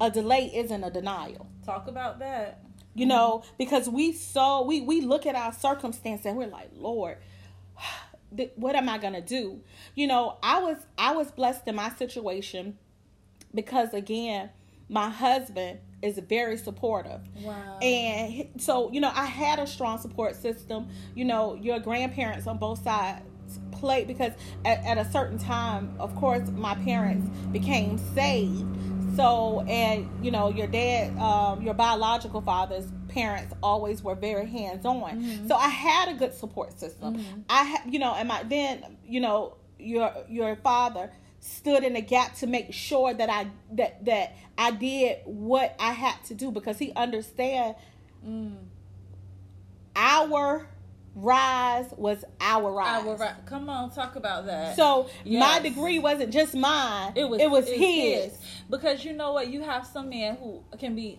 a 0.00 0.10
delay 0.10 0.50
isn't 0.54 0.84
a 0.84 0.90
denial. 0.90 1.46
Talk 1.64 1.88
about 1.88 2.18
that. 2.20 2.62
You 2.94 3.06
know, 3.06 3.44
because 3.58 3.88
we 3.88 4.12
so 4.12 4.62
we 4.62 4.80
we 4.80 5.02
look 5.02 5.26
at 5.26 5.34
our 5.34 5.52
circumstance 5.52 6.24
and 6.24 6.36
we're 6.36 6.46
like, 6.46 6.70
Lord, 6.74 7.18
what 8.56 8.74
am 8.74 8.88
I 8.88 8.98
gonna 8.98 9.20
do? 9.20 9.60
You 9.94 10.06
know, 10.06 10.38
I 10.42 10.60
was 10.60 10.78
I 10.96 11.12
was 11.12 11.30
blessed 11.30 11.68
in 11.68 11.74
my 11.74 11.90
situation 11.90 12.78
because 13.54 13.92
again, 13.92 14.50
my 14.88 15.10
husband 15.10 15.80
is 16.02 16.18
very 16.18 16.56
supportive. 16.56 17.20
Wow. 17.42 17.78
And 17.80 18.48
so, 18.58 18.90
you 18.92 19.00
know, 19.00 19.10
I 19.14 19.26
had 19.26 19.58
a 19.58 19.66
strong 19.66 19.98
support 19.98 20.36
system. 20.36 20.88
You 21.14 21.24
know, 21.24 21.54
your 21.54 21.80
grandparents 21.80 22.46
on 22.46 22.58
both 22.58 22.82
sides 22.82 23.22
played 23.72 24.06
because 24.06 24.32
at, 24.64 24.84
at 24.84 24.98
a 24.98 25.10
certain 25.10 25.38
time, 25.38 25.94
of 25.98 26.14
course, 26.16 26.48
my 26.50 26.74
parents 26.76 27.28
became 27.48 27.98
saved. 28.14 28.64
So, 29.16 29.62
and 29.62 30.08
you 30.24 30.30
know, 30.30 30.50
your 30.50 30.66
dad, 30.66 31.16
um, 31.18 31.62
your 31.62 31.74
biological 31.74 32.40
father's 32.42 32.86
parents 33.08 33.54
always 33.62 34.02
were 34.02 34.14
very 34.14 34.46
hands 34.46 34.84
on. 34.84 35.46
So 35.48 35.54
I 35.56 35.68
had 35.68 36.08
a 36.10 36.14
good 36.14 36.34
support 36.34 36.78
system. 36.78 37.44
I, 37.48 37.64
ha- 37.64 37.82
you 37.88 37.98
know, 37.98 38.14
and 38.14 38.28
my 38.28 38.42
then, 38.42 38.98
you 39.06 39.20
know, 39.20 39.56
your 39.78 40.12
your 40.28 40.56
father 40.56 41.10
stood 41.40 41.84
in 41.84 41.92
the 41.94 42.00
gap 42.00 42.34
to 42.36 42.46
make 42.46 42.72
sure 42.72 43.14
that 43.14 43.30
I 43.30 43.46
that 43.72 44.04
that 44.04 44.34
I 44.58 44.70
did 44.72 45.18
what 45.24 45.76
I 45.78 45.92
had 45.92 46.22
to 46.26 46.34
do 46.34 46.50
because 46.50 46.78
he 46.78 46.92
understand 46.94 47.76
Mm. 48.26 48.56
our 49.94 50.68
rise 51.16 51.86
was 51.96 52.24
our 52.40 52.70
rise. 52.70 53.04
Will 53.04 53.16
ri- 53.16 53.26
come 53.46 53.68
on, 53.70 53.90
talk 53.90 54.16
about 54.16 54.46
that. 54.46 54.76
So 54.76 55.08
my 55.24 55.58
degree 55.60 55.98
wasn't 55.98 56.32
just 56.32 56.54
mine. 56.54 57.12
It 57.16 57.28
was 57.28 57.40
it 57.40 57.50
was 57.50 57.66
it's 57.66 57.78
his. 57.78 58.38
because 58.70 59.04
you 59.04 59.14
know 59.14 59.32
what 59.32 59.48
you 59.48 59.62
have 59.62 59.86
some 59.86 60.10
men 60.10 60.36
who 60.36 60.62
can 60.78 60.94
be 60.94 61.18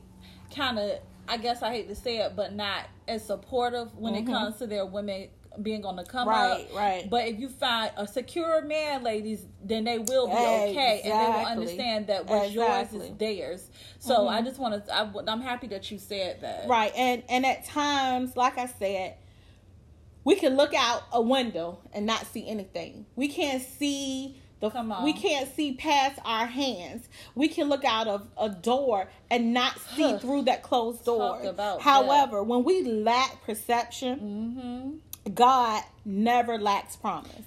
kind 0.56 0.78
of 0.80 1.00
I 1.28 1.38
guess 1.38 1.62
I 1.62 1.72
hate 1.72 1.90
to 1.90 1.96
say 1.96 2.18
it 2.20 2.36
but 2.36 2.54
not 2.54 2.84
as 3.08 3.26
supportive 3.26 3.94
when 3.98 4.14
Mhm. 4.14 4.22
it 4.22 4.26
comes 4.28 4.58
to 4.58 4.68
their 4.68 4.86
women 4.86 5.28
being 5.62 5.84
on 5.86 5.96
the 5.96 6.04
come 6.04 6.28
Right, 6.28 6.68
up. 6.70 6.76
right. 6.76 7.10
But 7.10 7.28
if 7.28 7.40
you 7.40 7.50
find 7.50 7.92
a 7.98 8.06
secure 8.08 8.62
man, 8.62 9.02
ladies, 9.04 9.44
then 9.64 9.86
they 9.86 9.98
will 9.98 10.28
be 10.28 10.34
okay 10.34 11.02
and 11.04 11.12
they 11.12 11.40
will 11.40 11.46
understand 11.48 12.06
that 12.08 12.28
what's 12.28 12.52
yours 12.52 12.94
is 12.94 13.12
theirs. 13.18 13.72
So 13.98 14.20
Mhm. 14.26 14.30
I 14.34 14.42
just 14.44 14.60
want 14.60 14.86
to. 14.86 14.94
I, 14.96 15.10
am 15.32 15.42
happy 15.42 15.66
that 15.70 15.90
you 15.90 15.98
said 15.98 16.42
that. 16.42 16.68
Right. 16.68 16.94
And 16.96 17.24
and 17.28 17.44
at 17.46 17.66
times, 17.66 18.38
like 18.38 18.60
I 18.60 18.68
said, 18.68 19.16
we 20.28 20.36
can 20.36 20.58
look 20.58 20.74
out 20.74 21.04
a 21.14 21.22
window 21.22 21.80
and 21.94 22.06
not 22.06 22.26
see 22.28 22.46
anything. 22.50 23.06
We 23.16 23.30
can't 23.30 23.64
see 23.64 24.42
the 24.60 24.70
Come 24.70 24.92
on. 24.92 25.04
we 25.06 25.14
can't 25.14 25.48
see 25.56 25.76
past 25.76 26.20
our 26.26 26.48
hands. 26.48 27.08
We 27.34 27.48
can 27.48 27.70
look 27.70 27.86
out 27.86 28.08
of 28.10 28.28
a 28.38 28.50
door 28.50 29.08
and 29.32 29.54
not 29.54 29.80
see 29.96 30.18
through 30.18 30.42
that 30.44 30.64
closed 30.64 31.06
door. 31.06 31.40
However, 31.80 32.44
when 32.44 32.64
we 32.66 32.84
lack 32.84 33.42
perception, 33.44 34.20
Mm-hmm. 34.20 35.34
God 35.34 35.84
never 36.06 36.58
lacks 36.58 36.96
promise. 36.98 37.46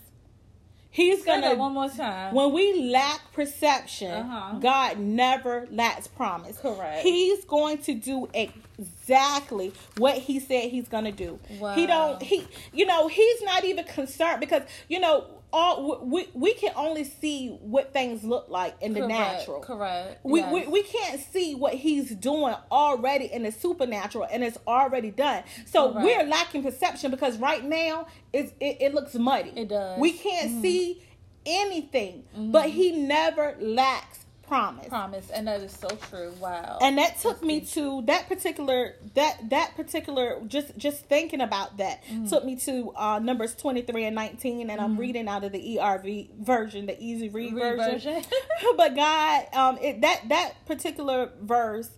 He's 0.93 1.24
gonna 1.24 1.43
that 1.43 1.59
one 1.59 1.72
more 1.72 1.88
time. 1.88 2.34
when 2.34 2.53
we 2.53 2.91
lack 2.91 3.32
perception, 3.32 4.11
Uh-huh. 4.11 4.59
God 4.59 4.99
never 4.99 5.68
lacks 5.70 6.09
promise. 6.09 6.57
Correct. 6.59 7.03
He's 7.03 7.45
going 7.45 7.78
to 7.82 7.95
do 7.95 8.28
exactly 8.34 9.72
what 9.99 10.16
he 10.16 10.41
said 10.41 10.70
he's 10.70 10.88
going 10.88 11.05
to 11.05 11.12
do. 11.12 11.38
Wow. 11.59 11.74
He 11.74 11.86
don't 11.86 12.22
he 12.22 12.47
you 12.72 12.86
know, 12.86 13.09
he's 13.09 13.43
not 13.43 13.64
even 13.64 13.84
concerned 13.84 14.41
because 14.41 14.62
you 14.88 14.99
know 15.01 15.26
all 15.53 16.05
we 16.05 16.28
we 16.34 16.55
can 16.55 16.72
only 16.76 17.05
see 17.05 17.48
what 17.61 17.92
things 17.92 18.24
look 18.24 18.48
like 18.48 18.76
in 18.80 18.92
the 18.92 19.01
correct, 19.01 19.12
natural. 19.38 19.61
Correct. 19.61 20.24
We, 20.24 20.40
Yes. 20.40 20.53
we 20.53 20.66
we 20.66 20.82
can't 20.82 21.20
see 21.20 21.55
what 21.55 21.74
he's 21.74 22.14
doing 22.14 22.55
already 22.70 23.26
in 23.26 23.42
the 23.42 23.53
supernatural 23.53 24.26
and 24.30 24.42
it's 24.44 24.59
already 24.66 25.11
done. 25.11 25.42
So 25.66 25.92
Correct. 25.92 26.05
we're 26.07 26.24
lacking 26.24 26.62
perception 26.62 27.11
because 27.11 27.38
right 27.38 27.64
now 27.64 28.07
it's, 28.32 28.53
it 28.61 28.78
it 28.80 28.94
looks 28.94 29.14
muddy. 29.14 29.53
It 29.57 29.68
does. 29.68 29.92
Mm-hmm. 29.92 30.01
We 30.01 30.12
can't 30.12 30.62
see 30.62 31.03
anything, 31.46 32.24
but 32.36 32.70
he 32.70 32.92
never 32.92 33.57
lacks 33.61 34.26
promise. 34.51 34.88
Promise, 34.88 35.30
and 35.30 35.46
that 35.46 35.61
is 35.61 35.72
so 35.72 35.88
true. 36.11 36.32
Wow. 36.40 36.78
And 36.82 36.98
that 36.98 37.18
took 37.20 37.42
me 37.42 37.61
to 37.76 38.03
that 38.07 38.28
particular 38.28 38.96
that 39.14 39.48
that 39.51 39.76
particular 39.76 40.40
just 40.46 40.76
just 40.76 41.05
thinking 41.07 41.40
about 41.40 41.76
that 41.78 42.03
Mm-hmm. 42.05 42.26
took 42.26 42.44
me 42.44 42.57
to 42.57 42.92
uh 42.96 43.18
numbers 43.20 43.55
23 43.55 44.05
and 44.07 44.14
19 44.16 44.68
and 44.70 44.80
I'm 44.80 44.96
reading 44.96 45.28
out 45.28 45.44
of 45.44 45.53
the 45.53 45.78
ERV 45.78 46.30
version, 46.40 46.86
the 46.86 46.96
easy 47.03 47.28
read, 47.28 47.55
Read 47.55 47.76
version. 47.76 48.14
version. 48.14 48.30
but 48.76 48.96
God 48.96 49.46
um 49.53 49.78
it, 49.80 50.01
that 50.01 50.28
that 50.28 50.66
particular 50.66 51.30
verse 51.40 51.90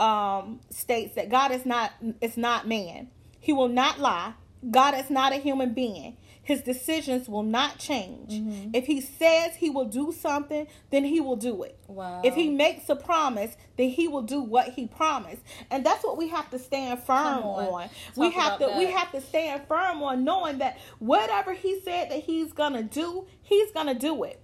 um 0.00 0.60
states 0.70 1.14
that 1.14 1.28
God 1.28 1.52
is 1.52 1.64
not 1.64 1.92
is 2.20 2.36
not 2.36 2.66
man. 2.66 3.08
He 3.38 3.52
will 3.52 3.68
not 3.68 4.00
lie. 4.00 4.32
God 4.70 4.94
is 4.94 5.08
not 5.10 5.32
a 5.32 5.36
human 5.36 5.72
being. 5.74 6.16
His 6.42 6.62
decisions 6.62 7.28
will 7.28 7.42
not 7.42 7.78
change. 7.78 8.32
Mm-hmm. 8.32 8.70
If 8.74 8.86
he 8.86 9.00
says 9.00 9.56
he 9.56 9.70
will 9.70 9.84
do 9.84 10.12
something, 10.12 10.66
then 10.90 11.04
he 11.04 11.20
will 11.20 11.36
do 11.36 11.62
it. 11.62 11.78
Wow. 11.86 12.22
If 12.24 12.34
he 12.34 12.50
makes 12.50 12.88
a 12.88 12.96
promise, 12.96 13.56
then 13.76 13.90
he 13.90 14.08
will 14.08 14.22
do 14.22 14.40
what 14.40 14.70
he 14.70 14.86
promised. 14.86 15.42
And 15.70 15.84
that's 15.84 16.02
what 16.02 16.16
we 16.16 16.28
have 16.28 16.50
to 16.50 16.58
stand 16.58 17.00
firm 17.00 17.34
Come 17.34 17.42
on. 17.44 17.64
on. 17.66 17.90
We 18.16 18.30
have 18.30 18.58
to 18.58 18.66
about 18.66 18.78
we 18.78 18.86
have 18.86 19.12
to 19.12 19.20
stand 19.20 19.62
firm 19.68 20.02
on 20.02 20.24
knowing 20.24 20.58
that 20.58 20.78
whatever 20.98 21.52
he 21.52 21.80
said 21.80 22.10
that 22.10 22.20
he's 22.20 22.52
going 22.52 22.72
to 22.72 22.82
do, 22.82 23.26
he's 23.42 23.70
going 23.72 23.88
to 23.88 23.94
do 23.94 24.24
it. 24.24 24.40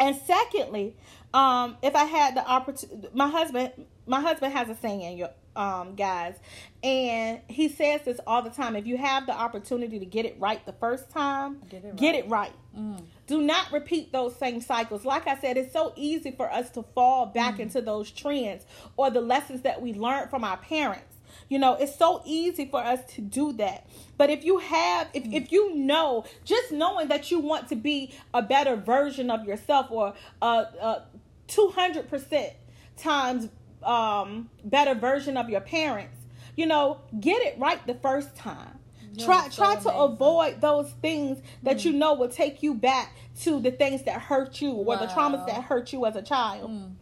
And 0.00 0.16
secondly, 0.16 0.96
um, 1.34 1.76
if 1.82 1.94
I 1.94 2.04
had 2.04 2.34
the 2.34 2.46
opportunity, 2.46 3.08
my 3.14 3.28
husband, 3.28 3.72
my 4.06 4.20
husband 4.20 4.52
has 4.52 4.68
a 4.68 4.74
saying, 4.76 5.18
um, 5.56 5.94
guys, 5.94 6.36
and 6.82 7.40
he 7.48 7.68
says 7.68 8.02
this 8.02 8.18
all 8.26 8.42
the 8.42 8.50
time. 8.50 8.76
If 8.76 8.86
you 8.86 8.96
have 8.96 9.26
the 9.26 9.32
opportunity 9.32 9.98
to 9.98 10.06
get 10.06 10.24
it 10.24 10.36
right 10.38 10.64
the 10.66 10.72
first 10.72 11.10
time, 11.10 11.58
Get 11.68 11.84
it 11.84 11.96
get 11.96 12.12
right. 12.12 12.24
it 12.24 12.28
right. 12.28 12.52
Mm. 12.78 13.04
Do 13.26 13.42
not 13.42 13.70
repeat 13.72 14.12
those 14.12 14.34
same 14.36 14.60
cycles. 14.60 15.04
Like 15.04 15.26
I 15.26 15.38
said, 15.38 15.56
it's 15.56 15.72
so 15.72 15.92
easy 15.96 16.30
for 16.30 16.50
us 16.52 16.70
to 16.70 16.82
fall 16.94 17.26
back 17.26 17.58
into 17.60 17.80
those 17.80 18.10
trends 18.10 18.64
or 18.96 19.10
the 19.10 19.20
lessons 19.20 19.62
that 19.62 19.80
we 19.80 19.94
learned 19.94 20.30
from 20.30 20.44
our 20.44 20.56
parents. 20.56 21.04
You 21.48 21.58
know, 21.58 21.74
it's 21.74 21.96
so 21.96 22.22
easy 22.24 22.66
for 22.66 22.80
us 22.80 23.00
to 23.14 23.20
do 23.20 23.52
that. 23.54 23.86
But 24.16 24.30
if 24.30 24.44
you 24.44 24.58
have, 24.58 25.08
if, 25.14 25.24
if 25.32 25.52
you 25.52 25.74
know, 25.74 26.24
just 26.44 26.72
knowing 26.72 27.08
that 27.08 27.30
you 27.30 27.40
want 27.40 27.68
to 27.68 27.76
be 27.76 28.14
a 28.32 28.42
better 28.42 28.76
version 28.76 29.30
of 29.30 29.44
yourself 29.44 29.86
or 29.90 30.14
a, 30.40 30.46
a 30.46 31.02
200% 31.48 32.52
times 32.96 33.48
um, 33.84 34.50
better 34.64 34.94
version 34.94 35.36
of 35.36 35.48
your 35.48 35.60
parents, 35.60 36.18
you 36.56 36.66
know, 36.66 37.00
get 37.20 37.42
it 37.42 37.58
right 37.58 37.84
the 37.86 37.94
first 37.94 38.36
time. 38.36 38.78
You're 39.14 39.26
try 39.26 39.48
so 39.48 39.62
try 39.62 39.76
to 39.76 39.94
avoid 39.94 40.60
those 40.60 40.90
things 41.02 41.42
that 41.62 41.84
you 41.84 41.92
know 41.92 42.14
will 42.14 42.28
take 42.28 42.62
you 42.62 42.74
back 42.74 43.14
to 43.40 43.60
the 43.60 43.70
things 43.70 44.04
that 44.04 44.20
hurt 44.20 44.60
you 44.62 44.72
or 44.72 44.96
the 44.96 45.06
traumas 45.06 45.46
that 45.46 45.64
hurt 45.64 45.92
you 45.92 46.06
as 46.06 46.16
a 46.16 46.22
child. 46.22 46.70
Mm. 46.70 46.92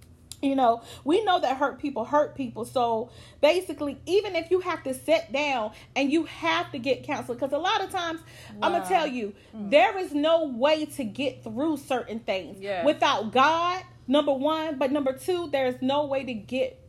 You 0.51 0.57
know, 0.57 0.83
we 1.05 1.23
know 1.23 1.39
that 1.39 1.59
hurt 1.59 1.79
people 1.79 2.07
hurt 2.07 2.35
people. 2.35 2.65
So 2.65 3.11
basically, 3.43 4.01
even 4.07 4.35
if 4.35 4.51
you 4.51 4.61
have 4.61 4.83
to 4.85 4.95
sit 4.95 5.31
down 5.33 5.73
and 5.95 6.11
you 6.11 6.25
have 6.25 6.73
to 6.73 6.79
get 6.79 7.03
counseling, 7.05 7.39
because 7.39 7.53
a 7.53 7.59
lot 7.59 7.83
of 7.85 7.91
times, 7.91 8.21
I'm 8.63 8.73
going 8.73 8.83
to 8.83 8.89
tell 8.89 9.07
you, 9.07 9.35
mm. 9.55 9.71
there 9.71 9.99
is 9.99 10.13
no 10.15 10.47
way 10.47 10.87
to 10.87 11.05
get 11.05 11.45
through 11.45 11.77
certain 11.77 12.21
things 12.21 12.59
Yes. 12.59 12.87
without 12.87 13.33
God, 13.33 13.83
number 14.07 14.33
one. 14.33 14.79
But 14.79 14.93
number 14.93 15.13
two, 15.13 15.51
there's 15.51 15.83
no 15.83 16.07
way 16.07 16.25
to 16.25 16.33
get, 16.33 16.81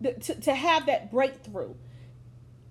the, 0.00 0.14
to, 0.14 0.40
to 0.40 0.54
have 0.54 0.86
that 0.86 1.10
breakthrough. 1.10 1.74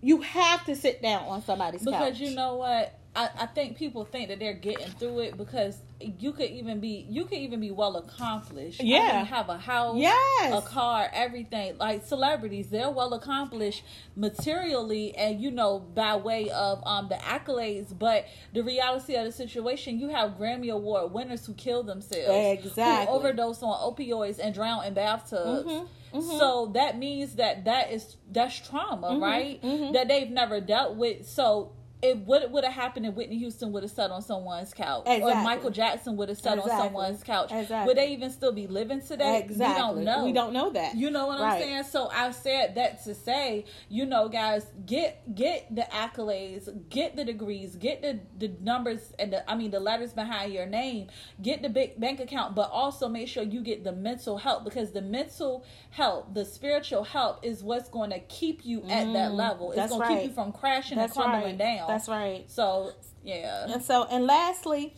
You 0.01 0.21
have 0.21 0.65
to 0.65 0.75
sit 0.75 1.03
down 1.03 1.25
on 1.25 1.43
somebody's 1.43 1.83
because 1.83 2.13
couch. 2.13 2.19
you 2.19 2.36
know 2.36 2.55
what 2.55 2.99
I, 3.16 3.30
I 3.39 3.45
think 3.45 3.78
people 3.78 4.03
think 4.03 4.28
that 4.28 4.39
they're 4.39 4.53
getting 4.53 4.91
through 4.91 5.20
it 5.20 5.38
because 5.38 5.78
you 6.20 6.34
could 6.34 6.49
even 6.51 6.82
be 6.82 7.05
you 7.09 7.24
could 7.26 7.38
even 7.38 7.61
be 7.61 7.72
well 7.72 7.95
accomplished 7.95 8.82
Yeah. 8.82 9.24
have 9.24 9.47
a 9.47 9.57
house 9.57 9.95
Yes. 9.97 10.51
a 10.51 10.61
car 10.61 11.09
everything 11.13 11.78
like 11.78 12.05
celebrities 12.05 12.70
they're 12.70 12.89
well 12.91 13.13
accomplished 13.13 13.84
materially 14.30 15.16
and 15.16 15.39
you 15.41 15.51
know 15.51 15.80
by 15.80 16.16
way 16.18 16.49
of 16.49 16.82
um 16.86 17.07
the 17.07 17.16
accolades 17.16 17.97
but 17.97 18.26
the 18.53 18.61
reality 18.61 19.16
of 19.16 19.26
the 19.26 19.32
situation 19.32 19.99
you 19.99 20.09
have 20.09 20.32
grammy 20.32 20.70
award 20.72 21.13
winners 21.13 21.45
who 21.45 21.53
kill 21.53 21.84
themselves 21.84 22.59
Exactly. 22.66 23.05
who 23.05 23.11
overdose 23.11 23.63
on 23.63 23.93
opioids 23.93 24.39
and 24.39 24.53
drown 24.53 24.84
in 24.84 24.93
bathtubs 24.93 25.66
Mhm, 25.72 25.88
mhm. 26.13 26.38
so 26.38 26.72
that 26.74 26.97
means 26.97 27.36
that 27.36 27.63
that 27.66 27.91
is 27.91 28.18
that's 28.30 28.59
trauma 28.59 29.11
Mhm, 29.11 29.22
right 29.22 29.61
mhm. 29.61 29.93
that 29.93 30.07
they've 30.09 30.30
never 30.30 30.59
dealt 30.59 30.95
with 30.97 31.28
so 31.28 31.72
it 32.01 32.17
what 32.19 32.51
would 32.51 32.63
have 32.63 32.73
happened 32.73 33.05
if 33.05 33.15
Whitney 33.15 33.37
Houston 33.39 33.71
would 33.71 33.83
have 33.83 33.91
sat 33.91 34.11
on 34.11 34.21
someone's 34.21 34.73
couch, 34.73 35.03
or 35.07 35.33
Michael 35.43 35.69
Jackson 35.71 36.17
would 36.17 36.29
have 36.29 36.37
sat 36.37 36.57
Exactly. 36.57 36.71
on 36.73 36.83
someone's 36.85 37.23
couch? 37.23 37.51
Exactly. 37.51 37.87
Would 37.87 37.97
they 37.97 38.11
even 38.11 38.29
still 38.31 38.51
be 38.51 38.67
living 38.67 39.01
today? 39.01 39.39
Exactly. 39.43 39.99
We 39.99 40.03
don't 40.03 40.03
know. 40.03 40.25
We 40.25 40.31
don't 40.33 40.53
know 40.53 40.69
that. 40.71 40.95
You 40.95 41.09
know 41.09 41.27
what 41.27 41.39
I'm 41.41 41.59
saying? 41.61 41.83
So 41.85 42.09
I 42.11 42.31
said 42.31 42.75
that 42.75 43.03
to 43.05 43.15
say, 43.15 43.65
you 43.89 44.05
know, 44.05 44.29
guys, 44.29 44.65
get 44.85 45.33
get 45.35 45.73
the 45.73 45.87
accolades, 45.91 46.69
get 46.89 47.15
the 47.15 47.25
degrees, 47.25 47.75
get 47.75 48.01
the 48.01 48.19
the 48.37 48.53
numbers 48.61 49.13
and 49.17 49.33
the 49.33 49.49
I 49.49 49.55
mean 49.55 49.71
the 49.71 49.79
letters 49.79 50.13
behind 50.13 50.53
your 50.53 50.65
name, 50.65 51.07
get 51.41 51.61
the 51.61 51.69
big 51.69 51.99
bank 51.99 52.19
account, 52.19 52.55
but 52.55 52.69
also 52.71 53.07
make 53.07 53.27
sure 53.27 53.43
you 53.43 53.61
get 53.61 53.83
the 53.83 53.91
mental 53.93 54.37
help 54.37 54.63
because 54.63 54.91
the 54.91 55.01
mental 55.01 55.65
help, 55.91 56.33
the 56.33 56.45
spiritual 56.45 57.03
help 57.03 57.43
is 57.43 57.63
what's 57.63 57.89
going 57.89 58.09
to 58.11 58.19
keep 58.19 58.65
you 58.65 58.81
at 58.83 59.11
that 59.13 59.31
Mm, 59.31 59.35
level. 59.35 59.71
It's 59.71 59.89
going 59.89 60.01
to 60.01 60.07
right. 60.07 60.19
keep 60.21 60.29
you 60.29 60.33
from 60.33 60.51
crashing 60.51 60.97
That's 60.97 61.15
and 61.15 61.25
crumbling 61.25 61.57
right. 61.57 61.77
down. 61.77 61.84
That's 61.88 62.07
right. 62.07 62.45
So 62.49 62.91
yeah. 63.23 63.65
And 63.71 63.81
so, 63.83 64.03
and 64.09 64.25
lastly, 64.25 64.93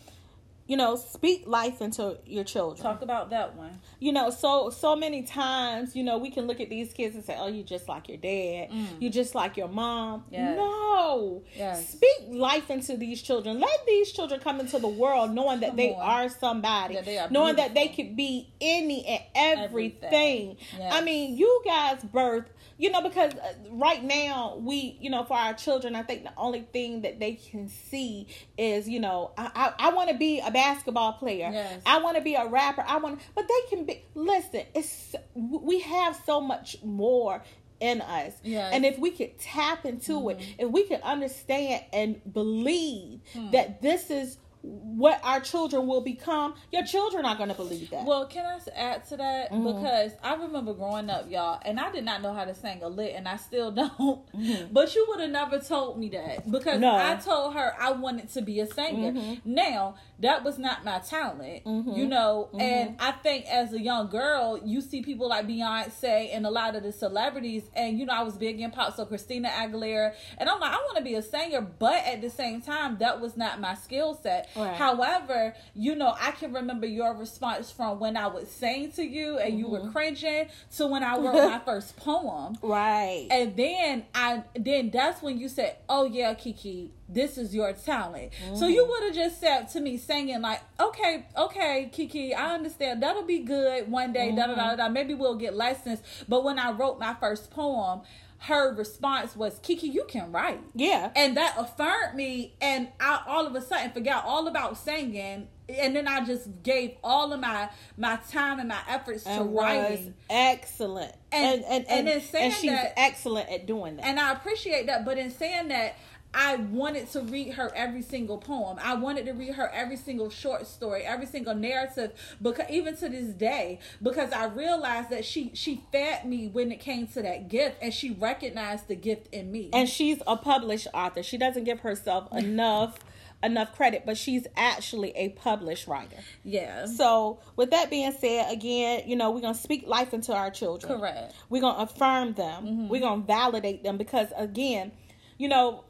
you 0.67 0.75
know, 0.75 0.97
speak 0.97 1.43
life 1.47 1.81
into 1.81 2.17
your 2.25 2.43
children. 2.43 2.83
Talk 2.83 3.01
about 3.01 3.29
that 3.29 3.55
one. 3.55 3.79
You 3.99 4.11
know, 4.11 4.29
so 4.29 4.69
so 4.69 4.97
many 4.97 5.23
times, 5.23 5.95
you 5.95 6.03
know, 6.03 6.17
we 6.17 6.29
can 6.29 6.45
look 6.45 6.59
at 6.59 6.69
these 6.69 6.91
kids 6.91 7.15
and 7.15 7.23
say, 7.23 7.38
"Oh, 7.39 7.47
you 7.47 7.63
just 7.63 7.88
like 7.88 8.09
your 8.09 8.17
dad. 8.17 8.69
Mm. 8.69 8.88
You 9.01 9.09
just 9.09 9.33
like 9.33 9.55
your 9.55 9.69
mom." 9.69 10.25
Yes. 10.29 10.57
No. 10.57 11.41
Yes. 11.55 11.89
Speak 11.93 12.27
life 12.31 12.69
into 12.69 12.97
these 12.97 13.21
children. 13.21 13.61
Let 13.61 13.85
these 13.88 14.11
children 14.11 14.41
come 14.41 14.59
into 14.59 14.77
the 14.77 14.89
world 14.89 15.31
knowing 15.31 15.61
that 15.61 15.69
Come 15.69 15.75
they 15.77 15.93
on. 15.93 16.01
are 16.01 16.27
somebody, 16.29 16.95
That 16.95 17.05
they 17.05 17.17
are 17.17 17.29
knowing 17.29 17.55
that 17.55 17.73
they 17.73 17.85
beautiful. 17.88 18.03
could 18.07 18.15
be 18.17 18.49
any 18.59 19.05
and 19.05 19.23
everything. 19.35 20.03
Everything. 20.03 20.57
Yes. 20.77 20.93
I 20.93 21.01
mean, 21.01 21.38
you 21.38 21.61
guys 21.63 22.03
birth 22.03 22.49
you 22.78 22.91
know 22.91 23.01
because 23.01 23.34
uh, 23.34 23.53
right 23.71 24.03
now 24.03 24.57
we 24.59 24.97
you 25.01 25.09
know 25.09 25.23
for 25.23 25.36
our 25.36 25.53
children 25.53 25.95
i 25.95 26.03
think 26.03 26.23
the 26.23 26.32
only 26.38 26.61
thing 26.73 27.01
that 27.01 27.19
they 27.19 27.34
can 27.34 27.67
see 27.67 28.28
is 28.57 28.88
you 28.88 28.99
know 28.99 29.32
i 29.38 29.73
i, 29.80 29.88
I 29.88 29.93
want 29.93 30.09
to 30.09 30.15
be 30.15 30.39
a 30.39 30.51
basketball 30.51 31.13
player. 31.13 31.49
Yes. 31.51 31.82
i 31.86 31.99
want 31.99 32.17
to 32.17 32.23
be 32.23 32.36
a 32.36 32.47
rapper. 32.47 32.84
I 32.88 32.97
want 32.97 33.19
but 33.36 33.47
they 33.47 33.75
can 33.75 33.86
be 33.86 34.03
listen 34.13 34.63
it's 34.73 35.15
we 35.34 35.80
have 35.80 36.19
so 36.25 36.39
much 36.41 36.78
more 36.84 37.43
in 37.80 38.01
us. 38.01 38.34
Yes. 38.43 38.73
and 38.73 38.86
if 38.86 38.97
we 38.97 39.11
could 39.11 39.38
tap 39.39 39.86
into 39.86 40.30
it 40.30 40.39
if 40.57 40.69
we 40.69 40.84
could 40.88 41.01
understand 41.01 41.84
and 41.93 42.21
believe 42.34 43.19
that 43.51 43.82
this 43.82 44.09
is 44.09 44.38
what 44.61 45.19
our 45.23 45.39
children 45.39 45.87
will 45.87 46.01
become 46.01 46.53
your 46.73 46.83
children 46.83 47.25
are 47.25 47.35
going 47.35 47.49
to 47.49 47.55
believe 47.55 47.89
that 47.91 48.05
Well, 48.05 48.25
can 48.25 48.45
I 48.45 48.59
add 48.75 49.07
to 49.09 49.17
that? 49.17 49.51
Mhm. 49.51 49.63
Because 49.75 50.11
I 50.23 50.35
remember 50.35 50.73
growing 50.73 51.09
up, 51.09 51.29
y'all, 51.29 51.59
and 51.63 51.79
I 51.79 51.91
did 51.91 52.03
not 52.03 52.21
know 52.21 52.33
how 52.33 52.43
to 52.45 52.53
sing 52.53 52.81
a 52.83 52.87
lick, 52.89 53.13
and 53.15 53.27
I 53.27 53.37
still 53.37 53.71
don't. 53.71 54.25
Mhm. 54.33 54.73
But 54.73 54.93
you 54.95 55.05
would 55.09 55.19
have 55.21 55.29
never 55.29 55.59
told 55.59 55.99
me 55.99 56.09
that 56.09 56.49
because 56.51 56.79
No. 56.79 56.95
I 56.95 57.15
told 57.15 57.53
her 57.53 57.73
I 57.79 57.91
wanted 57.91 58.29
to 58.33 58.41
be 58.41 58.59
a 58.59 58.67
singer. 58.67 59.11
Mhm. 59.13 59.41
Now, 59.45 59.95
that 60.19 60.43
was 60.43 60.57
not 60.57 60.83
my 60.83 60.99
talent, 60.99 61.63
Mhm. 61.63 61.95
you 61.95 62.07
know, 62.07 62.49
Mhm. 62.53 62.61
and 62.61 62.95
I 62.99 63.11
think 63.11 63.45
as 63.45 63.71
a 63.73 63.79
young 63.79 64.07
girl, 64.09 64.59
you 64.65 64.81
see 64.81 65.01
people 65.01 65.27
like 65.29 65.47
Beyonce 65.47 66.35
and 66.35 66.45
a 66.45 66.49
lot 66.49 66.75
of 66.75 66.83
the 66.83 66.91
celebrities, 66.91 67.69
and 67.75 67.99
you 67.99 68.05
know, 68.05 68.13
I 68.13 68.23
was 68.23 68.35
big 68.37 68.59
in 68.59 68.71
pop, 68.71 68.95
so 68.95 69.05
Christina 69.05 69.49
Aguilera, 69.49 70.13
and 70.39 70.49
I'm 70.49 70.59
like, 70.59 70.71
I 70.71 70.77
want 70.77 70.97
to 70.97 71.03
be 71.03 71.13
a 71.15 71.21
singer, 71.21 71.61
but 71.61 72.03
at 72.05 72.21
the 72.21 72.29
same 72.31 72.61
time, 72.61 72.97
that 72.97 73.21
was 73.21 73.37
not 73.37 73.59
my 73.61 73.75
skill 73.75 74.15
set. 74.15 74.46
Right. 74.55 74.75
However, 74.75 75.53
you 75.75 75.95
know, 75.95 76.13
I 76.19 76.31
can 76.31 76.53
remember 76.53 76.85
your 76.87 77.13
response 77.13 77.71
from 77.71 77.99
when 77.99 78.15
I 78.17 78.27
was 78.27 78.49
saying 78.49 78.93
to 78.93 79.03
you 79.03 79.37
and 79.37 79.57
you 79.59 79.65
Mm-hmm. 79.67 79.85
were 79.87 79.91
cringing 79.91 80.47
to 80.77 80.87
when 80.87 81.03
I 81.03 81.17
wrote 81.17 81.33
my 81.33 81.59
first 81.65 81.97
poem. 81.97 82.57
right 82.61 83.27
And 83.29 83.55
then 83.55 84.05
I 84.15 84.43
then 84.55 84.89
that's 84.91 85.21
when 85.21 85.37
you 85.37 85.49
said, 85.49 85.77
"Oh 85.89 86.05
yeah, 86.05 86.33
Kiki, 86.33 86.91
this 87.09 87.37
is 87.37 87.53
your 87.53 87.73
talent." 87.73 88.31
So 88.55 88.67
you 88.67 88.81
Mm-hmm. 88.83 88.89
would 88.89 89.03
have 89.07 89.15
just 89.15 89.39
said 89.39 89.65
to 89.69 89.79
me 89.81 89.97
singing 89.97 90.41
like, 90.41 90.61
"Okay, 90.79 91.25
okay, 91.35 91.89
Kiki, 91.91 92.33
I 92.33 92.53
understand. 92.55 93.01
That'll 93.03 93.23
be 93.23 93.39
good 93.39 93.89
one 93.91 94.13
day. 94.13 94.31
Da 94.31 94.47
da 94.47 94.55
da 94.55 94.75
da. 94.75 94.89
Maybe 94.89 95.13
we'll 95.13 95.35
get 95.35 95.55
licensed." 95.55 96.03
But 96.29 96.43
when 96.43 96.57
I 96.59 96.71
wrote 96.71 96.99
my 96.99 97.13
first 97.15 97.51
poem, 97.51 98.01
her 98.39 98.73
response 98.75 99.35
was, 99.35 99.59
"Kiki, 99.63 99.88
you 99.88 100.05
can 100.07 100.31
write." 100.31 100.61
yeah. 100.75 101.11
And 101.15 101.35
that 101.38 101.55
affirmed 101.57 102.15
me 102.15 102.55
and 102.61 102.89
i 102.99 103.21
all 103.27 103.47
of 103.47 103.55
a 103.55 103.61
sudden 103.61 103.91
forgot 103.91 104.23
all 104.25 104.47
about 104.47 104.77
singing 104.77 105.47
and 105.69 105.93
then 105.95 106.07
i 106.07 106.23
just 106.23 106.47
gave 106.63 106.95
all 107.03 107.33
of 107.33 107.39
my 107.41 107.67
my 107.97 108.17
time 108.31 108.59
and 108.59 108.69
my 108.69 108.79
efforts 108.88 109.23
to 109.23 109.29
and 109.31 109.51
was 109.51 109.63
writing. 109.65 110.13
excellent. 110.29 111.13
And- 111.31 111.45
and 111.55 111.63
and 111.65 111.73
and 111.73 111.85
and, 111.89 112.07
then 112.07 112.21
saying 112.21 112.45
and 112.45 112.53
she's 112.53 112.69
that- 112.71 112.93
excellent 112.97 113.49
at 113.49 113.65
doing 113.65 113.97
that. 113.97 114.05
And 114.05 114.19
i 114.19 114.31
appreciate 114.31 114.88
that 114.88 115.03
but 115.03 115.17
in 115.17 115.29
saying 115.31 115.67
that 115.69 115.95
I 116.39 116.57
wanted 116.57 117.09
to 117.13 117.21
read 117.21 117.55
her 117.55 117.71
every 117.73 118.03
single 118.03 118.38
poem. 118.38 118.77
I 118.79 118.93
wanted 118.93 119.25
to 119.25 119.31
read 119.33 119.55
her 119.55 119.71
every 119.73 119.97
single 119.97 120.29
short 120.29 120.67
story, 120.67 121.01
every 121.01 121.25
single 121.25 121.55
narrative, 121.55 122.11
because 122.39 122.69
even 122.69 122.95
to 122.97 123.09
this 123.09 123.33
day, 123.33 123.79
because 124.03 124.31
I 124.31 124.45
realized 124.45 125.09
that 125.09 125.25
she 125.25 125.49
she 125.55 125.81
fed 125.91 126.25
me 126.25 126.47
when 126.47 126.71
it 126.71 126.79
came 126.79 127.07
to 127.07 127.23
that 127.23 127.49
gift, 127.49 127.77
and 127.81 127.91
she 127.91 128.11
recognized 128.11 128.88
the 128.88 128.95
gift 128.95 129.33
in 129.33 129.51
me. 129.51 129.71
And 129.73 129.89
she's 129.89 130.21
a 130.27 130.38
published 130.38 130.88
author. 130.93 131.23
She 131.23 131.39
doesn't 131.39 131.63
give 131.63 131.79
herself 131.79 132.31
enough 132.38 132.99
enough 133.41 133.75
credit, 133.75 134.03
but 134.05 134.15
she's 134.15 134.45
actually 134.55 135.11
a 135.15 135.29
published 135.29 135.88
writer. 135.88 136.17
Yeah. 136.43 136.85
So, 136.85 137.39
with 137.55 137.71
that 137.71 137.89
being 137.89 138.11
said, 138.11 138.51
again, 138.51 139.03
you 139.07 139.15
know, 139.15 139.31
we're 139.31 139.41
going 139.41 139.55
to 139.55 139.59
speak 139.59 139.88
life 139.88 140.13
into 140.13 140.35
our 140.35 140.51
children. 140.51 140.99
Correct. 140.99 141.33
We're 141.49 141.61
going 141.61 141.75
to 141.75 141.81
affirm 141.81 142.33
them. 142.33 142.65
Mm-hmm. 142.65 142.88
We're 142.89 143.01
going 143.01 143.21
to 143.21 143.27
validate 143.27 143.83
them 143.83 143.97
because, 143.97 144.27
again, 144.38 144.91
you 145.38 145.47
know, 145.47 145.83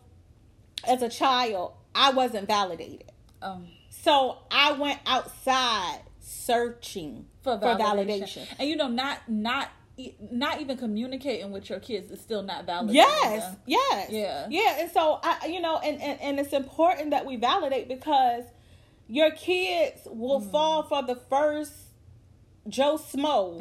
as 0.85 1.01
a 1.01 1.09
child, 1.09 1.73
I 1.95 2.11
wasn't 2.11 2.47
validated. 2.47 3.11
Um. 3.41 3.67
So, 3.89 4.37
I 4.51 4.73
went 4.73 4.99
outside 5.05 6.01
searching 6.19 7.25
for 7.41 7.57
validation. 7.57 7.59
for 7.59 7.83
validation. 7.83 8.47
And, 8.59 8.69
you 8.69 8.75
know, 8.75 8.87
not, 8.87 9.27
not, 9.27 9.69
not 10.31 10.61
even 10.61 10.77
communicating 10.77 11.51
with 11.51 11.69
your 11.69 11.79
kids 11.79 12.11
is 12.11 12.21
still 12.21 12.43
not 12.43 12.65
valid. 12.65 12.93
Yes, 12.93 13.55
yes, 13.65 14.09
yeah, 14.11 14.47
yeah. 14.49 14.81
And 14.81 14.91
so 14.91 15.19
I, 15.23 15.47
you 15.47 15.59
know, 15.59 15.79
and, 15.79 15.99
and 16.01 16.21
and 16.21 16.39
it's 16.39 16.53
important 16.53 17.11
that 17.11 17.25
we 17.25 17.35
validate 17.35 17.87
because 17.87 18.43
your 19.07 19.31
kids 19.31 20.01
will 20.05 20.41
mm. 20.41 20.51
fall 20.51 20.83
for 20.83 21.01
the 21.01 21.15
first 21.15 21.73
Joe 22.67 22.97
Schmo 22.97 23.59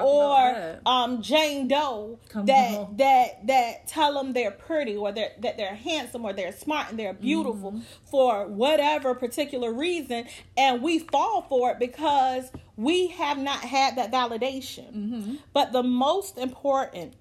or 0.00 0.80
um, 0.86 1.22
Jane 1.22 1.68
Doe 1.68 2.18
Come 2.28 2.46
that 2.46 2.74
on. 2.74 2.96
that 2.96 3.46
that 3.46 3.86
tell 3.88 4.14
them 4.14 4.32
they're 4.32 4.50
pretty 4.50 4.96
or 4.96 5.12
that 5.12 5.40
that 5.42 5.56
they're 5.56 5.74
handsome 5.74 6.24
or 6.24 6.32
they're 6.32 6.52
smart 6.52 6.90
and 6.90 6.98
they're 6.98 7.12
beautiful 7.12 7.72
mm-hmm. 7.72 7.82
for 8.04 8.46
whatever 8.46 9.14
particular 9.14 9.72
reason, 9.72 10.26
and 10.56 10.82
we 10.82 10.98
fall 10.98 11.42
for 11.42 11.70
it 11.72 11.78
because 11.78 12.50
we 12.76 13.08
have 13.08 13.38
not 13.38 13.60
had 13.60 13.96
that 13.96 14.12
validation. 14.12 14.92
Mm-hmm. 14.94 15.34
But 15.52 15.72
the 15.72 15.82
most 15.82 16.38
important 16.38 17.14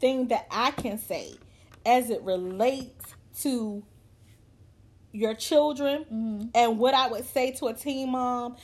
thing 0.00 0.28
that 0.28 0.46
I 0.50 0.70
can 0.70 0.98
say 0.98 1.34
as 1.84 2.10
it 2.10 2.22
relates 2.22 3.14
to 3.42 3.82
your 5.12 5.34
children 5.34 6.04
mm-hmm. 6.04 6.48
and 6.54 6.78
what 6.78 6.94
I 6.94 7.08
would 7.08 7.24
say 7.24 7.52
to 7.52 7.66
a 7.66 7.74
teen 7.74 8.10
mom 8.12 8.56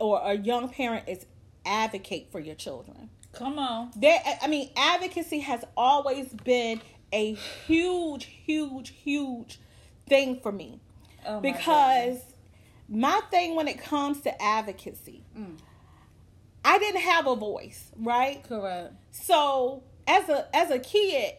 or 0.00 0.20
a 0.24 0.34
young 0.34 0.68
parent 0.68 1.08
is 1.08 1.26
advocate 1.64 2.28
for 2.30 2.40
your 2.40 2.54
children. 2.54 3.10
Come 3.32 3.58
on. 3.58 3.90
There 3.96 4.18
I 4.40 4.46
mean 4.46 4.70
advocacy 4.76 5.40
has 5.40 5.64
always 5.76 6.28
been 6.28 6.80
a 7.12 7.34
huge 7.34 8.24
huge 8.24 8.90
huge 8.90 9.58
thing 10.06 10.40
for 10.40 10.52
me. 10.52 10.80
Oh 11.26 11.40
because 11.40 12.18
my 12.88 13.20
thing 13.30 13.54
when 13.54 13.68
it 13.68 13.78
comes 13.78 14.20
to 14.22 14.42
advocacy, 14.42 15.24
mm. 15.36 15.58
I 16.64 16.78
didn't 16.78 17.00
have 17.00 17.26
a 17.26 17.34
voice, 17.34 17.90
right? 17.96 18.42
Correct. 18.46 18.94
So 19.10 19.82
as 20.06 20.28
a 20.28 20.54
as 20.54 20.70
a 20.70 20.78
kid, 20.78 21.34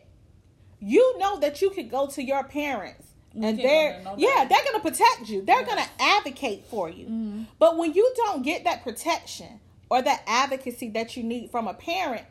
you 0.79 1.17
know 1.19 1.39
that 1.39 1.61
you 1.61 1.69
could 1.69 1.91
go 1.91 2.07
to 2.07 2.23
your 2.23 2.43
parents 2.43 3.12
and 3.41 3.57
they're 3.59 4.01
yeah 4.17 4.45
they're 4.45 4.63
gonna 4.65 4.79
protect 4.79 5.27
you. 5.29 5.41
They're 5.41 5.61
yes. 5.61 5.67
gonna 5.67 5.87
advocate 5.99 6.65
for 6.65 6.89
you. 6.89 7.05
Mm-hmm. 7.05 7.43
but 7.59 7.77
when 7.77 7.93
you 7.93 8.11
don't 8.15 8.43
get 8.43 8.63
that 8.65 8.83
protection 8.83 9.59
or 9.89 10.01
that 10.01 10.23
advocacy 10.27 10.89
that 10.91 11.17
you 11.17 11.23
need 11.23 11.51
from 11.51 11.67
a 11.67 11.73
parent 11.73 12.23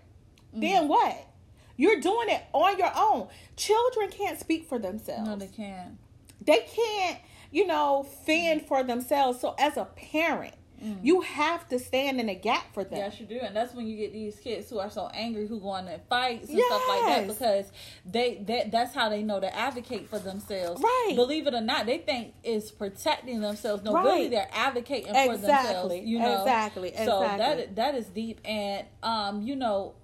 mm-hmm. 0.51 0.61
then 0.61 0.89
what? 0.89 1.29
You're 1.77 2.01
doing 2.01 2.29
it 2.29 2.43
on 2.53 2.79
your 2.79 2.93
own. 2.95 3.29
Children 3.57 4.11
can't 4.11 4.39
speak 4.39 4.69
for 4.69 4.79
themselves. 4.79 5.29
No 5.29 5.37
they 5.37 5.49
can't. 5.49 5.99
They 6.45 6.67
can't 6.75 7.19
you 7.51 7.67
know 7.67 8.07
fend 8.25 8.67
for 8.67 8.83
themselves. 8.83 9.41
So 9.41 9.55
as 9.59 9.77
a 9.77 9.85
parent 9.85 10.55
Mm. 10.83 10.99
You 11.03 11.21
have 11.21 11.69
to 11.69 11.79
stand 11.79 12.21
in 12.21 12.29
a 12.29 12.35
gap 12.35 12.75
for 12.75 12.83
them. 12.83 12.99
Yes, 12.99 13.21
you 13.21 13.27
do, 13.27 13.39
and 13.41 13.55
that's 13.55 13.75
when 13.75 13.87
you 13.87 13.97
get 13.97 14.13
these 14.13 14.37
kids 14.37 14.69
who 14.69 14.79
are 14.79 14.91
so 14.91 15.09
angry, 15.15 15.47
who 15.47 15.61
go 15.61 15.69
on 15.69 15.87
in 15.87 16.01
fights 16.09 16.49
and 16.49 16.59
yes. 16.59 16.67
stuff 16.67 16.83
like 16.89 17.07
that, 17.07 17.29
because 17.29 17.73
they 18.05 18.43
that 18.47 18.71
that's 18.73 18.95
how 18.95 19.09
they 19.09 19.23
know 19.23 19.39
to 19.39 19.55
advocate 19.57 20.09
for 20.09 20.19
themselves. 20.19 20.83
Right. 20.83 21.13
Believe 21.15 21.47
it 21.47 21.55
or 21.55 21.61
not, 21.61 21.87
they 21.87 21.99
think 21.99 22.35
it's 22.43 22.71
protecting 22.71 23.41
themselves. 23.41 23.85
No, 23.85 23.93
right. 23.93 24.05
really, 24.05 24.29
they're 24.29 24.51
advocating 24.53 25.11
exactly. 25.11 25.37
for 25.37 25.41
themselves. 25.41 25.95
You 26.05 26.19
know, 26.19 26.41
exactly. 26.41 26.93
So 26.97 27.23
exactly. 27.23 27.67
that 27.67 27.77
that 27.77 27.95
is 27.95 28.07
deep, 28.07 28.41
and 28.45 28.87
um, 29.03 29.43
you 29.43 29.57
know 29.57 29.95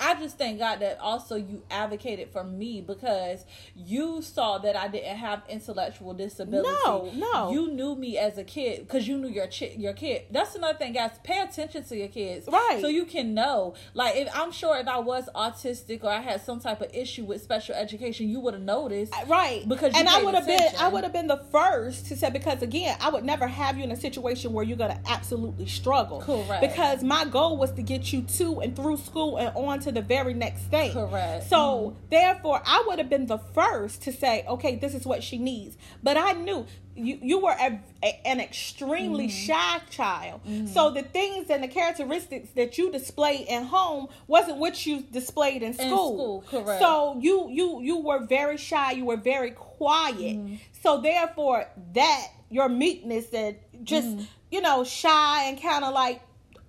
I 0.00 0.14
just 0.14 0.38
thank 0.38 0.58
God 0.58 0.80
that 0.80 0.98
also 1.00 1.36
you 1.36 1.62
advocated 1.70 2.30
for 2.30 2.42
me 2.42 2.80
because 2.80 3.44
you 3.76 4.22
saw 4.22 4.58
that 4.58 4.76
I 4.76 4.88
didn't 4.88 5.16
have 5.16 5.42
intellectual 5.48 6.14
disability. 6.14 6.68
No, 6.84 7.10
no. 7.14 7.52
You 7.52 7.70
knew 7.70 7.94
me 7.94 8.18
as 8.18 8.38
a 8.38 8.44
kid 8.44 8.86
because 8.86 9.06
you 9.06 9.18
knew 9.18 9.28
your 9.28 9.46
ch- 9.46 9.76
your 9.76 9.92
kid. 9.92 10.22
That's 10.30 10.54
another 10.54 10.78
thing, 10.78 10.92
guys. 10.92 11.12
Pay 11.22 11.40
attention 11.40 11.84
to 11.84 11.96
your 11.96 12.08
kids, 12.08 12.46
right? 12.48 12.78
So 12.80 12.88
you 12.88 13.04
can 13.04 13.34
know. 13.34 13.74
Like, 13.94 14.16
if 14.16 14.28
I'm 14.34 14.52
sure 14.52 14.76
if 14.78 14.88
I 14.88 14.98
was 14.98 15.28
autistic 15.34 16.02
or 16.02 16.10
I 16.10 16.20
had 16.20 16.40
some 16.42 16.60
type 16.60 16.80
of 16.80 16.94
issue 16.94 17.24
with 17.24 17.42
special 17.42 17.74
education, 17.74 18.28
you 18.28 18.40
would 18.40 18.54
have 18.54 18.62
noticed, 18.62 19.14
uh, 19.14 19.26
right? 19.26 19.68
Because 19.68 19.94
and 19.94 20.08
I 20.08 20.22
would 20.22 20.34
have 20.34 20.46
been, 20.46 20.60
I 20.78 20.88
would 20.88 21.04
have 21.04 21.12
been 21.12 21.26
the 21.26 21.44
first 21.50 22.06
to 22.06 22.16
say 22.16 22.30
because 22.30 22.62
again, 22.62 22.96
I 23.00 23.10
would 23.10 23.24
never 23.24 23.46
have 23.46 23.76
you 23.76 23.84
in 23.84 23.90
a 23.92 23.96
situation 23.96 24.52
where 24.52 24.64
you're 24.64 24.76
gonna 24.76 25.00
absolutely 25.06 25.66
struggle. 25.66 26.20
Correct. 26.20 26.60
Because 26.62 27.02
my 27.02 27.24
goal 27.24 27.56
was 27.56 27.72
to 27.72 27.82
get 27.82 28.12
you 28.12 28.22
to 28.22 28.60
and 28.60 28.74
through 28.74 28.96
school 28.98 29.36
and 29.36 29.52
on 29.54 29.80
to 29.80 29.89
the 29.92 30.02
very 30.02 30.34
next 30.34 30.70
day. 30.70 30.90
Correct. 30.92 31.48
So 31.48 31.56
mm-hmm. 31.56 32.06
therefore, 32.10 32.62
I 32.64 32.84
would 32.86 32.98
have 32.98 33.10
been 33.10 33.26
the 33.26 33.38
first 33.38 34.02
to 34.02 34.12
say, 34.12 34.44
okay, 34.48 34.76
this 34.76 34.94
is 34.94 35.06
what 35.06 35.22
she 35.22 35.38
needs. 35.38 35.76
But 36.02 36.16
I 36.16 36.32
knew 36.32 36.66
you 36.94 37.18
you 37.22 37.38
were 37.38 37.54
a, 37.58 37.80
a, 38.02 38.26
an 38.26 38.40
extremely 38.40 39.28
mm-hmm. 39.28 39.52
shy 39.52 39.80
child. 39.90 40.40
Mm-hmm. 40.46 40.66
So 40.66 40.90
the 40.90 41.02
things 41.02 41.50
and 41.50 41.62
the 41.62 41.68
characteristics 41.68 42.50
that 42.56 42.78
you 42.78 42.90
displayed 42.90 43.46
in 43.48 43.64
home 43.64 44.08
wasn't 44.26 44.58
what 44.58 44.84
you 44.86 45.00
displayed 45.00 45.62
in 45.62 45.74
school. 45.74 46.42
In 46.42 46.46
school, 46.48 46.62
correct. 46.62 46.82
So 46.82 47.18
you 47.20 47.48
you 47.50 47.80
you 47.82 47.98
were 47.98 48.24
very 48.26 48.56
shy. 48.56 48.92
You 48.92 49.06
were 49.06 49.16
very 49.16 49.52
quiet. 49.52 50.16
Mm-hmm. 50.16 50.56
So 50.82 51.00
therefore, 51.00 51.66
that 51.94 52.26
your 52.50 52.68
meekness 52.68 53.32
and 53.32 53.56
just 53.84 54.08
mm-hmm. 54.08 54.24
you 54.50 54.60
know 54.60 54.84
shy 54.84 55.44
and 55.44 55.60
kind 55.60 55.84
of 55.84 55.94
like 55.94 56.22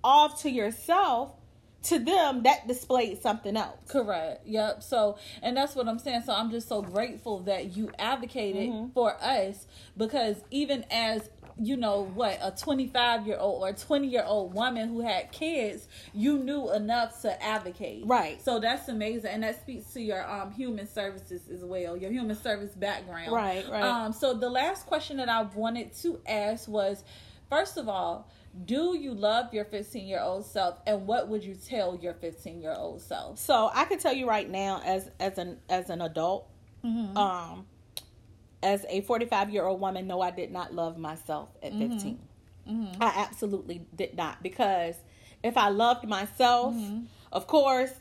off 0.04 0.42
to 0.42 0.50
yourself 0.50 1.32
to 1.84 1.98
them 1.98 2.42
that 2.44 2.68
displayed 2.68 3.20
something 3.20 3.56
else. 3.56 3.78
Correct. 3.88 4.46
Yep. 4.46 4.82
So 4.82 5.18
and 5.42 5.56
that's 5.56 5.74
what 5.74 5.88
i'm 5.88 5.98
saying. 5.98 6.22
So 6.24 6.32
i'm 6.32 6.50
just 6.50 6.68
so 6.68 6.82
grateful 6.82 7.40
that 7.40 7.76
you 7.76 7.90
advocated 7.98 8.70
mm-hmm. 8.70 8.92
for 8.92 9.14
us 9.22 9.66
because 9.96 10.36
even 10.50 10.84
as 10.90 11.28
you 11.60 11.76
know 11.76 12.10
what 12.14 12.38
a 12.40 12.50
25 12.50 13.26
year 13.26 13.36
old 13.38 13.62
or 13.62 13.72
20 13.72 14.08
year 14.08 14.24
old 14.26 14.54
woman 14.54 14.88
who 14.88 15.00
had 15.00 15.30
kids 15.32 15.86
you 16.14 16.38
knew 16.38 16.72
enough 16.72 17.20
to 17.22 17.42
advocate. 17.42 18.04
Right. 18.06 18.42
So 18.42 18.58
that's 18.58 18.88
amazing. 18.88 19.30
And 19.30 19.42
that 19.42 19.60
speaks 19.60 19.92
to 19.92 20.00
your 20.00 20.28
um 20.28 20.52
human 20.52 20.86
services 20.86 21.42
as 21.52 21.64
well 21.64 21.96
your 21.96 22.10
human 22.10 22.36
service 22.36 22.74
background. 22.74 23.32
Right 23.32 23.68
right. 23.68 23.82
Um 23.82 24.12
so 24.12 24.34
the 24.34 24.50
last 24.50 24.86
question 24.86 25.16
that 25.18 25.28
i 25.28 25.42
wanted 25.42 25.92
to 26.02 26.20
ask 26.26 26.68
was 26.68 27.04
first 27.50 27.76
of 27.76 27.88
all 27.88 28.28
do 28.66 28.96
you 28.96 29.14
love 29.14 29.52
your 29.54 29.64
15 29.64 30.06
year 30.06 30.20
old 30.20 30.44
self 30.44 30.78
and 30.86 31.06
what 31.06 31.28
would 31.28 31.42
you 31.42 31.54
tell 31.54 31.96
your 31.96 32.12
15 32.14 32.60
year 32.60 32.74
old 32.76 33.00
self 33.00 33.38
so 33.38 33.70
i 33.74 33.84
can 33.84 33.98
tell 33.98 34.12
you 34.12 34.28
right 34.28 34.50
now 34.50 34.80
as 34.84 35.10
as 35.18 35.38
an 35.38 35.58
as 35.70 35.88
an 35.88 36.02
adult 36.02 36.48
mm-hmm. 36.84 37.16
um 37.16 37.66
as 38.62 38.84
a 38.88 39.00
45 39.00 39.50
year 39.50 39.64
old 39.64 39.80
woman 39.80 40.06
no 40.06 40.20
i 40.20 40.30
did 40.30 40.50
not 40.50 40.74
love 40.74 40.98
myself 40.98 41.48
at 41.62 41.72
mm-hmm. 41.72 41.94
15 41.94 42.18
mm-hmm. 42.68 43.02
i 43.02 43.06
absolutely 43.16 43.86
did 43.96 44.16
not 44.16 44.42
because 44.42 44.96
if 45.42 45.56
i 45.56 45.68
loved 45.70 46.06
myself 46.06 46.74
mm-hmm. 46.74 47.04
of 47.32 47.46
course 47.46 47.92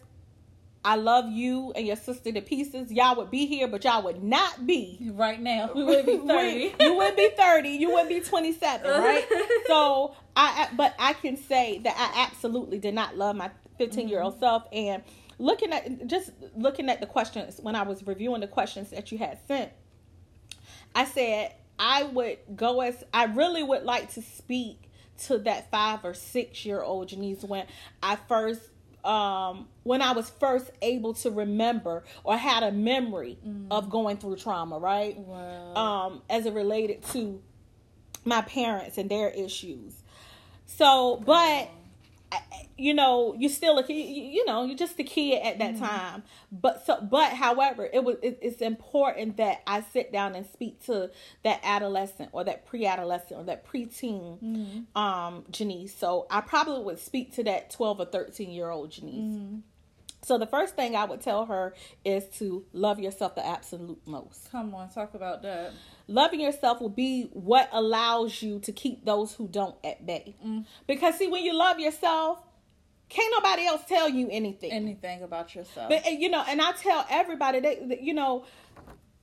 I 0.84 0.96
love 0.96 1.30
you 1.30 1.72
and 1.76 1.86
your 1.86 1.96
sister 1.96 2.32
to 2.32 2.42
pieces. 2.42 2.92
Y'all 2.92 3.16
would 3.18 3.30
be 3.30 3.46
here, 3.46 3.68
but 3.68 3.84
y'all 3.84 4.02
would 4.04 4.24
not 4.24 4.66
be 4.66 5.12
right 5.14 5.40
now. 5.40 5.70
We 5.76 5.84
would 5.86 6.06
be 6.06 6.18
thirty. 6.18 6.76
you 6.80 6.96
would 6.96 7.16
be 7.16 7.30
thirty. 7.38 7.70
You 7.70 7.94
would 7.94 8.10
be 8.10 8.20
twenty 8.22 8.52
seven, 8.52 8.90
right? 8.90 9.26
so 9.68 10.16
I, 10.36 10.70
but 10.76 10.96
I 10.98 11.14
can 11.14 11.38
say 11.38 11.80
that 11.80 11.96
I 11.98 12.24
absolutely 12.28 12.80
did 12.80 12.96
not 12.96 13.16
love 13.16 13.36
my 13.36 13.52
fifteen 13.78 14.08
year 14.08 14.22
old 14.22 14.34
mm-hmm. 14.34 14.44
self. 14.44 14.64
And 14.72 15.04
looking 15.38 15.72
at 15.72 16.08
just 16.08 16.32
looking 16.56 16.90
at 16.90 17.00
the 17.00 17.08
questions 17.08 17.60
when 17.62 17.76
I 17.76 17.84
was 17.84 18.06
reviewing 18.06 18.42
the 18.42 18.48
questions 18.48 18.90
that 18.90 19.12
you 19.12 19.20
had 19.20 19.38
sent, 19.48 19.72
I 20.96 21.06
said 21.06 21.54
I 21.78 22.04
would 22.04 22.40
go 22.56 22.82
as 22.82 23.04
I 23.14 23.26
really 23.26 23.62
would 23.62 23.84
like 23.84 24.14
to 24.14 24.22
speak 24.24 24.90
to 25.26 25.38
that 25.40 25.70
five 25.70 26.04
or 26.04 26.16
six 26.16 26.66
year 26.66 26.82
old 26.82 27.10
Jenise 27.10 27.44
when 27.44 27.66
I 28.02 28.16
first 28.16 28.62
um, 29.04 29.68
when 29.84 30.02
I 30.02 30.12
was 30.12 30.30
first 30.30 30.72
able 30.82 31.14
to 31.16 31.32
remember 31.32 32.04
or 32.24 32.38
had 32.38 32.64
a 32.64 32.72
memory 32.72 33.38
mm. 33.46 33.68
of 33.72 33.90
going 33.90 34.18
through 34.18 34.38
trauma, 34.38 34.78
right? 34.80 35.18
Wow. 35.18 35.76
Um, 35.76 36.22
as 36.30 36.46
it 36.46 36.54
related 36.54 37.04
to 37.10 37.42
my 38.26 38.42
parents 38.42 38.98
and 38.98 39.10
their 39.10 39.30
issues. 39.30 39.94
So, 40.66 41.22
but 41.26 41.70
you 42.78 42.94
know, 42.94 43.36
you're 43.38 43.50
still 43.50 43.78
a 43.78 43.84
kid, 43.84 43.94
you 43.94 44.44
know, 44.46 44.64
you're 44.66 44.78
just 44.78 45.00
a 45.00 45.04
kid 45.04 45.42
at 45.44 45.60
that 45.60 45.76
mm-hmm. 45.76 45.86
time. 45.86 46.24
But 46.52 46.86
so, 46.86 47.00
but 47.02 47.34
however, 47.34 47.88
it 47.92 48.04
was 48.04 48.18
it, 48.24 48.40
it's 48.42 48.62
important 48.62 49.38
that 49.38 49.62
I 49.68 49.82
sit 49.82 50.12
down 50.12 50.36
and 50.36 50.46
speak 50.48 50.84
to 50.86 51.12
that 51.44 51.60
adolescent 51.64 52.30
or 52.32 52.44
that 52.44 52.66
pre-adolescent 52.66 53.40
or 53.40 53.44
that 53.44 53.68
preteen 53.68 54.42
mm-hmm. 54.42 54.98
um 54.98 55.44
Jenise. 55.52 55.92
So 55.92 56.26
I 56.32 56.42
probably 56.42 56.84
would 56.84 57.00
speak 57.00 57.36
to 57.36 57.44
that 57.44 57.70
12 57.70 58.00
or 58.00 58.06
13 58.06 58.50
year 58.50 58.70
old 58.70 58.92
Jenise. 58.92 59.36
Mm-hmm. 59.36 59.58
So 60.24 60.38
the 60.38 60.46
first 60.46 60.76
thing 60.76 60.96
I 60.96 61.06
would 61.06 61.22
tell 61.22 61.46
her 61.48 61.74
is 62.06 62.26
to 62.38 62.64
love 62.74 63.00
yourself 63.00 63.36
the 63.36 63.46
absolute 63.46 64.00
most. 64.06 64.52
Come 64.52 64.74
on, 64.76 64.90
talk 64.90 65.16
about 65.16 65.42
that. 65.42 65.72
Loving 66.08 66.42
yourself 66.42 66.80
will 66.80 66.90
be 66.90 67.30
what 67.34 67.70
allows 67.72 68.42
you 68.42 68.60
to 68.60 68.72
keep 68.72 69.04
those 69.06 69.34
who 69.34 69.48
don't 69.48 69.76
at 69.84 70.06
bay. 70.06 70.36
Mm. 70.46 70.66
Because 70.86 71.18
see, 71.18 71.28
when 71.28 71.44
you 71.44 71.54
love 71.54 71.80
yourself, 71.80 72.40
can't 73.10 73.34
nobody 73.38 73.66
else 73.66 73.82
tell 73.88 74.08
you 74.08 74.30
anything. 74.32 74.72
Anything 74.72 75.24
about 75.24 75.56
yourself. 75.56 75.90
But 75.90 76.06
you 76.14 76.30
know, 76.30 76.44
and 76.48 76.62
I 76.62 76.72
tell 76.74 77.06
everybody 77.10 77.60
that 77.60 78.02
you 78.02 78.14
know, 78.14 78.46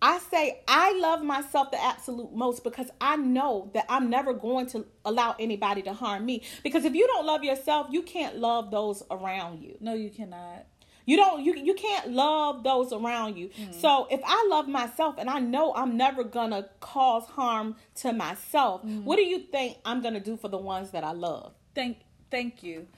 I 0.02 0.18
say 0.18 0.60
I 0.68 0.98
love 0.98 1.22
myself 1.22 1.70
the 1.70 1.82
absolute 1.82 2.32
most 2.32 2.64
because 2.64 2.90
I 3.00 3.16
know 3.16 3.70
that 3.74 3.86
I'm 3.88 4.10
never 4.10 4.32
going 4.32 4.66
to 4.68 4.84
allow 5.04 5.36
anybody 5.38 5.82
to 5.82 5.92
harm 5.92 6.26
me. 6.26 6.42
Because 6.62 6.84
if 6.84 6.94
you 6.94 7.06
don't 7.06 7.24
love 7.24 7.44
yourself, 7.44 7.86
you 7.90 8.02
can't 8.02 8.36
love 8.36 8.70
those 8.70 9.02
around 9.10 9.62
you. 9.62 9.76
No, 9.80 9.94
you 9.94 10.10
cannot. 10.10 10.66
You 11.08 11.16
don't 11.16 11.42
you 11.42 11.54
you 11.54 11.72
can't 11.72 12.12
love 12.12 12.62
those 12.62 12.92
around 12.92 13.38
you. 13.38 13.48
Mm. 13.48 13.74
So 13.74 14.06
if 14.10 14.20
I 14.26 14.46
love 14.50 14.68
myself 14.68 15.14
and 15.16 15.30
I 15.30 15.38
know 15.38 15.72
I'm 15.74 15.96
never 15.96 16.22
gonna 16.22 16.68
cause 16.80 17.24
harm 17.24 17.76
to 17.96 18.12
myself, 18.12 18.84
mm. 18.84 19.04
what 19.04 19.16
do 19.16 19.22
you 19.22 19.38
think 19.38 19.78
I'm 19.86 20.02
gonna 20.02 20.20
do 20.20 20.36
for 20.36 20.48
the 20.48 20.58
ones 20.58 20.90
that 20.90 21.04
I 21.04 21.12
love? 21.12 21.54
Thank 21.74 22.00
thank 22.30 22.62
you. 22.62 22.88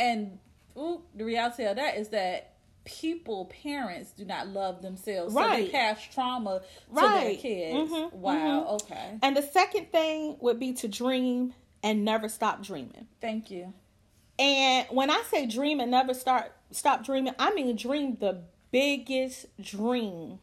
And 0.00 0.40
ooh, 0.76 1.02
the 1.14 1.24
reality 1.24 1.62
of 1.62 1.76
that 1.76 1.96
is 1.96 2.08
that 2.08 2.54
people, 2.84 3.44
parents, 3.62 4.10
do 4.10 4.24
not 4.24 4.48
love 4.48 4.82
themselves, 4.82 5.32
right. 5.32 5.58
so 5.58 5.64
they 5.64 5.70
pass 5.70 6.02
trauma 6.12 6.62
to 6.88 7.00
their 7.00 7.36
kids. 7.36 7.92
Mm-hmm. 7.92 8.20
Wow. 8.20 8.34
Mm-hmm. 8.34 8.92
Okay. 8.92 9.18
And 9.22 9.36
the 9.36 9.42
second 9.42 9.92
thing 9.92 10.38
would 10.40 10.58
be 10.58 10.72
to 10.72 10.88
dream 10.88 11.54
and 11.84 12.04
never 12.04 12.28
stop 12.28 12.64
dreaming. 12.64 13.06
Thank 13.20 13.48
you. 13.48 13.72
And 14.40 14.88
when 14.90 15.10
I 15.10 15.22
say 15.30 15.46
dream 15.46 15.78
and 15.78 15.90
never 15.90 16.14
start 16.14 16.52
stop 16.70 17.04
dreaming. 17.04 17.34
I 17.38 17.52
mean, 17.54 17.74
dream 17.76 18.16
the 18.20 18.42
biggest 18.70 19.46
dream. 19.60 20.38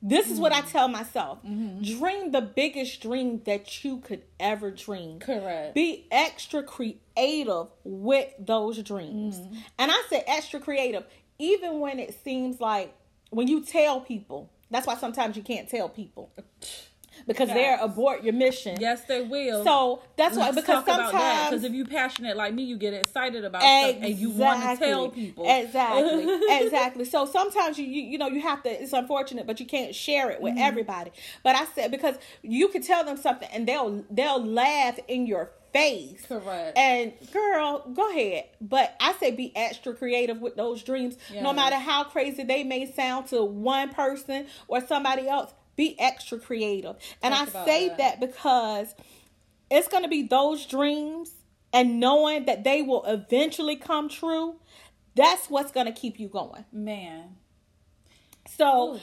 This 0.00 0.26
mm-hmm. 0.26 0.34
is 0.34 0.40
what 0.40 0.52
I 0.52 0.60
mm. 0.60 0.70
tell 0.70 0.88
myself. 0.88 1.38
Mm-hmm. 1.44 1.98
Dream 1.98 2.30
the 2.30 2.40
biggest 2.40 3.00
dream 3.00 3.42
that 3.46 3.84
you 3.84 3.98
could 3.98 4.22
ever 4.38 4.70
dream. 4.70 5.18
Correct. 5.18 5.74
Be 5.74 6.06
extra 6.10 6.62
creative 6.62 7.66
with 7.82 8.28
those 8.38 8.80
dreams. 8.82 9.38
Mm-hmm. 9.38 9.54
And 9.78 9.90
I 9.90 10.02
say 10.08 10.22
extra 10.26 10.60
creative, 10.60 11.04
even 11.38 11.80
when 11.80 11.98
it 11.98 12.22
seems 12.22 12.60
like 12.60 12.94
when 13.30 13.48
you 13.48 13.64
tell 13.64 14.00
people, 14.00 14.50
that's 14.70 14.86
why 14.86 14.96
sometimes 14.96 15.36
you 15.36 15.42
can't 15.42 15.68
tell 15.68 15.88
people. 15.88 16.30
because 17.28 17.48
yes. 17.50 17.78
they'll 17.78 17.86
abort 17.86 18.24
your 18.24 18.32
mission. 18.32 18.78
Yes, 18.80 19.02
they 19.04 19.20
will. 19.20 19.62
So 19.62 20.02
that's 20.16 20.34
Let's 20.34 20.56
why 20.56 20.60
because 20.60 20.84
sometimes 20.84 21.50
because 21.50 21.64
if 21.64 21.72
you're 21.72 21.86
passionate 21.86 22.36
like 22.36 22.54
me, 22.54 22.64
you 22.64 22.76
get 22.76 22.94
excited 22.94 23.44
about 23.44 23.62
exactly. 23.62 23.92
stuff 23.92 24.10
and 24.10 24.18
you 24.18 24.30
want 24.30 24.62
to 24.62 24.84
tell 24.84 25.10
people 25.10 25.44
exactly, 25.46 26.38
exactly. 26.64 27.04
So 27.04 27.26
sometimes 27.26 27.78
you, 27.78 27.84
you 27.84 28.02
you 28.02 28.18
know 28.18 28.28
you 28.28 28.40
have 28.40 28.62
to. 28.64 28.70
It's 28.70 28.94
unfortunate, 28.94 29.46
but 29.46 29.60
you 29.60 29.66
can't 29.66 29.94
share 29.94 30.30
it 30.30 30.40
with 30.40 30.54
mm-hmm. 30.54 30.62
everybody. 30.62 31.12
But 31.44 31.54
I 31.54 31.66
said 31.66 31.90
because 31.90 32.16
you 32.42 32.68
can 32.68 32.82
tell 32.82 33.04
them 33.04 33.18
something 33.18 33.48
and 33.52 33.68
they'll 33.68 34.04
they'll 34.10 34.44
laugh 34.44 34.98
in 35.06 35.26
your 35.26 35.50
face. 35.72 36.24
Correct. 36.26 36.76
And 36.76 37.12
girl, 37.32 37.84
go 37.94 38.10
ahead. 38.10 38.44
But 38.60 38.96
I 39.00 39.12
say 39.14 39.30
be 39.30 39.52
extra 39.54 39.94
creative 39.94 40.40
with 40.40 40.56
those 40.56 40.82
dreams. 40.82 41.16
Yes. 41.32 41.42
No 41.42 41.52
matter 41.52 41.76
how 41.76 42.04
crazy 42.04 42.42
they 42.42 42.64
may 42.64 42.90
sound 42.90 43.28
to 43.28 43.44
one 43.44 43.90
person 43.90 44.46
or 44.66 44.80
somebody 44.80 45.28
else, 45.28 45.52
be 45.78 45.98
extra 45.98 46.38
creative. 46.38 46.96
And 47.22 47.32
Talk 47.32 47.54
I 47.54 47.64
say 47.64 47.88
that. 47.88 47.98
that 47.98 48.20
because 48.20 48.94
it's 49.70 49.88
going 49.88 50.02
to 50.02 50.08
be 50.10 50.24
those 50.24 50.66
dreams 50.66 51.32
and 51.72 52.00
knowing 52.00 52.44
that 52.46 52.64
they 52.64 52.82
will 52.82 53.04
eventually 53.06 53.76
come 53.76 54.10
true. 54.10 54.56
That's 55.14 55.48
what's 55.48 55.72
going 55.72 55.86
to 55.86 55.92
keep 55.92 56.20
you 56.20 56.28
going. 56.28 56.66
Man. 56.70 57.36
So 58.56 58.96
Ooh. 58.96 59.00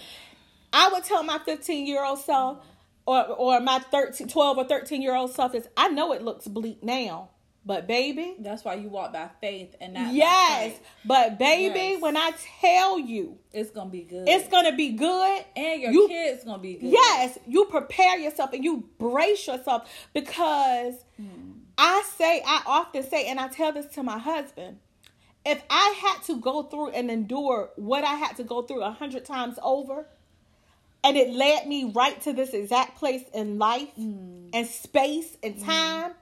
I 0.72 0.90
would 0.94 1.04
tell 1.04 1.24
my 1.24 1.40
15 1.40 1.88
year 1.88 2.04
old 2.04 2.20
self 2.20 2.64
or, 3.06 3.24
or 3.26 3.60
my 3.62 3.80
13, 3.80 4.28
12 4.28 4.58
or 4.58 4.66
13 4.66 5.02
year 5.02 5.16
old 5.16 5.32
self 5.34 5.56
is 5.56 5.68
I 5.78 5.88
know 5.88 6.12
it 6.12 6.22
looks 6.22 6.48
bleak 6.48 6.84
now. 6.84 7.30
But 7.66 7.88
baby, 7.88 8.36
that's 8.40 8.64
why 8.64 8.76
you 8.76 8.90
walk 8.90 9.14
by 9.14 9.28
faith 9.42 9.76
and 9.82 9.96
not 9.96 10.14
yes. 10.14 10.80
But 11.04 11.40
baby, 11.40 11.80
yes. 11.94 12.02
when 12.02 12.16
I 12.16 12.32
tell 12.62 13.00
you, 13.00 13.40
it's 13.52 13.72
gonna 13.72 13.90
be 13.90 14.04
good. 14.04 14.30
It's 14.30 14.48
gonna 14.48 14.76
be 14.76 14.92
good, 14.92 15.46
and 15.56 15.82
your 15.82 15.92
you, 15.92 16.08
kids 16.08 16.44
gonna 16.44 16.62
be 16.62 16.76
good. 16.76 16.92
Yes, 16.92 17.40
you 17.48 17.66
prepare 17.66 18.20
yourself 18.20 18.54
and 18.54 18.64
you 18.64 18.88
brace 19.00 19.48
yourself 19.48 19.90
because 20.14 20.94
hmm. 21.18 21.54
I 21.76 22.04
say, 22.16 22.44
I 22.46 22.62
often 22.68 23.02
say, 23.04 23.26
and 23.26 23.40
I 23.40 23.48
tell 23.48 23.72
this 23.72 23.88
to 23.96 24.04
my 24.04 24.20
husband. 24.20 24.78
If 25.44 25.62
I 25.70 25.96
had 26.02 26.24
to 26.24 26.40
go 26.40 26.64
through 26.64 26.90
and 26.90 27.10
endure 27.10 27.70
what 27.76 28.04
I 28.04 28.16
had 28.16 28.38
to 28.38 28.44
go 28.44 28.62
through 28.64 28.82
a 28.82 28.92
hundred 28.92 29.26
times 29.26 29.58
over, 29.62 30.08
and 31.04 31.18
it 31.18 31.32
led 31.32 31.68
me 31.68 31.86
right 31.86 32.20
to 32.22 32.34
this 32.34 32.52
exact 32.52 32.98
place 32.98 33.24
in 33.34 33.58
life 33.58 33.90
mm. 34.00 34.50
and 34.54 34.68
space 34.68 35.36
and 35.42 35.56
hmm. 35.56 35.66
time. 35.66 36.12
Mm 36.12 36.16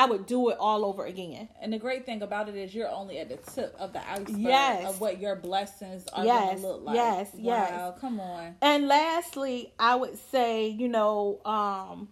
I 0.00 0.06
would 0.06 0.24
do 0.24 0.48
it 0.48 0.56
all 0.58 0.86
over 0.86 1.04
again. 1.04 1.50
And 1.60 1.74
the 1.74 1.78
great 1.78 2.06
thing 2.06 2.22
about 2.22 2.48
it 2.48 2.54
is 2.54 2.74
you're 2.74 2.88
only 2.88 3.18
at 3.18 3.28
the 3.28 3.36
tip 3.36 3.76
of 3.78 3.92
the 3.92 4.00
iceberg 4.10 4.38
yes. 4.38 4.88
of 4.88 4.98
what 4.98 5.20
your 5.20 5.36
blessings 5.36 6.06
are 6.14 6.24
yes. 6.24 6.44
going 6.44 6.56
to 6.56 6.66
look 6.66 6.84
like. 6.84 6.96
Yes, 6.96 7.30
wow, 7.34 7.40
yes. 7.42 8.00
Come 8.00 8.18
on. 8.18 8.56
And 8.62 8.88
lastly, 8.88 9.74
I 9.78 9.96
would 9.96 10.18
say, 10.30 10.68
you 10.68 10.88
know, 10.88 11.42
um, 11.44 12.08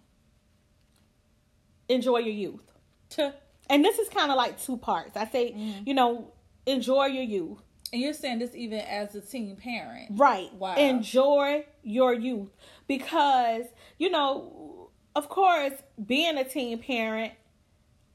enjoy 1.87 2.19
your 2.19 2.35
youth. 2.35 2.71
and 3.17 3.83
this 3.83 3.97
is 3.97 4.07
kind 4.09 4.29
of 4.29 4.37
like 4.37 4.61
two 4.61 4.77
parts. 4.77 5.17
I 5.17 5.25
say, 5.25 5.51
mm. 5.53 5.87
you 5.87 5.95
know, 5.95 6.31
enjoy 6.67 7.05
your 7.05 7.23
youth. 7.23 7.57
And 7.91 8.03
you're 8.03 8.13
saying 8.13 8.37
this 8.37 8.53
even 8.53 8.81
as 8.81 9.15
a 9.15 9.21
teen 9.21 9.55
parent. 9.55 10.11
Right. 10.11 10.53
Wow. 10.53 10.75
Enjoy 10.75 11.65
your 11.81 12.13
youth. 12.13 12.51
Because, 12.87 13.65
you 13.97 14.11
know, 14.11 14.91
of 15.15 15.27
course, 15.27 15.73
being 16.05 16.37
a 16.37 16.43
teen 16.43 16.77
parent, 16.77 17.33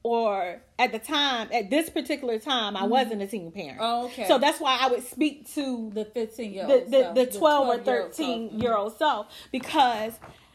or 0.05 0.61
at 0.77 0.91
the 0.91 0.99
time, 0.99 1.49
at 1.51 1.71
this 1.71 1.89
particular 1.89 2.37
time, 2.37 2.77
I 2.77 2.81
mm-hmm. 2.81 2.89
wasn't 2.89 3.23
a 3.23 3.27
teen 3.27 3.51
parent. 3.51 3.79
Oh, 3.81 4.05
okay. 4.05 4.27
So 4.27 4.37
that's 4.37 4.59
why 4.59 4.77
I 4.79 4.87
would 4.87 5.03
speak 5.03 5.51
to 5.55 5.89
the 5.95 6.05
15 6.05 6.53
year 6.53 6.67
old, 6.67 6.91
the, 6.91 7.11
the, 7.15 7.25
the, 7.25 7.39
12, 7.39 7.67
or 7.67 7.83
13 7.83 8.59
year 8.59 8.75
old 8.75 8.95
self 8.99 9.25
because, 9.51 10.13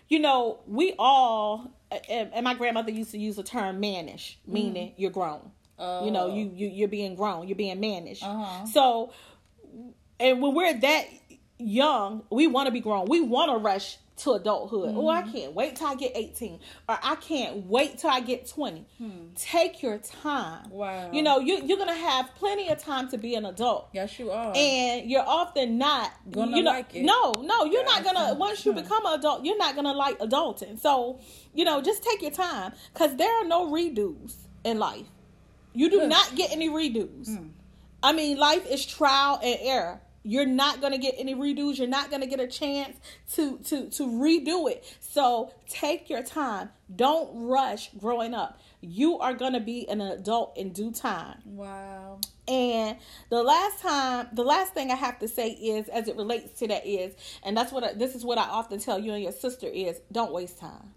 you 0.09 0.21
know, 0.21 0.61
we 0.69 0.95
all, 1.01 1.69
and 2.09 2.45
my 2.45 2.55
grandmother 2.55 2.93
used 2.93 3.11
to 3.11 3.19
use 3.19 3.35
the 3.35 3.43
term 3.43 3.81
mannish, 3.81 4.39
meaning 4.47 4.91
mm-hmm. 4.91 5.03
you're 5.03 5.11
grown. 5.11 5.51
Oh. 5.81 6.05
You 6.05 6.13
know, 6.13 6.33
you, 6.33 6.53
you, 6.55 6.69
you're 6.69 6.87
being 6.87 7.17
grown, 7.17 7.49
you're 7.49 7.57
being 7.57 7.81
mannish. 7.81 8.23
Uh-huh. 8.23 8.67
So, 8.67 9.13
and 10.21 10.41
when 10.41 10.55
we're 10.55 10.79
that 10.79 11.07
young, 11.59 12.23
we 12.31 12.47
want 12.47 12.67
to 12.67 12.73
be 12.73 12.79
grown. 12.79 13.07
We 13.07 13.21
want 13.21 13.51
to 13.51 13.57
rush 13.57 13.97
to 14.21 14.33
adulthood. 14.33 14.91
Mm-hmm. 14.91 14.99
Oh, 14.99 15.09
I 15.09 15.23
can't 15.23 15.55
wait 15.55 15.77
till 15.77 15.87
I 15.87 15.95
get 15.95 16.13
18. 16.15 16.61
Or 16.89 16.99
I 17.03 17.17
can't 17.17 17.67
wait 17.67 17.99
till 17.99 18.11
I 18.11 18.21
get 18.21 18.49
20. 18.49 18.87
Hmm. 18.99 19.11
Take 19.35 19.83
your 19.83 19.99
time. 19.99 20.71
Wow. 20.71 21.11
You 21.13 21.23
know, 21.23 21.39
you, 21.39 21.63
you're 21.65 21.77
going 21.77 21.89
to 21.89 21.95
have 21.95 22.35
plenty 22.37 22.69
of 22.69 22.79
time 22.79 23.09
to 23.09 23.19
be 23.19 23.35
an 23.35 23.47
adult. 23.47 23.89
Yes, 23.93 24.19
you 24.19 24.31
are. 24.31 24.53
And 24.55 25.11
you're 25.11 25.27
often 25.27 25.79
not 25.79 26.13
going 26.31 26.51
to 26.51 26.57
you 26.57 26.63
know, 26.63 26.71
like 26.71 26.95
it. 26.95 27.05
No, 27.05 27.33
no, 27.33 27.65
you're 27.65 27.85
not 27.85 28.05
going 28.05 28.17
to, 28.17 28.35
once 28.35 28.65
you 28.65 28.73
hmm. 28.73 28.81
become 28.81 29.05
an 29.07 29.19
adult, 29.19 29.45
you're 29.45 29.59
not 29.59 29.75
going 29.75 29.87
to 29.87 29.93
like 29.93 30.19
adulting. 30.19 30.79
So, 30.79 31.21
you 31.55 31.65
know, 31.65 31.81
just 31.81 32.03
take 32.03 32.23
your 32.23 32.31
time 32.31 32.73
because 32.93 33.17
there 33.17 33.33
are 33.41 33.45
no 33.45 33.71
redos 33.71 34.35
in 34.65 34.79
life. 34.79 35.07
You 35.73 35.89
do 35.89 36.09
not 36.09 36.35
get 36.35 36.51
any 36.53 36.69
redos. 36.69 37.37
Hmm. 37.37 37.49
I 38.03 38.13
mean, 38.13 38.39
life 38.39 38.67
is 38.67 38.85
trial 38.85 39.39
and 39.43 39.59
error 39.61 40.01
you're 40.23 40.47
not 40.47 40.81
going 40.81 40.93
to 40.93 40.99
get 40.99 41.15
any 41.19 41.35
redos. 41.35 41.79
You're 41.79 41.89
not 41.89 42.11
going 42.11 42.21
to 42.21 42.27
get 42.27 42.41
a 42.41 42.47
chance 42.47 42.97
to 43.35 43.59
to 43.59 43.89
to 43.91 44.07
redo 44.07 44.71
it. 44.71 44.85
So 45.01 45.53
take 45.69 46.11
your 46.11 46.23
time. 46.23 46.71
Don't 46.95 47.31
rush 47.49 47.91
growing 47.99 48.35
up. 48.35 48.61
You 48.81 49.19
are 49.19 49.35
going 49.35 49.53
to 49.55 49.61
be 49.61 49.89
an 49.89 50.01
adult 50.01 50.57
in 50.57 50.73
due 50.73 50.93
time. 50.93 51.39
Wow. 51.45 52.21
And 52.47 52.99
the 53.31 53.43
last 53.43 53.81
time 53.81 54.29
the 54.33 54.43
last 54.43 54.75
thing 54.75 54.91
i 54.91 54.97
have 54.97 55.19
to 55.21 55.29
say 55.29 55.51
is 55.51 55.89
as 55.89 56.09
it 56.09 56.17
relates 56.17 56.59
to 56.59 56.69
that 56.69 56.85
is 56.85 57.15
and 57.45 57.57
that's 57.57 57.71
what 57.71 57.85
I, 57.85 57.93
this 57.93 58.17
is 58.17 58.25
what 58.25 58.39
i 58.39 58.43
often 58.43 58.81
tell 58.81 58.99
you 58.99 59.13
and 59.13 59.23
your 59.23 59.33
sister 59.33 59.69
is 59.69 60.01
don't 60.11 60.33
waste 60.33 60.59
time. 60.59 60.91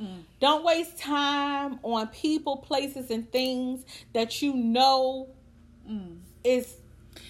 Mm. 0.00 0.22
Don't 0.40 0.64
waste 0.64 0.98
time 0.98 1.80
on 1.82 2.06
people, 2.08 2.58
places, 2.58 3.10
and 3.10 3.30
things 3.32 3.84
that 4.12 4.40
you 4.42 4.54
know 4.54 5.28
mm. 5.88 6.18
is 6.44 6.76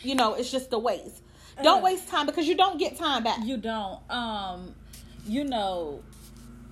you 0.03 0.14
know, 0.14 0.34
it's 0.34 0.51
just 0.51 0.72
a 0.72 0.78
waste. 0.78 1.22
Don't 1.62 1.80
uh, 1.80 1.84
waste 1.84 2.09
time 2.09 2.26
because 2.26 2.47
you 2.47 2.57
don't 2.57 2.78
get 2.78 2.97
time 2.97 3.24
back. 3.24 3.39
You 3.45 3.57
don't. 3.57 3.99
Um, 4.11 4.74
you 5.26 5.45
know, 5.45 6.05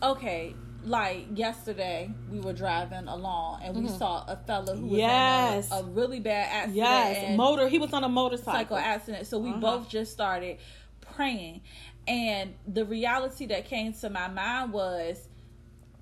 okay, 0.03 0.55
like 0.85 1.27
yesterday 1.35 2.15
we 2.29 2.39
were 2.41 2.53
driving 2.53 3.09
along 3.09 3.61
and 3.63 3.75
we 3.75 3.85
Mhm. 3.85 3.99
saw 3.99 4.25
a 4.29 4.37
fella 4.37 4.77
who 4.77 4.87
was 4.87 4.99
Yes. 5.01 5.71
in 5.73 5.77
a, 5.77 5.81
a 5.81 5.85
really 5.85 6.21
bad 6.21 6.49
accident. 6.53 6.77
Yes, 6.77 7.37
motor. 7.37 7.69
He 7.69 7.79
was 7.79 7.93
on 7.93 8.05
a 8.05 8.09
motorcycle. 8.09 8.53
cycle 8.53 8.77
accident. 8.77 9.27
So 9.27 9.39
we 9.39 9.51
Uh-huh. 9.51 9.61
both 9.61 9.89
just 9.89 10.13
started 10.13 10.59
praying. 11.01 11.63
And 12.07 12.55
the 12.69 12.85
reality 12.85 13.47
that 13.47 13.65
came 13.65 13.93
to 13.95 14.11
my 14.11 14.29
mind 14.29 14.73
was 14.73 15.27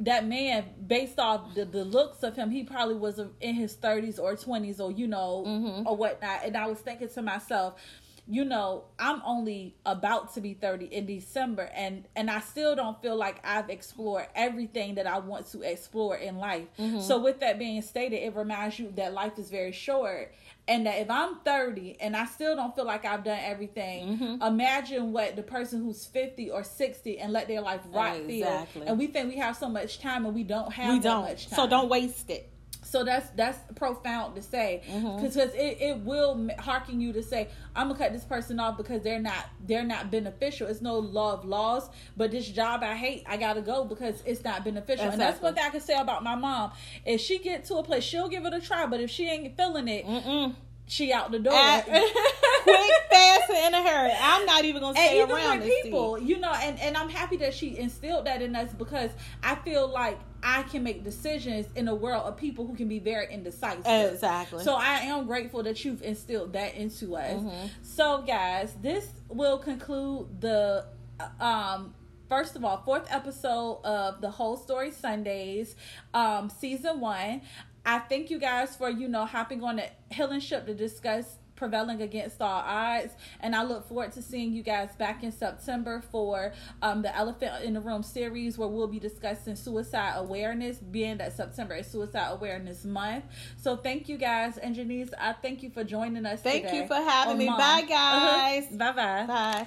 that 0.01 0.26
man, 0.26 0.64
based 0.86 1.18
off 1.18 1.55
the, 1.55 1.64
the 1.64 1.84
looks 1.84 2.22
of 2.22 2.34
him, 2.36 2.51
he 2.51 2.64
probably 2.64 2.97
was 2.97 3.20
in 3.40 3.55
his 3.55 3.76
30s 3.76 4.18
or 4.18 4.34
20s 4.34 4.80
or, 4.80 4.90
you 4.90 5.07
know, 5.07 5.45
Mhm. 5.47 5.86
or 5.86 5.97
whatnot. 5.97 6.40
And 6.45 6.57
I 6.57 6.66
was 6.66 6.80
thinking 6.80 7.09
to 7.09 7.22
myself, 7.22 7.74
you 8.27 8.45
know, 8.45 8.85
I'm 8.99 9.20
only 9.27 9.75
about 9.85 10.33
to 10.35 10.41
be 10.41 10.55
30 10.55 10.87
in 10.87 11.05
December 11.05 11.68
and 11.75 12.05
and 12.16 12.31
I 12.31 12.41
still 12.41 12.75
don't 12.75 13.01
feel 13.03 13.16
like 13.16 13.39
I've 13.45 13.68
explored 13.68 14.27
everything 14.35 14.95
that 14.95 15.07
I 15.07 15.18
want 15.18 15.47
to 15.53 15.61
explore 15.61 16.16
in 16.16 16.39
life. 16.39 16.66
Mm-hmm. 16.79 17.01
So 17.01 17.18
with 17.20 17.41
that 17.41 17.59
being 17.59 17.83
stated, 17.83 18.16
it 18.16 18.35
reminds 18.35 18.79
you 18.79 18.93
that 18.97 19.12
life 19.12 19.39
is 19.39 19.51
very 19.51 19.72
short 19.72 20.33
and 20.66 20.87
that 20.87 20.99
if 21.01 21.11
I'm 21.11 21.37
30 21.45 21.99
and 22.01 22.16
I 22.16 22.25
still 22.25 22.57
don't 22.57 22.75
feel 22.75 22.87
like 22.87 23.05
I've 23.05 23.25
done 23.25 23.41
everything, 23.43 24.16
Mm-hmm. 24.16 24.43
imagine 24.43 25.12
what 25.12 25.37
the 25.37 25.43
person 25.43 25.83
who's 25.85 26.07
50 26.07 26.51
or 26.51 26.64
60 26.64 27.18
and 27.18 27.31
let 27.31 27.47
their 27.49 27.61
life 27.61 27.83
rot 27.93 28.16
Exactly. 28.16 28.41
feel. 28.81 28.89
And 28.89 28.99
we 28.99 29.07
think 29.09 29.29
we 29.29 29.37
have 29.37 29.57
so 29.57 29.68
much 29.68 29.99
time 29.99 30.25
and 30.25 30.35
we 30.35 30.45
don't 30.45 30.72
have 30.72 30.95
we 30.95 30.99
don't. 31.01 31.22
much 31.25 31.49
time. 31.49 31.57
So 31.57 31.66
don't 31.66 31.91
waste 31.91 32.31
it. 32.31 32.51
So 32.95 33.03
that's 33.03 33.28
that's 33.30 33.59
profound 33.74 34.36
to 34.36 34.42
say 34.42 34.82
Mhm. 34.88 35.16
because 35.20 35.36
it, 35.36 35.78
it 35.80 35.99
will 36.05 36.49
harken 36.61 37.01
you 37.01 37.12
to 37.14 37.24
say 37.24 37.49
I'm 37.74 37.88
gonna 37.88 37.99
cut 37.99 38.12
this 38.12 38.22
person 38.22 38.61
off 38.61 38.76
because 38.76 39.03
they're 39.03 39.18
not 39.18 39.47
they're 39.66 39.82
not 39.82 40.12
beneficial. 40.12 40.68
It's 40.68 40.80
no 40.80 41.01
love 41.01 41.45
laws, 41.45 41.90
but 42.16 42.30
this 42.30 42.47
job 42.47 42.84
I 42.84 42.95
hate 42.95 43.24
I 43.26 43.36
gotta 43.36 43.62
go 43.62 43.84
because 43.84 44.22
it's 44.24 44.45
not 44.45 44.62
beneficial. 44.62 45.07
And 45.07 45.20
that's 45.20 45.38
Exactly. 45.38 45.45
one 45.49 45.55
thing 45.57 45.64
I 45.64 45.70
can 45.70 45.80
say 45.80 45.99
about 45.99 46.22
my 46.22 46.36
mom. 46.36 46.70
If 47.05 47.20
she 47.20 47.40
get 47.40 47.64
to 47.64 47.78
a 47.78 47.82
place, 47.82 48.05
she'll 48.05 48.28
give 48.28 48.45
it 48.47 48.55
a 48.55 48.61
try, 48.61 48.86
but 48.86 49.01
if 49.01 49.11
she 49.11 49.28
ain't 49.28 49.57
feeling 49.57 49.88
it, 49.88 50.07
Mm-mm. 50.07 50.55
She 50.87 51.12
out 51.12 51.30
the 51.32 51.39
door. 51.39 51.53
Quick, 52.62 52.93
fast, 53.11 53.51
and 53.51 53.74
in 53.74 53.74
a 53.74 53.89
hurry. 53.89 54.12
I'm 54.20 54.47
not 54.47 54.64
even 54.64 54.80
gonna 54.80 54.99
and 54.99 55.09
stay 55.09 55.22
even 55.22 55.35
around 55.35 55.61
this 55.61 55.82
people, 55.82 56.18
you 56.18 56.39
know, 56.39 56.53
and, 56.53 56.78
and 56.80 56.97
I'm 56.97 57.09
happy 57.09 57.37
that 57.39 57.55
she 57.55 57.76
instilled 57.78 58.26
that 58.26 58.43
in 58.43 58.55
us 58.57 58.72
because 58.72 59.11
I 59.43 59.55
feel 59.57 59.89
like 59.89 60.18
I 60.43 60.62
can 60.64 60.82
make 60.82 61.05
decisions 61.05 61.66
in 61.74 61.89
a 61.89 61.95
world 61.95 62.24
of 62.26 62.37
people 62.37 62.66
who 62.66 62.74
can 62.74 62.89
be 62.89 62.99
very 62.99 63.32
indecisive. 63.32 63.87
Exactly. 63.87 64.62
So 64.64 64.74
I 64.74 65.01
am 65.01 65.26
grateful 65.26 65.62
that 65.62 65.85
you've 65.85 66.03
instilled 66.03 66.53
that 66.53 66.74
into 66.74 67.16
us. 67.16 67.32
Mhm. 67.32 67.70
So 67.82 68.22
guys, 68.22 68.74
this 68.80 69.07
will 69.28 69.59
conclude 69.59 70.41
the 70.41 70.87
um 71.41 71.95
first 72.28 72.57
of 72.57 72.64
all 72.64 72.78
fourth 72.78 73.07
episode 73.11 73.80
of 73.85 74.20
the 74.20 74.30
whole 74.30 74.57
story 74.57 74.91
Sundays 74.91 75.76
um 76.12 76.51
season 76.51 77.01
1. 77.01 77.43
I 77.85 77.99
thank 78.01 78.30
you 78.30 78.39
guys 78.39 78.76
for 78.76 78.89
you 78.91 79.09
know 79.09 79.24
hopping 79.26 79.62
on 79.62 79.76
the 79.76 79.87
healing 80.11 80.41
ship 80.41 80.66
to 80.66 80.74
discuss 80.74 81.37
prevailing 81.57 82.03
against 82.03 82.43
all 82.43 82.62
odds 82.66 83.12
and 83.39 83.55
i 83.55 83.62
look 83.62 83.87
forward 83.87 84.11
to 84.11 84.20
seeing 84.20 84.53
you 84.53 84.61
guys 84.61 84.89
back 84.97 85.22
in 85.22 85.30
september 85.30 86.03
for 86.11 86.53
um, 86.82 87.01
the 87.03 87.16
elephant 87.16 87.62
in 87.62 87.74
the 87.74 87.80
room 87.80 88.03
series 88.03 88.59
where 88.59 88.66
we'll 88.66 88.89
be 88.89 88.99
discussing 88.99 89.55
suicide 89.55 90.14
awareness 90.16 90.78
being 90.78 91.16
that 91.16 91.32
september 91.37 91.76
is 91.76 91.87
suicide 91.87 92.32
awareness 92.32 92.85
month 92.85 93.22
so 93.57 93.76
thank 93.76 94.09
you 94.09 94.18
guys 94.18 94.59
and 94.59 94.74
jenise 94.74 95.11
i 95.20 95.32
thank 95.32 95.62
you 95.62 95.70
for 95.70 95.85
joining 95.85 96.26
us 96.26 96.41
Thank 96.43 96.72
you 96.72 96.89
for 96.89 96.95
having 96.97 97.39
me. 97.39 97.47
Mom. 97.47 97.57
Bye, 97.59 97.85
Uh-huh. 97.89 98.26
guys. 98.26 98.66
bye 98.72 98.93
bye 98.93 99.24
Bye. 99.26 99.66